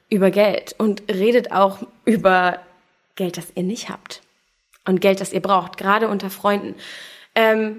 über 0.09 0.29
Geld 0.29 0.75
und 0.77 1.03
redet 1.11 1.51
auch 1.51 1.79
über 2.05 2.59
Geld, 3.15 3.37
das 3.37 3.47
ihr 3.55 3.63
nicht 3.63 3.89
habt 3.89 4.21
und 4.85 5.01
Geld, 5.01 5.19
das 5.19 5.33
ihr 5.33 5.41
braucht, 5.41 5.77
gerade 5.77 6.09
unter 6.09 6.29
Freunden. 6.29 6.75
Ähm, 7.35 7.77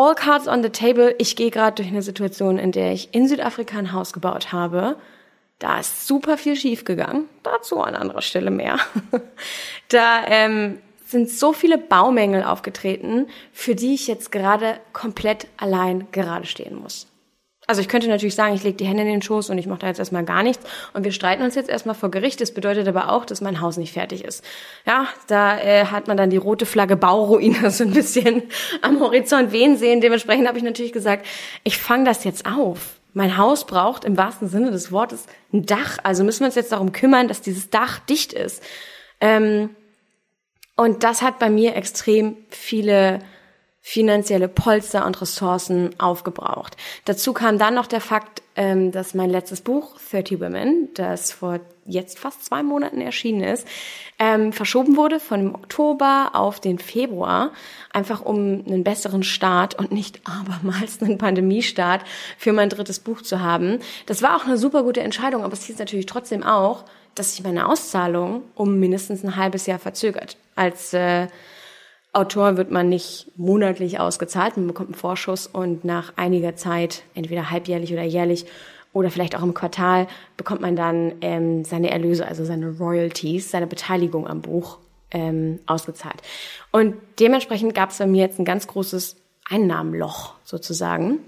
All 0.00 0.14
cards 0.14 0.48
on 0.48 0.62
the 0.62 0.70
table. 0.70 1.14
Ich 1.18 1.36
gehe 1.36 1.50
gerade 1.50 1.74
durch 1.74 1.88
eine 1.88 2.00
Situation, 2.00 2.56
in 2.56 2.72
der 2.72 2.92
ich 2.92 3.12
in 3.12 3.28
Südafrika 3.28 3.76
ein 3.76 3.92
Haus 3.92 4.14
gebaut 4.14 4.50
habe. 4.50 4.96
Da 5.58 5.78
ist 5.78 6.06
super 6.06 6.38
viel 6.38 6.56
schiefgegangen. 6.56 7.28
Dazu 7.42 7.82
an 7.82 7.94
anderer 7.94 8.22
Stelle 8.22 8.50
mehr. 8.50 8.78
da 9.88 10.24
ähm, 10.26 10.78
sind 11.04 11.28
so 11.28 11.52
viele 11.52 11.76
Baumängel 11.76 12.44
aufgetreten, 12.44 13.26
für 13.52 13.74
die 13.74 13.92
ich 13.92 14.06
jetzt 14.06 14.32
gerade 14.32 14.80
komplett 14.94 15.48
allein 15.58 16.08
gerade 16.12 16.46
stehen 16.46 16.80
muss. 16.80 17.06
Also 17.70 17.82
ich 17.82 17.88
könnte 17.88 18.08
natürlich 18.08 18.34
sagen, 18.34 18.52
ich 18.52 18.64
lege 18.64 18.76
die 18.76 18.84
Hände 18.84 19.04
in 19.04 19.08
den 19.08 19.22
Schoß 19.22 19.48
und 19.48 19.56
ich 19.56 19.68
mache 19.68 19.78
da 19.78 19.86
jetzt 19.86 20.00
erstmal 20.00 20.24
gar 20.24 20.42
nichts 20.42 20.66
und 20.92 21.04
wir 21.04 21.12
streiten 21.12 21.44
uns 21.44 21.54
jetzt 21.54 21.70
erstmal 21.70 21.94
vor 21.94 22.10
Gericht. 22.10 22.40
Das 22.40 22.52
bedeutet 22.52 22.88
aber 22.88 23.12
auch, 23.12 23.24
dass 23.24 23.40
mein 23.40 23.60
Haus 23.60 23.76
nicht 23.76 23.92
fertig 23.92 24.24
ist. 24.24 24.44
Ja, 24.86 25.06
da 25.28 25.56
äh, 25.56 25.84
hat 25.84 26.08
man 26.08 26.16
dann 26.16 26.30
die 26.30 26.36
rote 26.36 26.66
Flagge 26.66 26.96
Bauruine 26.96 27.70
so 27.70 27.84
ein 27.84 27.92
bisschen 27.92 28.42
am 28.82 28.98
Horizont 28.98 29.52
wehen 29.52 29.76
sehen. 29.76 30.00
Dementsprechend 30.00 30.48
habe 30.48 30.58
ich 30.58 30.64
natürlich 30.64 30.92
gesagt, 30.92 31.24
ich 31.62 31.78
fange 31.78 32.06
das 32.06 32.24
jetzt 32.24 32.44
auf. 32.44 32.96
Mein 33.12 33.36
Haus 33.36 33.64
braucht 33.64 34.04
im 34.04 34.16
wahrsten 34.16 34.48
Sinne 34.48 34.72
des 34.72 34.90
Wortes 34.90 35.26
ein 35.52 35.64
Dach. 35.64 35.98
Also 36.02 36.24
müssen 36.24 36.40
wir 36.40 36.46
uns 36.46 36.56
jetzt 36.56 36.72
darum 36.72 36.90
kümmern, 36.90 37.28
dass 37.28 37.40
dieses 37.40 37.70
Dach 37.70 38.00
dicht 38.00 38.32
ist. 38.32 38.64
Ähm, 39.20 39.70
und 40.74 41.04
das 41.04 41.22
hat 41.22 41.38
bei 41.38 41.50
mir 41.50 41.76
extrem 41.76 42.36
viele 42.48 43.20
finanzielle 43.82 44.48
Polster 44.48 45.06
und 45.06 45.20
Ressourcen 45.20 45.98
aufgebraucht. 45.98 46.76
Dazu 47.06 47.32
kam 47.32 47.58
dann 47.58 47.74
noch 47.74 47.86
der 47.86 48.00
Fakt, 48.00 48.42
ähm, 48.54 48.92
dass 48.92 49.14
mein 49.14 49.30
letztes 49.30 49.62
Buch, 49.62 49.96
30 50.10 50.38
Women, 50.40 50.90
das 50.94 51.32
vor 51.32 51.60
jetzt 51.86 52.18
fast 52.18 52.44
zwei 52.44 52.62
Monaten 52.62 53.00
erschienen 53.00 53.42
ist, 53.42 53.66
ähm, 54.18 54.52
verschoben 54.52 54.96
wurde 54.96 55.18
von 55.18 55.40
dem 55.40 55.54
Oktober 55.54 56.32
auf 56.34 56.60
den 56.60 56.78
Februar, 56.78 57.52
einfach 57.92 58.20
um 58.20 58.64
einen 58.66 58.84
besseren 58.84 59.22
Start 59.22 59.78
und 59.78 59.92
nicht 59.92 60.20
abermals 60.24 61.00
einen 61.00 61.18
Pandemiestart 61.18 62.02
für 62.36 62.52
mein 62.52 62.68
drittes 62.68 62.98
Buch 62.98 63.22
zu 63.22 63.40
haben. 63.40 63.78
Das 64.06 64.20
war 64.20 64.36
auch 64.36 64.44
eine 64.44 64.58
super 64.58 64.82
gute 64.82 65.00
Entscheidung, 65.00 65.42
aber 65.42 65.54
es 65.54 65.64
hieß 65.64 65.78
natürlich 65.78 66.06
trotzdem 66.06 66.42
auch, 66.42 66.84
dass 67.14 67.34
sich 67.34 67.42
meine 67.42 67.66
Auszahlung 67.66 68.42
um 68.54 68.78
mindestens 68.78 69.24
ein 69.24 69.36
halbes 69.36 69.66
Jahr 69.66 69.78
verzögert. 69.78 70.36
Als 70.54 70.92
äh, 70.92 71.26
Autor 72.12 72.56
wird 72.56 72.70
man 72.70 72.88
nicht 72.88 73.30
monatlich 73.36 74.00
ausgezahlt, 74.00 74.56
man 74.56 74.66
bekommt 74.66 74.88
einen 74.88 74.94
Vorschuss 74.96 75.46
und 75.46 75.84
nach 75.84 76.12
einiger 76.16 76.56
Zeit, 76.56 77.04
entweder 77.14 77.50
halbjährlich 77.50 77.92
oder 77.92 78.02
jährlich 78.02 78.46
oder 78.92 79.10
vielleicht 79.10 79.36
auch 79.36 79.42
im 79.42 79.54
Quartal, 79.54 80.08
bekommt 80.36 80.60
man 80.60 80.74
dann 80.74 81.12
ähm, 81.20 81.64
seine 81.64 81.90
Erlöse, 81.90 82.26
also 82.26 82.44
seine 82.44 82.70
Royalties, 82.78 83.50
seine 83.50 83.68
Beteiligung 83.68 84.26
am 84.26 84.40
Buch 84.42 84.78
ähm, 85.12 85.60
ausgezahlt. 85.66 86.20
Und 86.72 86.96
dementsprechend 87.20 87.74
gab 87.74 87.90
es 87.90 87.98
bei 87.98 88.06
mir 88.06 88.22
jetzt 88.22 88.40
ein 88.40 88.44
ganz 88.44 88.66
großes 88.66 89.16
Einnahmenloch 89.48 90.34
sozusagen. 90.44 91.20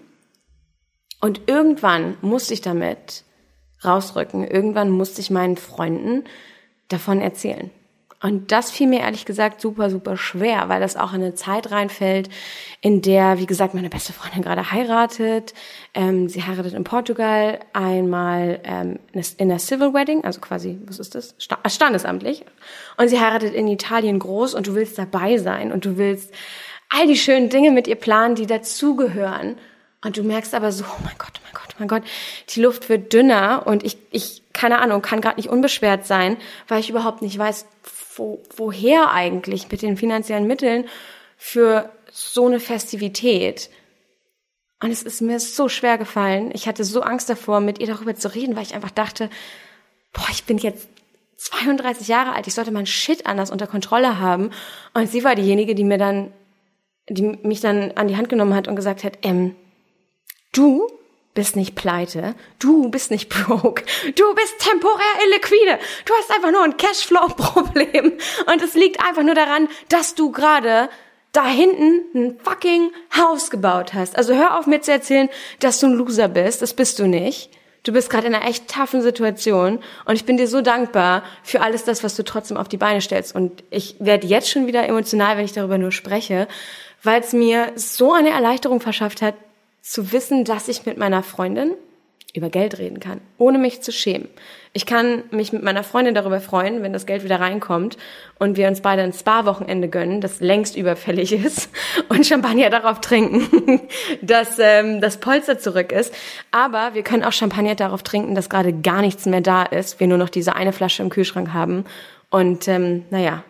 Und 1.21 1.43
irgendwann 1.47 2.17
musste 2.21 2.55
ich 2.55 2.61
damit 2.61 3.23
rausrücken. 3.85 4.45
Irgendwann 4.45 4.91
musste 4.91 5.21
ich 5.21 5.31
meinen 5.31 5.57
Freunden 5.57 6.25
davon 6.89 7.21
erzählen. 7.21 7.71
Und 8.23 8.53
das 8.53 8.71
fiel 8.71 8.87
mir 8.87 9.01
ehrlich 9.01 9.25
gesagt 9.25 9.61
super, 9.61 9.91
super 9.91 10.17
schwer, 10.17 10.69
weil 10.69 10.81
das 10.81 10.97
auch 10.97 11.13
in 11.13 11.23
eine 11.23 11.35
Zeit 11.35 11.73
reinfällt, 11.73 12.31
in 12.81 13.03
der, 13.03 13.39
wie 13.39 13.47
gesagt, 13.47 13.75
meine 13.75 13.89
beste 13.91 14.13
Freundin 14.13 14.43
gerade 14.43 14.71
heiratet. 14.71 15.55
Ähm, 15.93 16.29
sie 16.29 16.45
heiratet 16.45 16.73
in 16.73 16.85
Portugal 16.85 17.59
einmal 17.73 18.61
ähm, 18.63 19.01
in 19.39 19.49
der 19.49 19.59
Civil 19.59 19.93
Wedding, 19.93 20.25
also 20.25 20.41
quasi, 20.41 20.79
was 20.87 21.01
ist 21.01 21.17
das? 21.17 21.35
Äh, 21.65 21.69
standesamtlich. 21.69 22.45
Und 22.97 23.09
sie 23.09 23.21
heiratet 23.21 23.55
in 23.55 23.67
Italien 23.67 24.21
groß 24.21 24.55
und 24.55 24.69
du 24.69 24.75
willst 24.77 24.99
dabei 24.99 25.39
sein 25.39 25.73
und 25.73 25.85
du 25.85 25.97
willst 25.99 26.33
all 26.91 27.09
die 27.09 27.17
schönen 27.17 27.49
Dinge 27.49 27.73
mit 27.73 27.89
ihr 27.89 27.97
planen, 27.97 28.37
die 28.37 28.47
dazugehören. 28.47 29.57
Und 30.05 30.17
du 30.17 30.23
merkst 30.23 30.55
aber 30.55 30.71
so, 30.71 30.85
oh 30.85 31.03
mein 31.05 31.15
Gott, 31.19 31.33
oh 31.39 31.45
mein 31.45 31.55
Gott, 31.55 31.69
oh 31.71 31.77
mein 31.79 31.89
Gott, 31.89 32.03
die 32.51 32.61
Luft 32.61 32.89
wird 32.89 33.13
dünner 33.13 33.63
und 33.67 33.83
ich, 33.83 33.99
ich 34.11 34.43
keine 34.53 34.79
Ahnung, 34.79 35.03
kann 35.03 35.21
gerade 35.21 35.37
nicht 35.37 35.49
unbeschwert 35.49 36.07
sein, 36.07 36.37
weil 36.69 36.81
ich 36.81 36.91
überhaupt 36.91 37.23
nicht 37.23 37.39
weiß, 37.39 37.67
wo, 38.17 38.43
woher 38.57 39.13
eigentlich 39.13 39.71
mit 39.71 39.83
den 39.83 39.97
finanziellen 39.97 40.47
Mitteln 40.47 40.87
für 41.37 41.91
so 42.11 42.47
eine 42.47 42.61
Festivität? 42.61 43.71
Und 44.83 44.91
es 44.91 45.03
ist 45.03 45.21
mir 45.21 45.39
so 45.39 45.69
schwer 45.69 45.97
gefallen. 45.97 46.51
Ich 46.55 46.67
hatte 46.67 46.85
so 46.85 47.03
Angst 47.03 47.31
davor, 47.31 47.61
mit 47.61 47.79
ihr 47.79 47.87
darüber 47.87 48.17
zu 48.17 48.35
reden, 48.35 48.57
weil 48.57 48.65
ich 48.65 48.75
einfach 48.75 48.91
dachte, 48.91 49.31
boah, 50.13 50.27
ich 50.31 50.45
bin 50.45 50.59
jetzt 50.59 50.89
32 51.37 52.09
Jahre 52.09 52.33
alt, 52.33 52.47
ich 52.47 52.55
sollte 52.55 52.71
mein 52.71 52.87
Shit 52.87 53.27
anders 53.27 53.51
unter 53.51 53.67
Kontrolle 53.67 54.19
haben. 54.19 54.51
Und 54.95 55.09
sie 55.09 55.25
war 55.25 55.35
diejenige, 55.35 55.75
die 55.75 55.85
mir 55.85 55.99
dann, 55.99 56.33
die 57.09 57.23
mich 57.23 57.61
dann 57.61 57.93
an 57.93 58.09
die 58.09 58.17
Hand 58.17 58.29
genommen 58.29 58.55
hat 58.55 58.69
und 58.69 58.77
gesagt 58.77 59.05
hat, 59.05 59.19
ähm, 59.23 59.55
du 60.53 60.87
bist 61.35 61.57
nicht 61.57 61.75
pleite, 61.75 62.35
du 62.59 62.89
bist 62.91 63.11
nicht 63.11 63.29
broke, 63.47 63.85
du 64.15 64.35
bist 64.35 64.59
temporär 64.59 65.27
illiquide, 65.27 65.79
du 66.05 66.13
hast 66.15 66.31
einfach 66.31 66.51
nur 66.51 66.63
ein 66.63 66.77
Cashflow-Problem 66.77 68.13
und 68.47 68.63
es 68.63 68.75
liegt 68.75 69.01
einfach 69.01 69.23
nur 69.23 69.35
daran, 69.35 69.69
dass 69.89 70.15
du 70.15 70.31
gerade 70.31 70.89
da 71.33 71.47
hinten 71.47 72.03
ein 72.15 72.39
fucking 72.43 72.91
Haus 73.17 73.51
gebaut 73.51 73.95
hast. 73.95 74.17
Also 74.17 74.35
hör 74.35 74.59
auf 74.59 74.67
mir 74.67 74.83
zu 74.83 74.93
erzählen, 74.93 75.31
dass 75.61 75.81
du 75.81 75.87
ein 75.87 75.95
Loser 75.95 76.29
bist, 76.29 76.61
das 76.61 76.75
bist 76.75 76.99
du 76.99 77.07
nicht. 77.07 77.51
Du 77.85 77.93
bist 77.93 78.11
gerade 78.11 78.29
in 78.29 78.35
einer 78.35 78.47
echt 78.47 78.69
taffen 78.69 79.03
Situation 79.03 79.81
und 80.05 80.15
ich 80.15 80.25
bin 80.25 80.37
dir 80.37 80.47
so 80.47 80.61
dankbar 80.61 81.25
für 81.43 81.63
alles 81.63 81.85
das, 81.85 82.05
was 82.05 82.15
du 82.15 82.23
trotzdem 82.23 82.57
auf 82.57 82.69
die 82.69 82.77
Beine 82.77 83.01
stellst. 83.01 83.35
Und 83.35 83.65
ich 83.71 83.97
werde 83.99 84.27
jetzt 84.27 84.51
schon 84.51 84.69
wieder 84.69 84.87
emotional, 84.87 85.37
wenn 85.37 85.45
ich 85.45 85.53
darüber 85.53 85.79
nur 85.79 85.91
spreche, 85.91 86.47
weil 87.03 87.21
es 87.23 87.33
mir 87.33 87.73
so 87.75 88.13
eine 88.13 88.31
Erleichterung 88.31 88.81
verschafft 88.81 89.21
hat, 89.21 89.35
zu 89.83 90.13
wissen, 90.13 90.45
dass 90.45 90.69
ich 90.69 90.87
mit 90.87 90.97
meiner 90.97 91.23
Freundin 91.23 91.75
über 92.35 92.49
Geld 92.49 92.79
reden 92.79 92.99
kann, 92.99 93.21
ohne 93.37 93.59
mich 93.59 93.83
zu 93.83 93.93
schämen. 93.93 94.29
Ich 94.73 94.87
kann 94.87 95.25
mich 95.31 95.53
mit 95.53 95.63
meiner 95.63 95.85
Freundin 95.85 96.15
darüber 96.15 96.41
freuen, 96.41 96.83
wenn 96.83 96.95
das 96.95 97.05
Geld 97.05 97.25
wieder 97.25 97.41
reinkommt 97.41 97.99
und 98.39 98.57
wir 98.57 98.69
uns 98.69 98.81
beide 98.81 99.03
ein 99.03 99.13
Spa-Wochenende 99.13 99.89
gönnen, 99.89 100.23
das 100.23 100.41
längst 100.41 100.75
überfällig 100.75 101.33
ist 101.45 101.69
und 102.09 102.27
Champagner 102.27 102.71
darauf 102.71 103.03
trinken, 103.03 103.83
dass 104.23 104.59
ähm, 104.59 105.03
das 105.03 105.19
Polster 105.19 105.59
zurück 105.59 105.93
ist. 105.93 106.15
Aber 106.53 106.95
wir 106.95 107.03
können 107.03 107.23
auch 107.23 107.33
Champagner 107.33 107.75
darauf 107.75 108.03
trinken, 108.03 108.35
dass 108.35 108.49
gerade 108.49 108.73
gar 108.73 109.03
nichts 109.03 109.27
mehr 109.27 109.43
da 109.43 109.65
ist, 109.65 110.01
wir 110.01 110.07
nur 110.07 110.19
noch 110.19 110.31
diese 110.31 110.57
eine 110.57 110.73
Flasche 110.73 111.03
im 111.03 111.11
Kühlschrank 111.11 111.53
haben. 111.53 111.85
Und 112.31 112.67
ähm, 112.67 113.05
naja, 113.11 113.45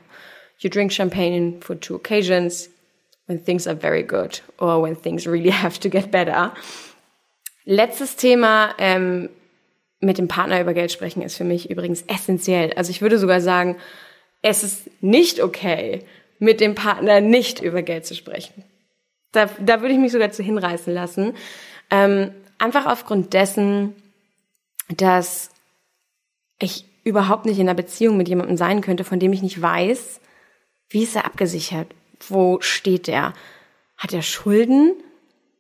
you 0.59 0.69
drink 0.69 0.93
champagne 0.93 1.55
for 1.61 1.79
two 1.79 1.95
occasions, 1.95 2.72
when 3.27 3.45
things 3.45 3.67
are 3.67 3.77
very 3.77 4.03
good 4.03 4.41
or 4.59 4.81
when 4.83 4.97
things 4.97 5.27
really 5.27 5.51
have 5.63 5.79
to 5.81 5.89
get 5.89 6.11
better. 6.11 6.53
Letztes 7.65 8.17
Thema, 8.17 8.75
ähm, 8.79 9.29
mit 10.03 10.19
dem 10.19 10.29
Partner 10.29 10.61
über 10.61 10.75
Geld 10.75 10.91
sprechen 10.91 11.23
ist 11.23 11.37
für 11.37 11.45
mich 11.45 11.71
übrigens 11.71 12.03
essentiell. 12.03 12.73
Also 12.75 12.91
ich 12.91 13.01
würde 13.01 13.19
sogar 13.19 13.41
sagen, 13.41 13.77
es 14.43 14.65
ist 14.65 14.91
nicht 15.01 15.41
okay, 15.41 16.05
mit 16.41 16.61
dem 16.61 16.75
Partner 16.75 17.21
nicht 17.21 17.63
über 17.63 17.83
Geld 17.83 18.05
zu 18.05 18.17
sprechen. 18.17 18.65
Da, 19.31 19.49
da 19.61 19.81
würde 19.81 19.95
ich 19.95 20.01
mich 20.01 20.11
sogar 20.11 20.33
zu 20.33 20.43
hinreißen 20.43 20.93
lassen. 20.93 21.35
Ähm, 21.89 22.33
einfach 22.59 22.87
aufgrund 22.87 23.33
dessen, 23.33 23.95
dass 24.89 25.51
ich 26.59 26.85
überhaupt 27.05 27.47
nicht 27.47 27.59
in 27.59 27.69
einer 27.69 27.75
Beziehung 27.75 28.17
mit 28.17 28.29
jemandem 28.29 28.57
sein 28.57 28.81
könnte, 28.81 29.05
von 29.05 29.21
dem 29.21 29.33
ich 29.33 29.43
nicht 29.43 29.63
weiß, 29.63 30.21
wie 30.91 31.05
ist 31.05 31.15
er 31.15 31.25
abgesichert? 31.27 31.95
Wo 32.29 32.61
steht 32.61 33.09
er? 33.09 33.33
Hat 33.97 34.13
er 34.13 34.23
Schulden? 34.23 34.95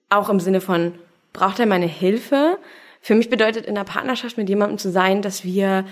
Auch 0.08 0.28
im 0.28 0.40
Sinne 0.40 0.60
von, 0.60 0.94
braucht 1.32 1.58
er 1.58 1.66
meine 1.66 1.86
Hilfe? 1.86 2.58
Für 3.00 3.14
mich 3.14 3.30
bedeutet 3.30 3.66
in 3.66 3.74
der 3.74 3.84
Partnerschaft 3.84 4.36
mit 4.36 4.48
jemandem 4.48 4.78
zu 4.78 4.90
sein, 4.90 5.22
dass 5.22 5.44
wir 5.44 5.84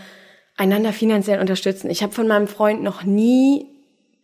einander 0.56 0.92
finanziell 0.92 1.40
unterstützen. 1.40 1.90
Ich 1.90 2.02
habe 2.02 2.12
von 2.12 2.28
meinem 2.28 2.46
Freund 2.46 2.82
noch 2.82 3.02
nie 3.02 3.66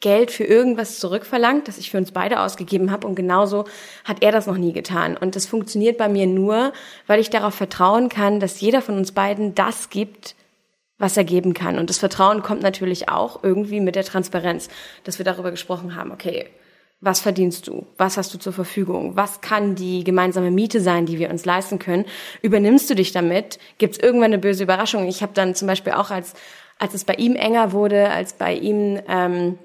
Geld 0.00 0.30
für 0.30 0.44
irgendwas 0.44 0.98
zurückverlangt, 0.98 1.68
das 1.68 1.78
ich 1.78 1.90
für 1.90 1.96
uns 1.96 2.12
beide 2.12 2.40
ausgegeben 2.40 2.90
habe 2.90 3.06
und 3.06 3.14
genauso 3.14 3.64
hat 4.04 4.22
er 4.22 4.30
das 4.30 4.46
noch 4.46 4.58
nie 4.58 4.72
getan. 4.72 5.16
Und 5.16 5.34
das 5.34 5.46
funktioniert 5.46 5.96
bei 5.96 6.08
mir 6.08 6.26
nur, 6.26 6.72
weil 7.06 7.18
ich 7.18 7.30
darauf 7.30 7.54
vertrauen 7.54 8.08
kann, 8.08 8.38
dass 8.38 8.60
jeder 8.60 8.82
von 8.82 8.96
uns 8.98 9.12
beiden 9.12 9.54
das 9.54 9.88
gibt, 9.88 10.36
was 10.98 11.16
er 11.16 11.24
geben 11.24 11.54
kann. 11.54 11.78
Und 11.78 11.90
das 11.90 11.98
Vertrauen 11.98 12.42
kommt 12.42 12.62
natürlich 12.62 13.08
auch 13.08 13.42
irgendwie 13.42 13.80
mit 13.80 13.96
der 13.96 14.04
Transparenz, 14.04 14.68
dass 15.04 15.18
wir 15.18 15.24
darüber 15.24 15.50
gesprochen 15.50 15.94
haben, 15.94 16.10
okay, 16.10 16.46
was 17.00 17.20
verdienst 17.20 17.68
du? 17.68 17.86
Was 17.98 18.16
hast 18.16 18.32
du 18.32 18.38
zur 18.38 18.54
Verfügung? 18.54 19.16
Was 19.16 19.42
kann 19.42 19.74
die 19.74 20.02
gemeinsame 20.02 20.50
Miete 20.50 20.80
sein, 20.80 21.04
die 21.04 21.18
wir 21.18 21.28
uns 21.28 21.44
leisten 21.44 21.78
können? 21.78 22.06
Übernimmst 22.40 22.88
du 22.88 22.94
dich 22.94 23.12
damit? 23.12 23.58
Gibt 23.76 23.96
es 23.96 24.02
irgendwann 24.02 24.32
eine 24.32 24.38
böse 24.38 24.62
Überraschung? 24.62 25.06
Ich 25.06 25.22
habe 25.22 25.32
dann 25.34 25.54
zum 25.54 25.68
Beispiel 25.68 25.92
auch, 25.92 26.10
als, 26.10 26.32
als 26.78 26.94
es 26.94 27.04
bei 27.04 27.14
ihm 27.14 27.36
enger 27.36 27.72
wurde, 27.72 28.10
als 28.10 28.32
bei 28.32 28.54
ihm 28.54 28.98
ähm, 29.08 29.58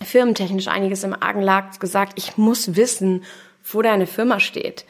firmentechnisch 0.00 0.68
einiges 0.68 1.02
im 1.02 1.14
Argen 1.14 1.42
lag, 1.42 1.76
gesagt, 1.80 2.12
ich 2.16 2.36
muss 2.36 2.76
wissen, 2.76 3.24
wo 3.64 3.82
deine 3.82 4.06
Firma 4.06 4.38
steht. 4.38 4.84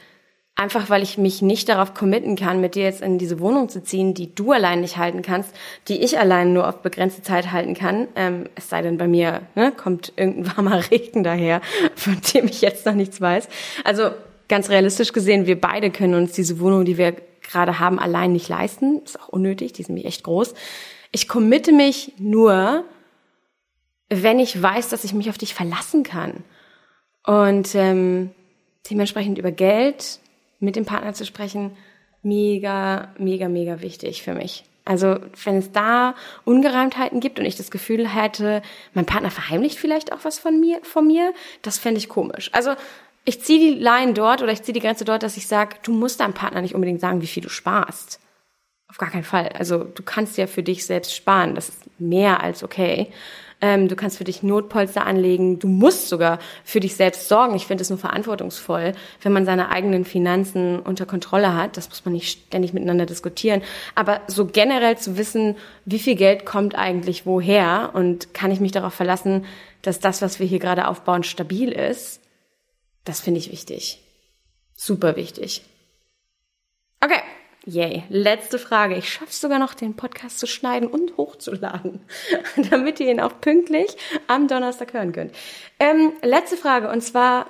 Einfach 0.59 0.89
weil 0.89 1.03
ich 1.03 1.19
mich 1.19 1.43
nicht 1.43 1.69
darauf 1.69 1.93
committen 1.93 2.35
kann, 2.35 2.59
mit 2.59 2.73
dir 2.73 2.85
jetzt 2.85 3.03
in 3.03 3.19
diese 3.19 3.39
Wohnung 3.39 3.69
zu 3.69 3.83
ziehen, 3.83 4.15
die 4.15 4.33
du 4.33 4.53
allein 4.53 4.81
nicht 4.81 4.97
halten 4.97 5.21
kannst, 5.21 5.53
die 5.87 6.01
ich 6.03 6.17
allein 6.17 6.51
nur 6.51 6.67
auf 6.67 6.81
begrenzte 6.81 7.21
Zeit 7.21 7.51
halten 7.51 7.75
kann. 7.75 8.07
Ähm, 8.15 8.49
es 8.55 8.67
sei 8.67 8.81
denn, 8.81 8.97
bei 8.97 9.07
mir 9.07 9.43
ne, 9.53 9.71
kommt 9.71 10.13
irgendein 10.15 10.47
warmer 10.57 10.89
Regen 10.89 11.23
daher, 11.23 11.61
von 11.95 12.17
dem 12.33 12.47
ich 12.47 12.61
jetzt 12.61 12.87
noch 12.87 12.95
nichts 12.95 13.21
weiß. 13.21 13.47
Also 13.83 14.09
ganz 14.47 14.69
realistisch 14.69 15.13
gesehen, 15.13 15.45
wir 15.45 15.61
beide 15.61 15.91
können 15.91 16.15
uns 16.15 16.31
diese 16.31 16.59
Wohnung, 16.59 16.85
die 16.85 16.97
wir 16.97 17.13
gerade 17.43 17.77
haben, 17.77 17.99
allein 17.99 18.33
nicht 18.33 18.49
leisten. 18.49 19.03
Ist 19.03 19.21
auch 19.21 19.29
unnötig, 19.29 19.73
die 19.73 19.83
sind 19.83 19.93
nämlich 19.93 20.07
echt 20.07 20.23
groß. 20.23 20.55
Ich 21.11 21.27
committe 21.27 21.71
mich 21.71 22.13
nur, 22.17 22.83
wenn 24.09 24.39
ich 24.39 24.59
weiß, 24.59 24.89
dass 24.89 25.03
ich 25.03 25.13
mich 25.13 25.29
auf 25.29 25.37
dich 25.37 25.53
verlassen 25.53 26.01
kann. 26.01 26.43
Und 27.27 27.75
ähm, 27.75 28.31
dementsprechend 28.89 29.37
über 29.37 29.51
Geld 29.51 30.19
mit 30.59 30.75
dem 30.75 30.85
Partner 30.85 31.13
zu 31.13 31.25
sprechen, 31.25 31.71
mega, 32.23 33.13
mega, 33.17 33.47
mega 33.47 33.81
wichtig 33.81 34.23
für 34.23 34.33
mich. 34.33 34.63
Also 34.85 35.17
wenn 35.43 35.57
es 35.57 35.71
da 35.73 36.15
Ungereimtheiten 36.45 37.19
gibt 37.19 37.39
und 37.39 37.45
ich 37.45 37.57
das 37.57 37.71
Gefühl 37.71 38.07
hätte, 38.07 38.61
mein 38.93 39.05
Partner 39.05 39.31
verheimlicht 39.31 39.77
vielleicht 39.77 40.13
auch 40.13 40.19
was 40.23 40.39
von 40.39 40.59
mir, 40.59 40.79
von 40.83 41.05
mir, 41.05 41.33
das 41.61 41.77
fände 41.77 41.99
ich 41.99 42.07
komisch. 42.07 42.49
Also 42.53 42.73
ich 43.25 43.43
ziehe 43.43 43.59
die 43.59 43.79
Line 43.79 44.13
dort 44.13 44.41
oder 44.41 44.53
ich 44.53 44.63
ziehe 44.63 44.73
die 44.73 44.79
Grenze 44.79 45.03
dort, 45.03 45.23
dass 45.23 45.35
ich 45.35 45.47
sage, 45.47 45.75
du 45.83 45.91
musst 45.91 46.21
deinem 46.21 46.33
Partner 46.33 46.61
nicht 46.61 46.73
unbedingt 46.73 47.01
sagen, 47.01 47.21
wie 47.21 47.27
viel 47.27 47.43
du 47.43 47.49
sparst. 47.49 48.21
Auf 48.87 48.97
gar 48.97 49.09
keinen 49.09 49.25
Fall. 49.25 49.49
Also 49.49 49.83
du 49.83 50.01
kannst 50.01 50.37
ja 50.37 50.47
für 50.47 50.63
dich 50.63 50.85
selbst 50.85 51.13
sparen. 51.13 51.53
Das 51.53 51.67
ist 51.67 51.81
mehr 51.99 52.41
als 52.41 52.63
okay. 52.63 53.11
Ähm, 53.59 53.87
du 53.87 53.95
kannst 53.95 54.17
für 54.17 54.23
dich 54.23 54.43
Notpolster 54.43 55.05
anlegen. 55.05 55.57
Du 55.57 55.67
musst 55.67 56.09
sogar 56.09 56.37
für 56.63 56.79
dich 56.79 56.95
selbst 56.95 57.27
sorgen. 57.27 57.55
Ich 57.55 57.65
finde 57.65 57.81
es 57.81 57.89
nur 57.89 57.97
verantwortungsvoll, 57.97 58.93
wenn 59.21 59.33
man 59.33 59.45
seine 59.45 59.69
eigenen 59.69 60.05
Finanzen 60.05 60.79
unter 60.79 61.05
Kontrolle 61.07 61.55
hat. 61.55 61.75
Das 61.75 61.89
muss 61.89 62.05
man 62.05 62.13
nicht 62.13 62.29
ständig 62.29 62.73
miteinander 62.73 63.07
diskutieren. 63.07 63.63
Aber 63.95 64.21
so 64.27 64.45
generell 64.45 64.97
zu 64.97 65.17
wissen, 65.17 65.55
wie 65.85 65.99
viel 65.99 66.15
Geld 66.15 66.45
kommt 66.45 66.75
eigentlich 66.75 67.25
woher 67.25 67.91
und 67.93 68.33
kann 68.33 68.51
ich 68.51 68.59
mich 68.59 68.73
darauf 68.73 68.93
verlassen, 68.93 69.45
dass 69.81 69.99
das, 69.99 70.21
was 70.21 70.39
wir 70.39 70.45
hier 70.45 70.59
gerade 70.59 70.87
aufbauen, 70.87 71.23
stabil 71.23 71.71
ist, 71.71 72.21
das 73.05 73.21
finde 73.21 73.39
ich 73.39 73.51
wichtig. 73.51 74.03
Super 74.75 75.15
wichtig. 75.15 75.63
Okay. 77.03 77.21
Yay. 77.69 78.05
Letzte 78.07 78.59
Frage. 78.59 78.95
Ich 78.95 79.11
schaffe 79.11 79.31
es 79.31 79.41
sogar 79.41 79.59
noch, 79.59 79.73
den 79.73 79.93
Podcast 79.93 80.39
zu 80.39 80.47
schneiden 80.47 80.87
und 80.87 81.17
hochzuladen, 81.17 81.99
damit 82.69 83.01
ihr 83.01 83.11
ihn 83.11 83.19
auch 83.19 83.41
pünktlich 83.41 83.97
am 84.27 84.47
Donnerstag 84.47 84.93
hören 84.93 85.11
könnt. 85.11 85.35
Ähm, 85.77 86.13
letzte 86.21 86.55
Frage, 86.55 86.89
und 86.89 87.01
zwar, 87.01 87.47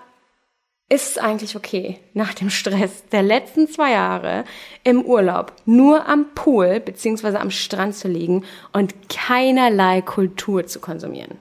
ist 0.89 1.11
es 1.11 1.17
eigentlich 1.19 1.55
okay, 1.55 1.99
nach 2.15 2.33
dem 2.33 2.49
Stress 2.49 3.05
der 3.11 3.21
letzten 3.21 3.67
zwei 3.67 3.91
Jahre 3.91 4.45
im 4.83 5.05
Urlaub 5.05 5.53
nur 5.65 6.07
am 6.07 6.33
Pool 6.33 6.79
beziehungsweise 6.79 7.39
am 7.39 7.51
Strand 7.51 7.93
zu 7.93 8.07
liegen 8.07 8.43
und 8.73 9.09
keinerlei 9.09 10.01
Kultur 10.01 10.65
zu 10.65 10.79
konsumieren? 10.79 11.37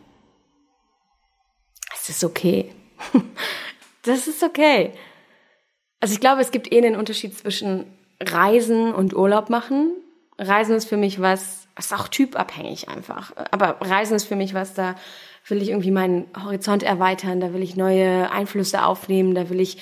Es 1.95 2.11
ist 2.11 2.25
okay. 2.25 2.75
das 4.03 4.29
ist 4.29 4.43
okay. 4.43 4.93
Also 5.99 6.13
ich 6.13 6.21
glaube, 6.21 6.43
es 6.43 6.51
gibt 6.51 6.71
eh 6.71 6.77
einen 6.77 6.97
Unterschied 6.97 7.39
zwischen 7.39 7.97
Reisen 8.21 8.95
und 8.95 9.15
Urlaub 9.15 9.51
machen. 9.51 9.93
Reisen 10.39 10.77
ist 10.77 10.89
für 10.89 10.97
mich 10.97 11.21
was, 11.21 11.67
ist 11.79 11.95
auch 11.95 12.09
typabhängig 12.09 12.89
einfach. 12.89 13.33
Aber 13.51 13.77
Reisen 13.81 14.17
ist 14.17 14.27
für 14.27 14.37
mich 14.37 14.55
was, 14.55 14.75
da 14.75 14.95
will 15.49 15.63
ich 15.63 15.71
irgendwie 15.71 15.91
meinen 15.91 16.27
Horizont 16.43 16.83
erweitern, 16.83 17.41
da 17.41 17.53
will 17.53 17.63
ich 17.63 17.77
neue 17.77 18.31
Einflüsse 18.31 18.85
aufnehmen, 18.85 19.35
da 19.35 19.49
will 19.49 19.61
ich 19.61 19.79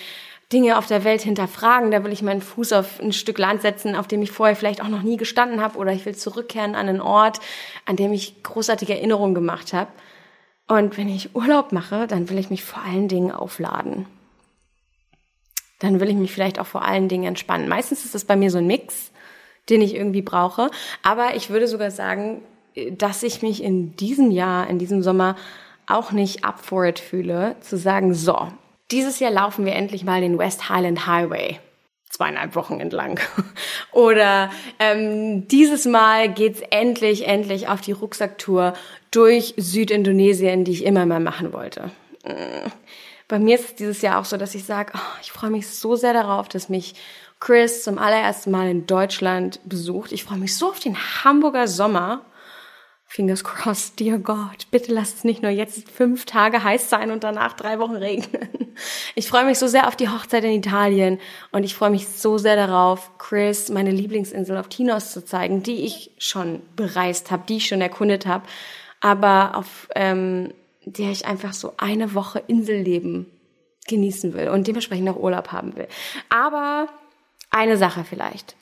Dinge 0.52 0.78
auf 0.78 0.86
der 0.86 1.04
Welt 1.04 1.22
hinterfragen, 1.22 1.90
da 1.90 2.04
will 2.04 2.12
ich 2.12 2.22
meinen 2.22 2.42
Fuß 2.42 2.74
auf 2.74 3.00
ein 3.00 3.12
Stück 3.12 3.38
Land 3.38 3.62
setzen, 3.62 3.96
auf 3.96 4.06
dem 4.06 4.22
ich 4.22 4.30
vorher 4.30 4.54
vielleicht 4.54 4.82
auch 4.82 4.88
noch 4.88 5.02
nie 5.02 5.16
gestanden 5.16 5.60
habe, 5.60 5.78
oder 5.78 5.92
ich 5.92 6.04
will 6.04 6.14
zurückkehren 6.14 6.74
an 6.74 6.88
einen 6.88 7.00
Ort, 7.00 7.40
an 7.86 7.96
dem 7.96 8.12
ich 8.12 8.42
großartige 8.42 8.94
Erinnerungen 8.94 9.34
gemacht 9.34 9.72
habe. 9.72 9.90
Und 10.68 10.96
wenn 10.98 11.08
ich 11.08 11.34
Urlaub 11.34 11.72
mache, 11.72 12.06
dann 12.06 12.28
will 12.28 12.38
ich 12.38 12.50
mich 12.50 12.62
vor 12.62 12.82
allen 12.82 13.08
Dingen 13.08 13.32
aufladen 13.32 14.06
dann 15.78 16.00
will 16.00 16.08
ich 16.08 16.16
mich 16.16 16.32
vielleicht 16.32 16.58
auch 16.58 16.66
vor 16.66 16.82
allen 16.82 17.08
Dingen 17.08 17.24
entspannen. 17.24 17.68
Meistens 17.68 18.04
ist 18.04 18.14
es 18.14 18.24
bei 18.24 18.36
mir 18.36 18.50
so 18.50 18.58
ein 18.58 18.66
Mix, 18.66 19.10
den 19.68 19.82
ich 19.82 19.94
irgendwie 19.94 20.22
brauche. 20.22 20.70
Aber 21.02 21.36
ich 21.36 21.50
würde 21.50 21.68
sogar 21.68 21.90
sagen, 21.90 22.42
dass 22.92 23.22
ich 23.22 23.42
mich 23.42 23.62
in 23.62 23.96
diesem 23.96 24.30
Jahr, 24.30 24.68
in 24.68 24.78
diesem 24.78 25.02
Sommer 25.02 25.36
auch 25.86 26.12
nicht 26.12 26.44
up 26.44 26.64
for 26.64 26.86
it 26.86 26.98
fühle, 26.98 27.56
zu 27.60 27.76
sagen, 27.76 28.14
so, 28.14 28.48
dieses 28.90 29.20
Jahr 29.20 29.30
laufen 29.30 29.64
wir 29.64 29.74
endlich 29.74 30.04
mal 30.04 30.20
den 30.20 30.38
West 30.38 30.68
Highland 30.68 31.06
Highway 31.06 31.58
zweieinhalb 32.14 32.54
Wochen 32.54 32.80
entlang. 32.80 33.18
Oder 33.92 34.50
ähm, 34.78 35.48
dieses 35.48 35.84
Mal 35.84 36.32
geht's 36.32 36.60
endlich, 36.70 37.26
endlich 37.26 37.68
auf 37.68 37.80
die 37.80 37.92
Rucksacktour 37.92 38.74
durch 39.10 39.54
Südindonesien, 39.56 40.64
die 40.64 40.72
ich 40.72 40.84
immer 40.84 41.06
mal 41.06 41.20
machen 41.20 41.52
wollte. 41.52 41.90
Bei 43.28 43.38
mir 43.38 43.56
ist 43.56 43.64
es 43.64 43.74
dieses 43.74 44.02
Jahr 44.02 44.20
auch 44.20 44.24
so, 44.24 44.36
dass 44.36 44.54
ich 44.54 44.64
sage, 44.64 44.92
oh, 44.94 45.18
ich 45.22 45.32
freue 45.32 45.50
mich 45.50 45.68
so 45.68 45.96
sehr 45.96 46.12
darauf, 46.12 46.48
dass 46.48 46.68
mich 46.68 46.94
Chris 47.40 47.82
zum 47.82 47.98
allerersten 47.98 48.50
Mal 48.50 48.68
in 48.68 48.86
Deutschland 48.86 49.60
besucht. 49.64 50.12
Ich 50.12 50.24
freue 50.24 50.38
mich 50.38 50.56
so 50.56 50.68
auf 50.68 50.80
den 50.80 50.96
Hamburger 51.24 51.68
Sommer. 51.68 52.24
Fingers 53.06 53.44
crossed, 53.44 54.00
dear 54.00 54.18
God, 54.18 54.70
bitte 54.70 54.92
lass 54.92 55.14
es 55.14 55.24
nicht 55.24 55.40
nur 55.40 55.50
jetzt 55.50 55.88
fünf 55.88 56.24
Tage 56.24 56.64
heiß 56.64 56.90
sein 56.90 57.12
und 57.12 57.22
danach 57.22 57.52
drei 57.52 57.78
Wochen 57.78 57.94
regnen. 57.94 58.48
Ich 59.14 59.28
freue 59.28 59.44
mich 59.44 59.60
so 59.60 59.68
sehr 59.68 59.86
auf 59.86 59.94
die 59.94 60.08
Hochzeit 60.08 60.42
in 60.42 60.50
Italien 60.50 61.20
und 61.52 61.62
ich 61.62 61.76
freue 61.76 61.90
mich 61.90 62.08
so 62.08 62.38
sehr 62.38 62.56
darauf, 62.56 63.16
Chris 63.18 63.68
meine 63.68 63.92
Lieblingsinsel 63.92 64.56
auf 64.56 64.68
Tinos 64.68 65.12
zu 65.12 65.24
zeigen, 65.24 65.62
die 65.62 65.84
ich 65.84 66.10
schon 66.18 66.60
bereist 66.74 67.30
habe, 67.30 67.44
die 67.48 67.58
ich 67.58 67.68
schon 67.68 67.80
erkundet 67.80 68.26
habe, 68.26 68.46
aber 69.00 69.56
auf 69.56 69.88
ähm, 69.94 70.52
der 70.84 71.10
ich 71.10 71.26
einfach 71.26 71.52
so 71.52 71.74
eine 71.76 72.14
Woche 72.14 72.42
Inselleben 72.46 73.26
genießen 73.86 74.34
will 74.34 74.48
und 74.48 74.66
dementsprechend 74.66 75.08
auch 75.08 75.16
Urlaub 75.16 75.52
haben 75.52 75.76
will. 75.76 75.88
Aber 76.30 76.88
eine 77.50 77.76
Sache 77.76 78.04
vielleicht 78.04 78.56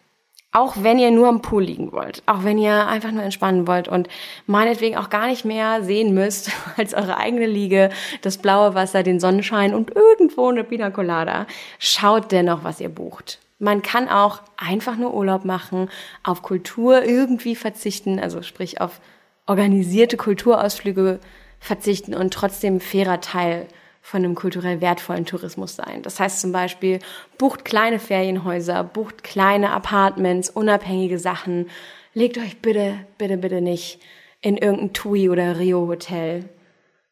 auch 0.53 0.75
wenn 0.83 0.99
ihr 0.99 1.11
nur 1.11 1.29
am 1.29 1.41
Pool 1.41 1.65
liegen 1.65 1.93
wollt, 1.93 2.23
auch 2.27 2.45
wenn 2.45 2.59
ihr 2.59 2.87
einfach 2.87 3.11
nur 3.11 3.23
entspannen 3.23 3.67
wollt 3.67 3.89
und 3.89 4.09
meinetwegen 4.47 4.97
auch 4.97 5.09
gar 5.09 5.27
nicht 5.27 5.47
mehr 5.47 5.83
sehen 5.83 6.13
müsst 6.13 6.51
als 6.77 6.93
eure 6.93 7.17
eigene 7.17 7.47
Liege, 7.47 7.91
das 8.21 8.37
blaue 8.37 8.75
Wasser, 8.75 9.03
den 9.03 9.19
Sonnenschein 9.19 9.75
und 9.75 9.97
irgendwo 9.97 10.49
eine 10.49 10.63
Pina 10.63 10.91
Colada, 10.91 11.47
schaut 11.79 12.31
dennoch, 12.33 12.65
was 12.65 12.81
ihr 12.81 12.91
bucht. 12.91 13.39
Man 13.59 13.81
kann 13.81 14.09
auch 14.09 14.43
einfach 14.57 14.97
nur 14.97 15.15
Urlaub 15.15 15.45
machen, 15.45 15.89
auf 16.23 16.43
Kultur 16.43 17.03
irgendwie 17.03 17.57
verzichten, 17.57 18.19
also 18.19 18.43
sprich 18.43 18.81
auf 18.81 19.01
organisierte 19.47 20.17
Kulturausflüge 20.17 21.19
verzichten 21.63 22.13
und 22.13 22.35
trotzdem 22.35 22.81
fairer 22.81 23.21
Teil 23.21 23.69
von 24.03 24.25
einem 24.25 24.35
kulturell 24.35 24.81
wertvollen 24.81 25.27
Tourismus 25.27 25.77
sein. 25.77 26.03
Das 26.03 26.19
heißt 26.19 26.41
zum 26.41 26.51
Beispiel, 26.51 26.99
bucht 27.39 27.65
kleine 27.65 28.01
Ferienhäuser, 28.01 28.83
bucht 28.83 29.23
kleine 29.23 29.71
Apartments, 29.71 30.51
unabhängige 30.51 31.21
Sachen. 31.21 31.71
Legt 32.15 32.37
euch 32.37 32.59
bitte, 32.59 32.99
bitte, 33.17 33.37
bitte 33.37 33.61
nicht 33.61 34.01
in 34.41 34.57
irgendein 34.57 34.93
TUI 34.93 35.31
oder 35.31 35.61
Rio 35.61 35.87
Hotel. 35.87 36.49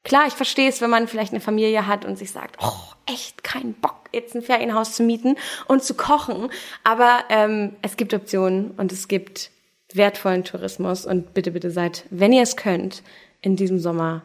Klar, 0.03 0.27
ich 0.27 0.35
verstehe 0.35 0.69
es, 0.69 0.81
wenn 0.81 0.91
man 0.91 1.07
vielleicht 1.07 1.33
eine 1.33 1.41
Familie 1.41 1.87
hat 1.87 2.05
und 2.05 2.19
sich 2.19 2.33
sagt, 2.33 2.57
oh, 2.61 2.93
echt 3.07 3.45
keinen 3.45 3.75
Bock, 3.75 4.09
jetzt 4.13 4.35
ein 4.35 4.43
Ferienhaus 4.43 4.97
zu 4.97 5.05
mieten 5.05 5.37
und 5.69 5.85
zu 5.85 5.95
kochen. 5.95 6.51
Aber 6.83 7.21
ähm, 7.29 7.77
es 7.83 7.97
gibt 7.97 8.15
Optionen 8.15 8.73
und 8.73 8.91
es 8.91 9.07
gibt 9.07 9.53
wertvollen 9.93 10.43
Tourismus 10.43 11.07
und 11.07 11.35
bitte, 11.35 11.53
bitte 11.53 11.71
seid, 11.71 12.05
wenn 12.11 12.33
ihr 12.33 12.43
es 12.43 12.57
könnt, 12.57 13.05
in 13.43 13.55
diesem 13.55 13.79
Sommer 13.79 14.23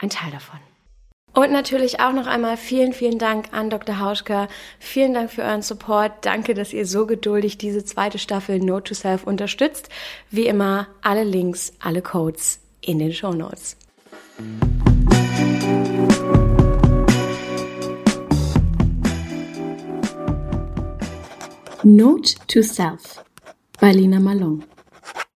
ein 0.00 0.10
Teil 0.10 0.30
davon. 0.30 0.58
Und 1.32 1.52
natürlich 1.52 2.00
auch 2.00 2.12
noch 2.12 2.26
einmal 2.26 2.56
vielen, 2.56 2.92
vielen 2.92 3.18
Dank 3.18 3.52
an 3.52 3.70
Dr. 3.70 4.00
Hauschka. 4.00 4.48
Vielen 4.80 5.14
Dank 5.14 5.30
für 5.30 5.42
euren 5.42 5.62
Support. 5.62 6.12
Danke, 6.22 6.54
dass 6.54 6.72
ihr 6.72 6.86
so 6.86 7.06
geduldig 7.06 7.56
diese 7.56 7.84
zweite 7.84 8.18
Staffel 8.18 8.58
Note 8.58 8.88
to 8.88 8.94
Self 8.94 9.24
unterstützt. 9.24 9.88
Wie 10.30 10.46
immer, 10.46 10.88
alle 11.02 11.22
Links, 11.22 11.72
alle 11.78 12.02
Codes 12.02 12.58
in 12.80 12.98
den 12.98 13.12
Show 13.12 13.32
Notes. 13.32 13.76
Note 21.84 22.34
to 22.48 22.62
Self 22.62 23.24
bei 23.80 23.92
Lina 23.92 24.18
Malone. 24.18 24.64